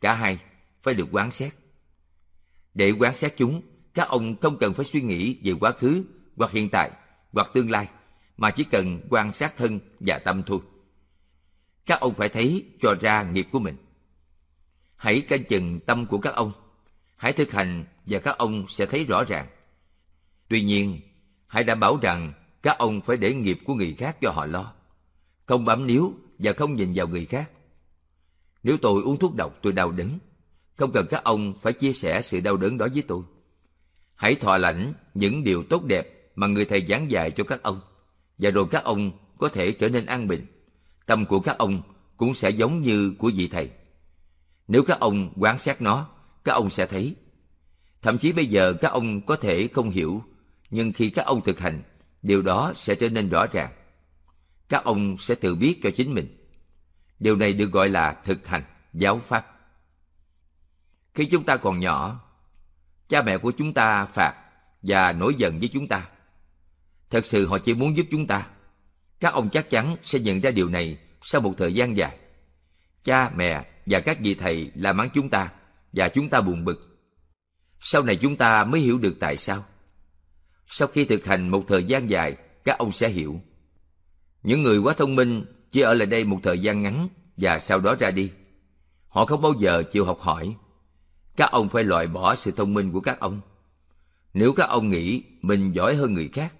Cả 0.00 0.14
hai 0.14 0.38
phải 0.82 0.94
được 0.94 1.08
quán 1.12 1.30
xét. 1.30 1.54
Để 2.74 2.90
quán 2.90 3.14
xét 3.14 3.34
chúng, 3.36 3.62
các 3.94 4.08
ông 4.08 4.36
không 4.40 4.58
cần 4.58 4.74
phải 4.74 4.84
suy 4.84 5.00
nghĩ 5.00 5.38
về 5.44 5.52
quá 5.60 5.72
khứ 5.72 6.04
hoặc 6.36 6.50
hiện 6.50 6.68
tại 6.70 6.90
hoặc 7.32 7.50
tương 7.54 7.70
lai 7.70 7.88
mà 8.36 8.50
chỉ 8.50 8.64
cần 8.64 9.00
quan 9.10 9.32
sát 9.32 9.56
thân 9.56 9.80
và 10.00 10.18
tâm 10.18 10.42
thôi. 10.46 10.58
Các 11.86 12.00
ông 12.00 12.14
phải 12.14 12.28
thấy 12.28 12.64
cho 12.82 12.94
ra 13.00 13.22
nghiệp 13.22 13.46
của 13.52 13.58
mình. 13.58 13.76
Hãy 14.96 15.20
canh 15.20 15.44
chừng 15.44 15.80
tâm 15.80 16.06
của 16.06 16.18
các 16.18 16.34
ông. 16.34 16.52
Hãy 17.16 17.32
thực 17.32 17.52
hành 17.52 17.84
và 18.06 18.18
các 18.18 18.38
ông 18.38 18.64
sẽ 18.68 18.86
thấy 18.86 19.04
rõ 19.04 19.24
ràng. 19.24 19.46
Tuy 20.48 20.62
nhiên, 20.62 21.00
hãy 21.46 21.64
đảm 21.64 21.80
bảo 21.80 21.98
rằng 22.02 22.32
các 22.62 22.78
ông 22.78 23.00
phải 23.00 23.16
để 23.16 23.34
nghiệp 23.34 23.58
của 23.64 23.74
người 23.74 23.94
khác 23.98 24.16
cho 24.20 24.30
họ 24.30 24.46
lo. 24.46 24.72
Không 25.46 25.64
bám 25.64 25.86
níu 25.86 26.12
và 26.38 26.52
không 26.52 26.74
nhìn 26.74 26.92
vào 26.94 27.08
người 27.08 27.24
khác. 27.24 27.50
Nếu 28.62 28.76
tôi 28.82 29.02
uống 29.02 29.18
thuốc 29.18 29.34
độc 29.34 29.58
tôi 29.62 29.72
đau 29.72 29.90
đớn, 29.90 30.18
không 30.76 30.92
cần 30.92 31.06
các 31.10 31.24
ông 31.24 31.54
phải 31.62 31.72
chia 31.72 31.92
sẻ 31.92 32.22
sự 32.22 32.40
đau 32.40 32.56
đớn 32.56 32.78
đó 32.78 32.88
với 32.92 33.02
tôi. 33.02 33.22
Hãy 34.14 34.34
thọ 34.34 34.56
lãnh 34.56 34.92
những 35.14 35.44
điều 35.44 35.62
tốt 35.62 35.84
đẹp 35.84 36.32
mà 36.34 36.46
người 36.46 36.64
thầy 36.64 36.86
giảng 36.86 37.10
dạy 37.10 37.30
cho 37.30 37.44
các 37.44 37.62
ông 37.62 37.80
và 38.38 38.50
rồi 38.50 38.66
các 38.70 38.84
ông 38.84 39.12
có 39.38 39.48
thể 39.48 39.72
trở 39.72 39.88
nên 39.88 40.06
an 40.06 40.28
bình. 40.28 40.46
Tâm 41.06 41.26
của 41.26 41.40
các 41.40 41.58
ông 41.58 41.82
cũng 42.16 42.34
sẽ 42.34 42.50
giống 42.50 42.82
như 42.82 43.14
của 43.18 43.30
vị 43.34 43.48
thầy. 43.48 43.70
Nếu 44.68 44.82
các 44.84 45.00
ông 45.00 45.32
quán 45.36 45.58
xét 45.58 45.82
nó, 45.82 46.08
các 46.44 46.52
ông 46.52 46.70
sẽ 46.70 46.86
thấy. 46.86 47.16
Thậm 48.02 48.18
chí 48.18 48.32
bây 48.32 48.46
giờ 48.46 48.72
các 48.80 48.92
ông 48.92 49.20
có 49.20 49.36
thể 49.36 49.68
không 49.68 49.90
hiểu, 49.90 50.22
nhưng 50.70 50.92
khi 50.92 51.10
các 51.10 51.26
ông 51.26 51.40
thực 51.44 51.58
hành, 51.58 51.82
điều 52.22 52.42
đó 52.42 52.72
sẽ 52.76 52.94
trở 52.94 53.08
nên 53.08 53.28
rõ 53.28 53.46
ràng. 53.52 53.72
Các 54.68 54.84
ông 54.84 55.16
sẽ 55.18 55.34
tự 55.34 55.54
biết 55.54 55.80
cho 55.82 55.90
chính 55.90 56.14
mình. 56.14 56.36
Điều 57.18 57.36
này 57.36 57.52
được 57.52 57.72
gọi 57.72 57.88
là 57.88 58.12
thực 58.24 58.46
hành, 58.46 58.62
giáo 58.92 59.18
pháp. 59.18 59.46
Khi 61.14 61.24
chúng 61.24 61.44
ta 61.44 61.56
còn 61.56 61.80
nhỏ, 61.80 62.20
cha 63.08 63.22
mẹ 63.22 63.38
của 63.38 63.50
chúng 63.58 63.72
ta 63.72 64.06
phạt 64.06 64.34
và 64.82 65.12
nổi 65.12 65.34
giận 65.38 65.58
với 65.58 65.68
chúng 65.68 65.88
ta. 65.88 66.08
Thật 67.10 67.26
sự 67.26 67.46
họ 67.46 67.58
chỉ 67.58 67.74
muốn 67.74 67.96
giúp 67.96 68.06
chúng 68.10 68.26
ta. 68.26 68.46
Các 69.20 69.32
ông 69.32 69.50
chắc 69.50 69.70
chắn 69.70 69.96
sẽ 70.02 70.18
nhận 70.18 70.40
ra 70.40 70.50
điều 70.50 70.68
này 70.68 70.98
sau 71.22 71.40
một 71.40 71.54
thời 71.58 71.74
gian 71.74 71.96
dài. 71.96 72.16
Cha, 73.04 73.30
mẹ 73.30 73.64
và 73.86 74.00
các 74.00 74.18
vị 74.20 74.34
thầy 74.34 74.70
la 74.74 74.92
mắng 74.92 75.08
chúng 75.14 75.30
ta 75.30 75.50
và 75.96 76.08
chúng 76.08 76.28
ta 76.28 76.40
buồn 76.40 76.64
bực. 76.64 76.98
Sau 77.80 78.02
này 78.02 78.16
chúng 78.16 78.36
ta 78.36 78.64
mới 78.64 78.80
hiểu 78.80 78.98
được 78.98 79.16
tại 79.20 79.36
sao. 79.36 79.64
Sau 80.66 80.88
khi 80.88 81.04
thực 81.04 81.24
hành 81.24 81.48
một 81.48 81.64
thời 81.68 81.84
gian 81.84 82.10
dài 82.10 82.36
các 82.64 82.78
ông 82.78 82.92
sẽ 82.92 83.08
hiểu. 83.08 83.40
Những 84.42 84.62
người 84.62 84.78
quá 84.78 84.94
thông 84.94 85.16
minh 85.16 85.44
chỉ 85.70 85.80
ở 85.80 85.94
lại 85.94 86.06
đây 86.06 86.24
một 86.24 86.38
thời 86.42 86.58
gian 86.58 86.82
ngắn 86.82 87.08
và 87.36 87.58
sau 87.58 87.80
đó 87.80 87.94
ra 87.98 88.10
đi. 88.10 88.30
Họ 89.08 89.26
không 89.26 89.42
bao 89.42 89.52
giờ 89.58 89.82
chịu 89.92 90.04
học 90.04 90.20
hỏi. 90.20 90.56
Các 91.36 91.50
ông 91.50 91.68
phải 91.68 91.84
loại 91.84 92.06
bỏ 92.06 92.34
sự 92.34 92.50
thông 92.50 92.74
minh 92.74 92.92
của 92.92 93.00
các 93.00 93.20
ông. 93.20 93.40
Nếu 94.34 94.52
các 94.52 94.68
ông 94.68 94.90
nghĩ 94.90 95.22
mình 95.42 95.72
giỏi 95.74 95.94
hơn 95.94 96.14
người 96.14 96.28
khác, 96.32 96.54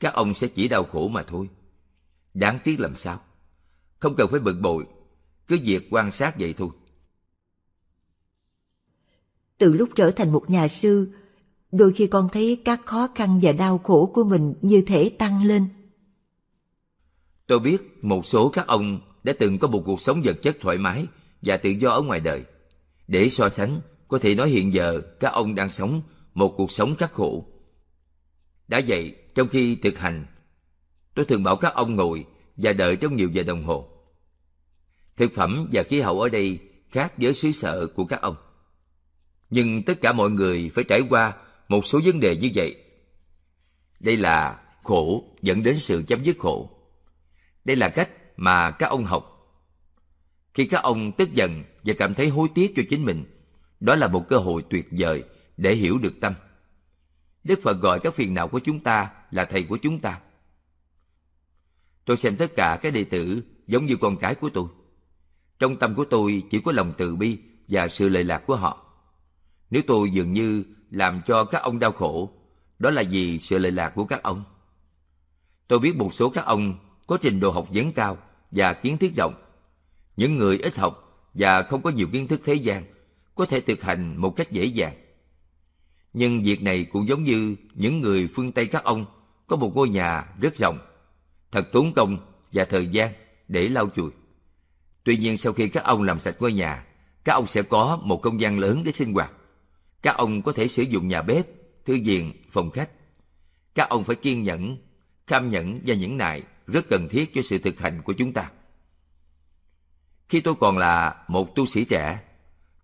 các 0.00 0.14
ông 0.14 0.34
sẽ 0.34 0.46
chỉ 0.46 0.68
đau 0.68 0.84
khổ 0.84 1.08
mà 1.08 1.22
thôi. 1.22 1.48
Đáng 2.34 2.58
tiếc 2.64 2.80
làm 2.80 2.96
sao? 2.96 3.20
Không 3.98 4.14
cần 4.16 4.28
phải 4.30 4.40
bực 4.40 4.60
bội, 4.60 4.86
cứ 5.48 5.58
việc 5.64 5.88
quan 5.90 6.12
sát 6.12 6.38
vậy 6.38 6.54
thôi. 6.58 6.68
Từ 9.58 9.72
lúc 9.72 9.88
trở 9.94 10.10
thành 10.10 10.32
một 10.32 10.50
nhà 10.50 10.68
sư, 10.68 11.08
đôi 11.72 11.92
khi 11.96 12.06
con 12.06 12.28
thấy 12.32 12.62
các 12.64 12.80
khó 12.86 13.08
khăn 13.14 13.40
và 13.42 13.52
đau 13.52 13.78
khổ 13.78 14.10
của 14.14 14.24
mình 14.24 14.54
như 14.62 14.82
thể 14.86 15.10
tăng 15.18 15.42
lên. 15.42 15.68
Tôi 17.46 17.60
biết 17.60 18.04
một 18.04 18.26
số 18.26 18.48
các 18.48 18.66
ông 18.66 19.00
đã 19.24 19.32
từng 19.38 19.58
có 19.58 19.68
một 19.68 19.82
cuộc 19.86 20.00
sống 20.00 20.22
vật 20.24 20.42
chất 20.42 20.56
thoải 20.60 20.78
mái 20.78 21.06
và 21.42 21.56
tự 21.56 21.70
do 21.70 21.90
ở 21.90 22.02
ngoài 22.02 22.20
đời. 22.20 22.44
Để 23.06 23.28
so 23.28 23.48
sánh, 23.48 23.80
có 24.08 24.18
thể 24.18 24.34
nói 24.34 24.48
hiện 24.48 24.74
giờ 24.74 25.00
các 25.20 25.32
ông 25.32 25.54
đang 25.54 25.70
sống 25.70 26.02
một 26.34 26.54
cuộc 26.56 26.70
sống 26.70 26.94
khắc 26.94 27.12
khổ. 27.12 27.44
Đã 28.68 28.80
vậy, 28.86 29.16
trong 29.34 29.48
khi 29.48 29.76
thực 29.76 29.98
hành, 29.98 30.26
tôi 31.14 31.24
thường 31.24 31.42
bảo 31.42 31.56
các 31.56 31.74
ông 31.74 31.96
ngồi 31.96 32.26
và 32.56 32.72
đợi 32.72 32.96
trong 32.96 33.16
nhiều 33.16 33.28
giờ 33.32 33.42
đồng 33.42 33.64
hồ. 33.64 33.88
Thực 35.16 35.32
phẩm 35.34 35.68
và 35.72 35.82
khí 35.82 36.00
hậu 36.00 36.20
ở 36.20 36.28
đây 36.28 36.58
khác 36.90 37.12
với 37.16 37.34
xứ 37.34 37.52
sở 37.52 37.86
của 37.86 38.04
các 38.04 38.20
ông. 38.20 38.36
Nhưng 39.50 39.82
tất 39.82 40.00
cả 40.00 40.12
mọi 40.12 40.30
người 40.30 40.70
phải 40.74 40.84
trải 40.84 41.00
qua 41.10 41.36
một 41.68 41.86
số 41.86 42.00
vấn 42.04 42.20
đề 42.20 42.36
như 42.36 42.50
vậy. 42.54 42.76
Đây 44.00 44.16
là 44.16 44.60
khổ 44.82 45.24
dẫn 45.42 45.62
đến 45.62 45.78
sự 45.78 46.02
chấm 46.06 46.22
dứt 46.22 46.38
khổ. 46.38 46.70
Đây 47.64 47.76
là 47.76 47.88
cách 47.88 48.10
mà 48.36 48.70
các 48.70 48.86
ông 48.86 49.04
học. 49.04 49.34
Khi 50.54 50.64
các 50.64 50.82
ông 50.82 51.12
tức 51.12 51.32
giận 51.32 51.64
và 51.84 51.94
cảm 51.98 52.14
thấy 52.14 52.28
hối 52.28 52.48
tiếc 52.54 52.72
cho 52.76 52.82
chính 52.88 53.04
mình, 53.04 53.24
đó 53.80 53.94
là 53.94 54.08
một 54.08 54.28
cơ 54.28 54.36
hội 54.36 54.64
tuyệt 54.70 54.88
vời 54.90 55.24
để 55.56 55.74
hiểu 55.74 55.98
được 55.98 56.14
tâm. 56.20 56.34
Đức 57.44 57.60
Phật 57.62 57.80
gọi 57.80 58.00
các 58.00 58.14
phiền 58.14 58.34
não 58.34 58.48
của 58.48 58.58
chúng 58.58 58.80
ta 58.80 59.10
là 59.30 59.44
thầy 59.44 59.62
của 59.62 59.76
chúng 59.76 60.00
ta. 60.00 60.20
Tôi 62.04 62.16
xem 62.16 62.36
tất 62.36 62.54
cả 62.56 62.78
các 62.82 62.92
đệ 62.92 63.04
tử 63.04 63.42
giống 63.66 63.86
như 63.86 63.96
con 63.96 64.16
cái 64.16 64.34
của 64.34 64.50
tôi. 64.54 64.68
Trong 65.58 65.76
tâm 65.76 65.94
của 65.94 66.04
tôi 66.04 66.42
chỉ 66.50 66.60
có 66.60 66.72
lòng 66.72 66.94
từ 66.98 67.16
bi 67.16 67.38
và 67.68 67.88
sự 67.88 68.08
lệ 68.08 68.24
lạc 68.24 68.42
của 68.46 68.56
họ. 68.56 68.87
Nếu 69.70 69.82
tôi 69.86 70.10
dường 70.10 70.32
như 70.32 70.64
làm 70.90 71.20
cho 71.26 71.44
các 71.44 71.62
ông 71.62 71.78
đau 71.78 71.92
khổ, 71.92 72.30
đó 72.78 72.90
là 72.90 73.02
vì 73.10 73.38
sự 73.40 73.58
lệ 73.58 73.70
lạc 73.70 73.90
của 73.90 74.04
các 74.04 74.22
ông. 74.22 74.44
Tôi 75.68 75.78
biết 75.78 75.96
một 75.96 76.14
số 76.14 76.28
các 76.30 76.44
ông 76.44 76.78
có 77.06 77.18
trình 77.20 77.40
độ 77.40 77.50
học 77.50 77.68
vấn 77.72 77.92
cao 77.92 78.16
và 78.50 78.72
kiến 78.72 78.98
thức 78.98 79.12
rộng. 79.16 79.34
Những 80.16 80.38
người 80.38 80.58
ít 80.58 80.76
học 80.76 81.24
và 81.34 81.62
không 81.62 81.82
có 81.82 81.90
nhiều 81.90 82.08
kiến 82.12 82.28
thức 82.28 82.40
thế 82.44 82.54
gian 82.54 82.82
có 83.34 83.46
thể 83.46 83.60
thực 83.60 83.82
hành 83.82 84.16
một 84.16 84.36
cách 84.36 84.50
dễ 84.50 84.64
dàng. 84.64 84.94
Nhưng 86.12 86.42
việc 86.42 86.62
này 86.62 86.84
cũng 86.84 87.08
giống 87.08 87.24
như 87.24 87.56
những 87.74 88.00
người 88.00 88.28
phương 88.34 88.52
Tây 88.52 88.66
các 88.66 88.84
ông 88.84 89.06
có 89.46 89.56
một 89.56 89.76
ngôi 89.76 89.88
nhà 89.88 90.24
rất 90.40 90.58
rộng, 90.58 90.78
thật 91.52 91.72
tốn 91.72 91.92
công 91.92 92.18
và 92.52 92.64
thời 92.64 92.86
gian 92.86 93.12
để 93.48 93.68
lau 93.68 93.88
chùi. 93.96 94.10
Tuy 95.04 95.16
nhiên 95.16 95.38
sau 95.38 95.52
khi 95.52 95.68
các 95.68 95.84
ông 95.84 96.02
làm 96.02 96.20
sạch 96.20 96.36
ngôi 96.40 96.52
nhà, 96.52 96.86
các 97.24 97.32
ông 97.32 97.46
sẽ 97.46 97.62
có 97.62 97.98
một 98.02 98.22
không 98.22 98.40
gian 98.40 98.58
lớn 98.58 98.82
để 98.84 98.92
sinh 98.92 99.14
hoạt. 99.14 99.30
Các 100.08 100.16
ông 100.16 100.42
có 100.42 100.52
thể 100.52 100.68
sử 100.68 100.82
dụng 100.82 101.08
nhà 101.08 101.22
bếp, 101.22 101.46
thư 101.84 101.98
viện, 102.04 102.32
phòng 102.50 102.70
khách. 102.70 102.90
Các 103.74 103.88
ông 103.88 104.04
phải 104.04 104.16
kiên 104.16 104.44
nhẫn, 104.44 104.76
cam 105.26 105.50
nhẫn 105.50 105.80
và 105.86 105.94
nhẫn 105.94 106.16
nại 106.16 106.42
rất 106.66 106.88
cần 106.88 107.08
thiết 107.08 107.34
cho 107.34 107.42
sự 107.42 107.58
thực 107.58 107.80
hành 107.80 108.02
của 108.02 108.12
chúng 108.12 108.32
ta. 108.32 108.50
Khi 110.28 110.40
tôi 110.40 110.54
còn 110.60 110.78
là 110.78 111.24
một 111.28 111.56
tu 111.56 111.66
sĩ 111.66 111.84
trẻ, 111.84 112.20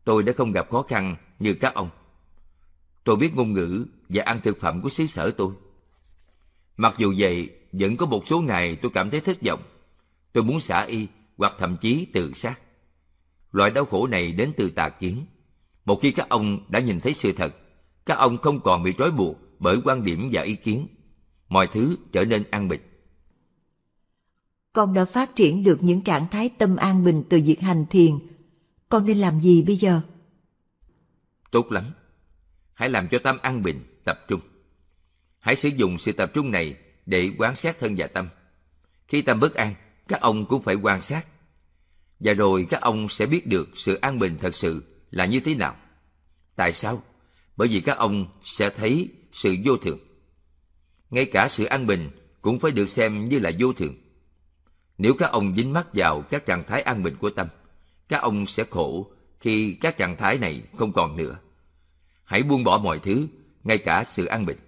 tôi 0.05 0.23
đã 0.23 0.33
không 0.37 0.53
gặp 0.53 0.71
khó 0.71 0.83
khăn 0.83 1.17
như 1.39 1.55
các 1.55 1.75
ông. 1.75 1.91
Tôi 3.05 3.17
biết 3.17 3.35
ngôn 3.35 3.53
ngữ 3.53 3.87
và 4.09 4.23
ăn 4.27 4.41
thực 4.45 4.61
phẩm 4.61 4.83
của 4.83 4.89
xứ 4.89 5.07
sở 5.07 5.31
tôi. 5.31 5.53
Mặc 6.77 6.95
dù 6.99 7.15
vậy, 7.19 7.51
vẫn 7.73 7.97
có 7.97 8.07
một 8.07 8.29
số 8.29 8.41
ngày 8.41 8.77
tôi 8.77 8.91
cảm 8.95 9.11
thấy 9.11 9.21
thất 9.21 9.43
vọng. 9.43 9.63
Tôi 10.33 10.45
muốn 10.45 10.61
xả 10.61 10.81
y 10.81 11.07
hoặc 11.37 11.53
thậm 11.59 11.77
chí 11.81 12.07
tự 12.13 12.33
sát. 12.35 12.61
Loại 13.53 13.71
đau 13.71 13.85
khổ 13.85 14.07
này 14.07 14.33
đến 14.33 14.53
từ 14.57 14.71
tà 14.71 14.89
kiến. 14.89 15.25
Một 15.85 15.99
khi 16.03 16.11
các 16.11 16.29
ông 16.29 16.59
đã 16.69 16.81
nhìn 16.81 17.01
thấy 17.01 17.15
sự 17.15 17.33
thật, 17.33 17.55
các 18.07 18.19
ông 18.19 18.39
không 18.39 18.61
còn 18.61 18.83
bị 18.83 18.95
trói 18.99 19.11
buộc 19.11 19.37
bởi 19.59 19.81
quan 19.85 20.05
điểm 20.05 20.29
và 20.33 20.43
ý 20.43 20.55
kiến. 20.55 20.87
Mọi 21.49 21.67
thứ 21.67 21.97
trở 22.13 22.25
nên 22.25 22.45
an 22.51 22.69
bình. 22.69 22.81
Con 24.73 24.95
đã 24.95 25.05
phát 25.05 25.37
triển 25.37 25.65
được 25.65 25.83
những 25.83 26.03
trạng 26.03 26.29
thái 26.31 26.49
tâm 26.59 26.77
an 26.77 27.05
bình 27.05 27.23
từ 27.31 27.41
việc 27.45 27.61
hành 27.61 27.87
thiền. 27.91 28.19
Con 28.89 29.07
nên 29.07 29.19
làm 29.19 29.41
gì 29.41 29.63
bây 29.63 29.77
giờ? 29.77 30.01
Tốt 31.51 31.73
lắm. 31.73 31.85
Hãy 32.75 32.89
làm 32.89 33.09
cho 33.09 33.19
tâm 33.19 33.39
an 33.43 33.63
bình, 33.63 33.81
tập 34.05 34.19
trung. 34.29 34.41
Hãy 35.41 35.57
sử 35.57 35.69
dụng 35.69 35.99
sự 35.99 36.13
tập 36.13 36.31
trung 36.35 36.51
này 36.51 36.77
để 37.07 37.31
quán 37.39 37.57
sát 37.57 37.79
thân 37.81 37.95
và 37.99 38.07
tâm. 38.07 38.29
Khi 39.09 39.23
tâm 39.23 39.41
bất 39.41 39.55
an, 39.55 39.75
các 40.09 40.21
ông 40.21 40.47
cũng 40.47 40.63
phải 40.63 40.75
quan 40.75 41.03
sát. 41.03 41.27
Và 42.21 42.33
rồi 42.33 42.67
các 42.71 42.81
ông 42.81 43.09
sẽ 43.09 43.27
biết 43.27 43.47
được 43.47 43.69
sự 43.77 43.95
an 43.95 44.19
bình 44.19 44.37
thật 44.41 44.57
sự 44.57 44.94
là 45.15 45.27
như 45.27 45.41
thế 45.41 45.55
nào. 45.55 45.77
Tại 46.57 46.73
sao? 46.73 47.03
Bởi 47.57 47.69
vì 47.69 47.81
các 47.81 47.99
ông 47.99 48.27
sẽ 48.45 48.71
thấy 48.71 49.09
sự 49.33 49.57
vô 49.65 49.77
thường. 49.77 49.99
Ngay 51.11 51.25
cả 51.25 51.49
sự 51.51 51.65
an 51.65 51.87
bình 51.87 52.11
cũng 52.43 52.59
phải 52.59 52.71
được 52.71 52.91
xem 52.91 53.29
như 53.29 53.39
là 53.39 53.51
vô 53.59 53.73
thường. 53.73 53.95
Nếu 54.99 55.15
các 55.19 55.31
ông 55.31 55.57
dính 55.57 55.73
mắc 55.73 55.89
vào 55.93 56.23
các 56.23 56.47
trạng 56.47 56.65
thái 56.67 56.83
an 56.83 57.03
bình 57.03 57.17
của 57.19 57.31
tâm, 57.31 57.49
các 58.09 58.23
ông 58.23 58.47
sẽ 58.47 58.65
khổ 58.71 59.11
khi 59.41 59.75
các 59.81 59.99
trạng 59.99 60.17
thái 60.17 60.39
này 60.39 60.63
không 60.79 60.93
còn 60.93 61.17
nữa. 61.17 61.39
Hãy 62.25 62.43
buông 62.43 62.65
bỏ 62.65 62.79
mọi 62.79 62.99
thứ, 62.99 63.27
ngay 63.65 63.79
cả 63.79 64.05
sự 64.07 64.27
an 64.27 64.47
bình. 64.47 64.59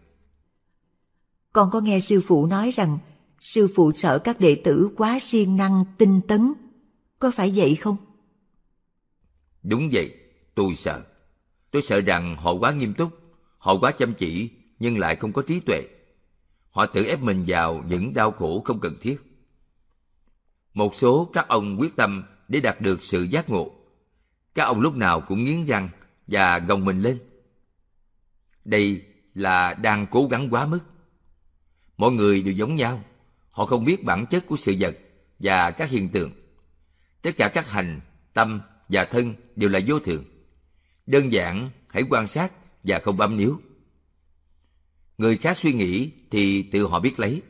Con 1.53 1.71
có 1.71 1.81
nghe 1.81 2.01
sư 2.01 2.23
phụ 2.27 2.47
nói 2.47 2.71
rằng 2.77 2.99
sư 3.41 3.69
phụ 3.77 3.93
sợ 3.95 4.19
các 4.19 4.41
đệ 4.41 4.61
tử 4.65 4.91
quá 4.97 5.19
siêng 5.21 5.57
năng, 5.57 5.85
tinh 5.99 6.21
tấn. 6.29 6.53
Có 7.19 7.31
phải 7.31 7.53
vậy 7.57 7.75
không? 7.75 7.97
Đúng 9.63 9.89
vậy, 9.93 10.15
tôi 10.57 10.75
sợ. 10.75 11.03
Tôi 11.71 11.83
sợ 11.83 12.01
rằng 12.01 12.37
họ 12.37 12.53
quá 12.53 12.73
nghiêm 12.73 12.95
túc, 12.95 13.21
họ 13.59 13.79
quá 13.79 13.93
chăm 13.93 14.15
chỉ 14.15 14.51
nhưng 14.79 14.99
lại 14.99 15.17
không 15.17 15.33
có 15.33 15.43
trí 15.43 15.61
tuệ. 15.61 15.83
Họ 16.71 16.87
tự 16.87 17.05
ép 17.05 17.23
mình 17.23 17.45
vào 17.47 17.85
những 17.89 18.15
đau 18.15 18.31
khổ 18.31 18.63
không 18.65 18.81
cần 18.81 18.97
thiết. 19.01 19.17
Một 20.75 20.95
số 20.95 21.31
các 21.33 21.49
ông 21.49 21.77
quyết 21.81 21.97
tâm 21.97 22.25
để 22.49 22.61
đạt 22.61 22.81
được 22.81 23.05
sự 23.05 23.23
giác 23.23 23.51
ngộ. 23.51 23.71
Các 24.55 24.65
ông 24.65 24.81
lúc 24.81 24.97
nào 24.97 25.21
cũng 25.21 25.45
nghiến 25.45 25.65
răng 25.65 25.89
và 26.27 26.59
gồng 26.59 26.85
mình 26.85 27.01
lên. 27.01 27.19
Đây 28.65 29.03
là 29.35 29.75
đang 29.75 30.07
cố 30.11 30.29
gắng 30.31 30.49
quá 30.51 30.67
mức. 30.67 30.81
Mọi 31.97 32.13
người 32.13 32.43
đều 32.43 32.55
giống 32.55 32.77
nhau. 32.77 33.05
Họ 33.51 33.67
không 33.67 33.85
biết 33.85 34.05
bản 34.05 34.27
chất 34.27 34.47
của 34.47 34.57
sự 34.57 34.75
vật 34.81 34.97
và 35.39 35.71
các 35.71 35.91
hiện 35.91 36.09
tượng. 36.09 36.33
Tất 37.23 37.31
cả 37.37 37.49
các 37.49 37.71
hành, 37.71 38.01
tâm 38.35 38.61
và 38.89 39.05
thân 39.05 39.35
đều 39.57 39.71
là 39.71 39.81
vô 39.87 39.99
thường. 39.99 40.25
Đơn 41.07 41.33
giản, 41.33 41.71
hãy 41.89 42.03
quan 42.11 42.29
sát 42.29 42.53
và 42.85 42.99
không 42.99 43.17
bấm 43.17 43.37
níu. 43.37 43.61
Người 45.19 45.37
khác 45.37 45.59
suy 45.59 45.73
nghĩ 45.73 46.13
thì 46.31 46.63
tự 46.63 46.87
họ 46.87 47.01
biết 47.01 47.21
lấy. 47.21 47.43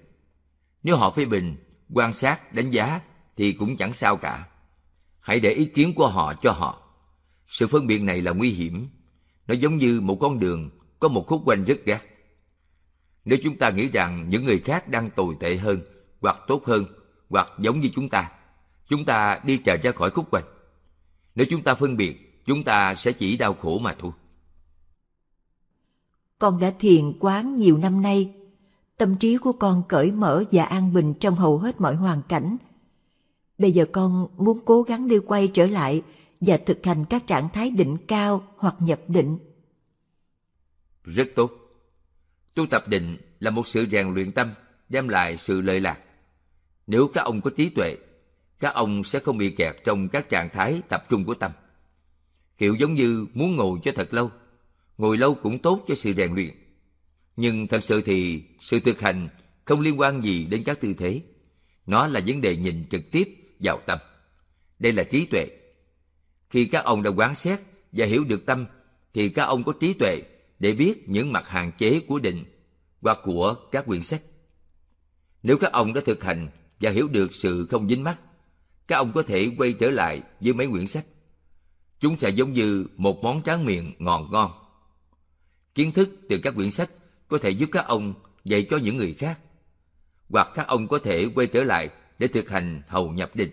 Nếu 0.82 0.96
họ 0.96 1.10
phê 1.10 1.24
bình, 1.24 1.56
quan 1.92 2.14
sát, 2.14 2.52
đánh 2.52 2.70
giá 2.70 3.00
thì 3.36 3.52
cũng 3.52 3.76
chẳng 3.76 3.94
sao 3.94 4.16
cả. 4.16 4.48
Hãy 5.20 5.40
để 5.40 5.50
ý 5.50 5.64
kiến 5.64 5.92
của 5.94 6.08
họ 6.08 6.34
cho 6.42 6.52
họ. 6.52 6.82
Sự 7.48 7.66
phân 7.66 7.86
biệt 7.86 8.02
này 8.02 8.22
là 8.22 8.32
nguy 8.32 8.50
hiểm. 8.50 8.88
Nó 9.46 9.54
giống 9.54 9.78
như 9.78 10.00
một 10.00 10.18
con 10.20 10.38
đường 10.38 10.70
có 11.00 11.08
một 11.08 11.26
khúc 11.26 11.42
quanh 11.44 11.64
rất 11.64 11.78
gắt. 11.84 12.02
Nếu 13.24 13.38
chúng 13.44 13.58
ta 13.58 13.70
nghĩ 13.70 13.88
rằng 13.88 14.28
những 14.28 14.44
người 14.44 14.58
khác 14.58 14.88
đang 14.88 15.10
tồi 15.10 15.36
tệ 15.40 15.56
hơn, 15.56 15.80
hoặc 16.20 16.36
tốt 16.48 16.64
hơn, 16.66 16.84
hoặc 17.28 17.48
giống 17.58 17.80
như 17.80 17.88
chúng 17.94 18.08
ta, 18.08 18.30
chúng 18.88 19.04
ta 19.04 19.40
đi 19.44 19.56
trở 19.56 19.76
ra 19.76 19.92
khỏi 19.92 20.10
khúc 20.10 20.30
quanh. 20.30 20.44
Nếu 21.34 21.46
chúng 21.50 21.62
ta 21.62 21.74
phân 21.74 21.96
biệt, 21.96 22.25
chúng 22.46 22.62
ta 22.64 22.94
sẽ 22.94 23.12
chỉ 23.12 23.36
đau 23.36 23.54
khổ 23.54 23.78
mà 23.78 23.94
thôi. 23.98 24.12
Con 26.38 26.60
đã 26.60 26.72
thiền 26.78 27.12
quán 27.20 27.56
nhiều 27.56 27.78
năm 27.78 28.02
nay. 28.02 28.32
Tâm 28.96 29.16
trí 29.16 29.36
của 29.36 29.52
con 29.52 29.82
cởi 29.88 30.12
mở 30.12 30.44
và 30.52 30.64
an 30.64 30.92
bình 30.92 31.14
trong 31.20 31.34
hầu 31.34 31.58
hết 31.58 31.80
mọi 31.80 31.94
hoàn 31.94 32.22
cảnh. 32.28 32.56
Bây 33.58 33.72
giờ 33.72 33.86
con 33.92 34.28
muốn 34.36 34.60
cố 34.64 34.82
gắng 34.82 35.08
đưa 35.08 35.20
quay 35.20 35.48
trở 35.48 35.66
lại 35.66 36.02
và 36.40 36.56
thực 36.56 36.84
hành 36.84 37.04
các 37.04 37.26
trạng 37.26 37.48
thái 37.48 37.70
định 37.70 37.96
cao 38.08 38.42
hoặc 38.56 38.74
nhập 38.78 39.00
định. 39.08 39.38
Rất 41.04 41.28
tốt. 41.36 41.50
Tu 42.54 42.66
tập 42.66 42.84
định 42.88 43.16
là 43.40 43.50
một 43.50 43.66
sự 43.66 43.86
rèn 43.92 44.14
luyện 44.14 44.32
tâm, 44.32 44.54
đem 44.88 45.08
lại 45.08 45.36
sự 45.36 45.60
lợi 45.60 45.80
lạc. 45.80 45.98
Nếu 46.86 47.08
các 47.14 47.22
ông 47.22 47.40
có 47.40 47.50
trí 47.56 47.68
tuệ, 47.68 47.96
các 48.60 48.74
ông 48.74 49.04
sẽ 49.04 49.18
không 49.18 49.38
bị 49.38 49.50
kẹt 49.50 49.76
trong 49.84 50.08
các 50.08 50.30
trạng 50.30 50.48
thái 50.50 50.82
tập 50.88 51.04
trung 51.08 51.24
của 51.24 51.34
tâm. 51.34 51.52
Kiểu 52.58 52.74
giống 52.74 52.94
như 52.94 53.26
muốn 53.34 53.56
ngồi 53.56 53.78
cho 53.84 53.92
thật 53.94 54.14
lâu, 54.14 54.30
ngồi 54.98 55.18
lâu 55.18 55.34
cũng 55.34 55.58
tốt 55.58 55.84
cho 55.88 55.94
sự 55.94 56.14
rèn 56.16 56.34
luyện. 56.34 56.50
Nhưng 57.36 57.66
thật 57.66 57.84
sự 57.84 58.02
thì 58.02 58.44
sự 58.60 58.80
thực 58.80 59.00
hành 59.00 59.28
không 59.64 59.80
liên 59.80 60.00
quan 60.00 60.24
gì 60.24 60.46
đến 60.50 60.62
các 60.64 60.80
tư 60.80 60.94
thế. 60.98 61.20
Nó 61.86 62.06
là 62.06 62.20
vấn 62.26 62.40
đề 62.40 62.56
nhìn 62.56 62.84
trực 62.90 63.02
tiếp 63.10 63.36
vào 63.60 63.80
tâm. 63.86 63.98
Đây 64.78 64.92
là 64.92 65.04
trí 65.04 65.26
tuệ. 65.26 65.46
Khi 66.50 66.66
các 66.66 66.84
ông 66.84 67.02
đã 67.02 67.10
quán 67.10 67.34
xét 67.34 67.60
và 67.92 68.06
hiểu 68.06 68.24
được 68.24 68.46
tâm, 68.46 68.66
thì 69.14 69.28
các 69.28 69.44
ông 69.44 69.64
có 69.64 69.72
trí 69.80 69.92
tuệ 69.92 70.22
để 70.58 70.74
biết 70.74 71.08
những 71.08 71.32
mặt 71.32 71.48
hạn 71.48 71.72
chế 71.78 72.00
của 72.00 72.18
định 72.18 72.44
hoặc 73.00 73.18
của 73.24 73.54
các 73.72 73.86
quyển 73.86 74.02
sách. 74.02 74.22
Nếu 75.42 75.58
các 75.58 75.72
ông 75.72 75.94
đã 75.94 76.00
thực 76.06 76.24
hành 76.24 76.48
và 76.80 76.90
hiểu 76.90 77.08
được 77.08 77.34
sự 77.34 77.66
không 77.70 77.88
dính 77.88 78.04
mắc, 78.04 78.20
các 78.88 78.96
ông 78.96 79.12
có 79.12 79.22
thể 79.22 79.50
quay 79.58 79.72
trở 79.72 79.90
lại 79.90 80.22
với 80.40 80.52
mấy 80.52 80.68
quyển 80.68 80.86
sách. 80.86 81.04
Chúng 82.00 82.18
sẽ 82.18 82.30
giống 82.30 82.52
như 82.52 82.86
một 82.96 83.22
món 83.22 83.42
tráng 83.42 83.64
miệng 83.64 83.94
ngon 83.98 84.28
ngon. 84.32 84.50
Kiến 85.74 85.92
thức 85.92 86.10
từ 86.28 86.38
các 86.38 86.54
quyển 86.54 86.70
sách 86.70 86.90
có 87.28 87.38
thể 87.38 87.50
giúp 87.50 87.68
các 87.72 87.86
ông 87.86 88.14
dạy 88.44 88.66
cho 88.70 88.76
những 88.76 88.96
người 88.96 89.14
khác. 89.14 89.40
Hoặc 90.28 90.50
các 90.54 90.66
ông 90.66 90.88
có 90.88 90.98
thể 90.98 91.28
quay 91.34 91.46
trở 91.46 91.64
lại 91.64 91.90
để 92.18 92.28
thực 92.28 92.48
hành 92.48 92.82
hầu 92.88 93.12
nhập 93.12 93.30
định. 93.34 93.50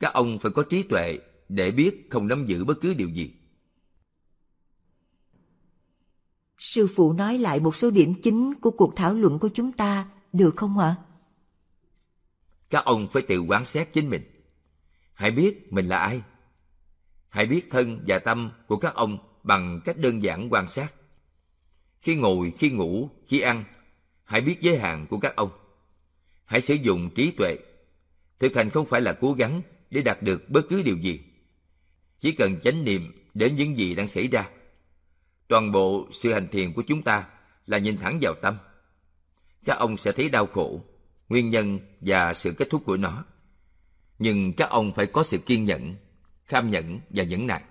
Các 0.00 0.12
ông 0.12 0.38
phải 0.38 0.52
có 0.52 0.62
trí 0.62 0.82
tuệ 0.82 1.18
để 1.48 1.70
biết 1.70 2.06
không 2.10 2.28
nắm 2.28 2.46
giữ 2.46 2.64
bất 2.64 2.80
cứ 2.80 2.94
điều 2.94 3.08
gì. 3.08 3.32
Sư 6.58 6.88
phụ 6.96 7.12
nói 7.12 7.38
lại 7.38 7.60
một 7.60 7.76
số 7.76 7.90
điểm 7.90 8.14
chính 8.22 8.54
của 8.54 8.70
cuộc 8.70 8.96
thảo 8.96 9.14
luận 9.14 9.38
của 9.38 9.48
chúng 9.54 9.72
ta, 9.72 10.08
được 10.32 10.56
không 10.56 10.78
ạ? 10.78 10.96
Các 12.70 12.84
ông 12.84 13.08
phải 13.12 13.22
tự 13.28 13.40
quán 13.40 13.64
xét 13.64 13.92
chính 13.92 14.10
mình. 14.10 14.22
Hãy 15.14 15.30
biết 15.30 15.72
mình 15.72 15.86
là 15.86 15.98
ai. 15.98 16.22
Hãy 17.30 17.46
biết 17.46 17.70
thân 17.70 18.04
và 18.06 18.18
tâm 18.18 18.50
của 18.66 18.76
các 18.76 18.94
ông 18.94 19.18
bằng 19.42 19.80
cách 19.84 19.96
đơn 19.98 20.22
giản 20.22 20.48
quan 20.50 20.70
sát. 20.70 20.94
Khi 22.02 22.16
ngồi, 22.16 22.52
khi 22.58 22.70
ngủ, 22.70 23.10
khi 23.26 23.40
ăn, 23.40 23.64
hãy 24.24 24.40
biết 24.40 24.56
giới 24.60 24.78
hạn 24.78 25.06
của 25.10 25.18
các 25.18 25.36
ông. 25.36 25.50
Hãy 26.44 26.60
sử 26.60 26.74
dụng 26.74 27.10
trí 27.14 27.30
tuệ. 27.30 27.56
Thực 28.38 28.56
hành 28.56 28.70
không 28.70 28.86
phải 28.86 29.00
là 29.00 29.12
cố 29.12 29.32
gắng 29.32 29.62
để 29.90 30.02
đạt 30.02 30.22
được 30.22 30.50
bất 30.50 30.62
cứ 30.68 30.82
điều 30.82 30.96
gì. 30.96 31.20
Chỉ 32.20 32.32
cần 32.32 32.60
chánh 32.60 32.84
niệm 32.84 33.12
đến 33.34 33.56
những 33.56 33.76
gì 33.76 33.94
đang 33.94 34.08
xảy 34.08 34.28
ra. 34.28 34.48
Toàn 35.48 35.72
bộ 35.72 36.08
sự 36.12 36.32
hành 36.32 36.48
thiền 36.48 36.72
của 36.72 36.82
chúng 36.82 37.02
ta 37.02 37.26
là 37.66 37.78
nhìn 37.78 37.96
thẳng 37.96 38.18
vào 38.22 38.34
tâm. 38.42 38.56
Các 39.64 39.78
ông 39.78 39.96
sẽ 39.96 40.12
thấy 40.12 40.28
đau 40.28 40.46
khổ, 40.46 40.84
nguyên 41.28 41.50
nhân 41.50 41.78
và 42.00 42.34
sự 42.34 42.52
kết 42.52 42.68
thúc 42.70 42.82
của 42.86 42.96
nó. 42.96 43.24
Nhưng 44.18 44.52
các 44.52 44.70
ông 44.70 44.92
phải 44.94 45.06
có 45.06 45.22
sự 45.22 45.38
kiên 45.38 45.64
nhẫn, 45.64 45.96
kham 46.50 46.70
nhẫn 46.70 47.00
và 47.10 47.24
nhẫn 47.24 47.46
nại. 47.46 47.62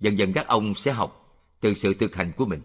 Dần 0.00 0.18
dần 0.18 0.32
các 0.32 0.46
ông 0.46 0.74
sẽ 0.74 0.92
học 0.92 1.42
từ 1.60 1.74
sự 1.74 1.94
thực 1.94 2.14
hành 2.14 2.32
của 2.36 2.46
mình. 2.46 2.60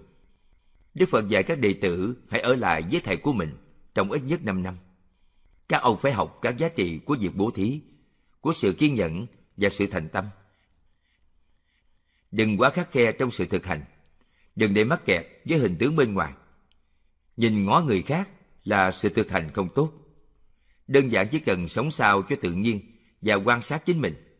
Đức 0.93 1.05
Phật 1.09 1.29
dạy 1.29 1.43
các 1.43 1.59
đệ 1.59 1.73
tử 1.73 2.15
hãy 2.29 2.41
ở 2.41 2.55
lại 2.55 2.83
với 2.91 3.01
thầy 3.01 3.17
của 3.17 3.33
mình 3.33 3.57
trong 3.95 4.11
ít 4.11 4.21
nhất 4.23 4.43
5 4.43 4.63
năm. 4.63 4.77
Các 5.67 5.81
ông 5.81 5.99
phải 5.99 6.11
học 6.11 6.39
các 6.41 6.57
giá 6.57 6.69
trị 6.69 6.99
của 7.05 7.17
việc 7.19 7.35
bố 7.35 7.51
thí, 7.51 7.81
của 8.41 8.53
sự 8.53 8.73
kiên 8.73 8.95
nhẫn 8.95 9.27
và 9.57 9.69
sự 9.69 9.87
thành 9.87 10.09
tâm. 10.09 10.25
Đừng 12.31 12.57
quá 12.57 12.69
khắc 12.69 12.91
khe 12.91 13.11
trong 13.11 13.31
sự 13.31 13.45
thực 13.45 13.65
hành. 13.65 13.83
Đừng 14.55 14.73
để 14.73 14.83
mắc 14.83 15.05
kẹt 15.05 15.25
với 15.45 15.59
hình 15.59 15.75
tướng 15.79 15.95
bên 15.95 16.13
ngoài. 16.13 16.33
Nhìn 17.37 17.65
ngó 17.65 17.81
người 17.81 18.01
khác 18.01 18.29
là 18.63 18.91
sự 18.91 19.09
thực 19.09 19.29
hành 19.29 19.51
không 19.53 19.69
tốt. 19.75 19.91
Đơn 20.87 21.11
giản 21.11 21.27
chỉ 21.31 21.39
cần 21.39 21.67
sống 21.67 21.91
sao 21.91 22.21
cho 22.21 22.35
tự 22.41 22.53
nhiên 22.53 22.81
và 23.21 23.35
quan 23.35 23.61
sát 23.61 23.85
chính 23.85 24.01
mình. 24.01 24.30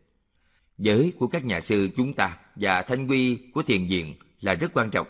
Giới 0.82 1.12
của 1.18 1.26
các 1.26 1.44
nhà 1.44 1.60
sư 1.60 1.90
chúng 1.96 2.14
ta 2.14 2.38
và 2.56 2.82
thanh 2.82 3.06
quy 3.06 3.38
của 3.54 3.62
thiền 3.62 3.86
viện 3.86 4.14
là 4.40 4.54
rất 4.54 4.70
quan 4.74 4.90
trọng. 4.90 5.06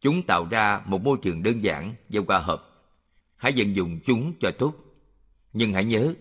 Chúng 0.00 0.22
tạo 0.26 0.46
ra 0.50 0.82
một 0.86 1.02
môi 1.02 1.18
trường 1.22 1.42
đơn 1.42 1.62
giản 1.62 1.94
và 2.08 2.22
hòa 2.26 2.38
hợp. 2.38 2.66
Hãy 3.36 3.52
vận 3.56 3.76
dụng 3.76 4.00
chúng 4.06 4.32
cho 4.40 4.50
tốt. 4.58 4.74
Nhưng 5.52 5.72
hãy 5.72 5.84
nhớ, 5.84 6.14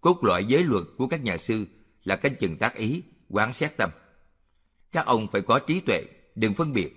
cốt 0.00 0.24
lõi 0.24 0.44
giới 0.44 0.64
luật 0.64 0.84
của 0.98 1.08
các 1.08 1.24
nhà 1.24 1.36
sư 1.36 1.66
là 2.04 2.16
canh 2.16 2.34
chừng 2.40 2.56
tác 2.56 2.74
ý, 2.74 3.02
quán 3.28 3.52
xét 3.52 3.76
tâm. 3.76 3.90
Các 4.92 5.06
ông 5.06 5.26
phải 5.32 5.42
có 5.42 5.58
trí 5.58 5.80
tuệ, 5.80 6.02
đừng 6.34 6.54
phân 6.54 6.72
biệt. 6.72 6.92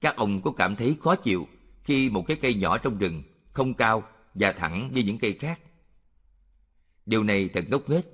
Các 0.00 0.16
ông 0.16 0.42
có 0.42 0.50
cảm 0.50 0.76
thấy 0.76 0.96
khó 1.00 1.16
chịu 1.16 1.48
khi 1.82 2.10
một 2.10 2.24
cái 2.26 2.36
cây 2.36 2.54
nhỏ 2.54 2.78
trong 2.78 2.98
rừng 2.98 3.22
không 3.52 3.74
cao 3.74 4.02
và 4.34 4.52
thẳng 4.52 4.90
như 4.94 5.02
những 5.02 5.18
cây 5.18 5.32
khác. 5.40 5.60
Điều 7.06 7.24
này 7.24 7.48
thật 7.48 7.64
ngốc 7.70 7.90
nghếch, 7.90 8.04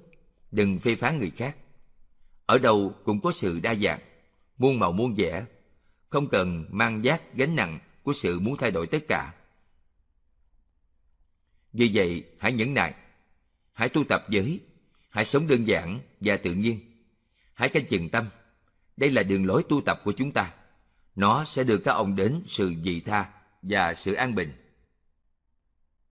đừng 0.51 0.79
phê 0.79 0.95
phán 0.95 1.19
người 1.19 1.31
khác. 1.37 1.57
Ở 2.51 2.59
đâu 2.59 2.95
cũng 3.05 3.21
có 3.21 3.33
sự 3.33 3.61
đa 3.61 3.75
dạng, 3.75 4.01
muôn 4.59 4.79
màu 4.79 4.93
muôn 4.93 5.15
vẻ, 5.15 5.45
không 6.09 6.29
cần 6.29 6.65
mang 6.71 7.05
giác 7.05 7.35
gánh 7.35 7.57
nặng 7.57 7.79
của 8.03 8.13
sự 8.13 8.41
muốn 8.41 8.57
thay 8.57 8.71
đổi 8.71 8.87
tất 8.87 8.99
cả. 9.09 9.35
Vì 11.73 11.91
vậy, 11.95 12.25
hãy 12.39 12.53
nhẫn 12.53 12.75
nại, 12.75 12.95
hãy 13.73 13.89
tu 13.89 14.05
tập 14.05 14.25
giới, 14.29 14.61
hãy 15.11 15.25
sống 15.25 15.49
đơn 15.49 15.67
giản 15.67 16.01
và 16.21 16.37
tự 16.37 16.55
nhiên. 16.55 16.81
Hãy 17.55 17.69
canh 17.69 17.87
chừng 17.87 18.09
tâm. 18.09 18.25
Đây 18.97 19.11
là 19.11 19.23
đường 19.23 19.47
lối 19.47 19.63
tu 19.69 19.81
tập 19.81 20.01
của 20.05 20.13
chúng 20.13 20.33
ta. 20.33 20.53
Nó 21.17 21.45
sẽ 21.45 21.65
đưa 21.65 21.79
các 21.79 21.93
ông 21.93 22.17
đến 22.17 22.43
sự 22.47 22.75
dị 22.85 23.01
tha 23.01 23.31
và 23.63 23.95
sự 23.95 24.15
an 24.15 24.35
bình. 24.35 24.53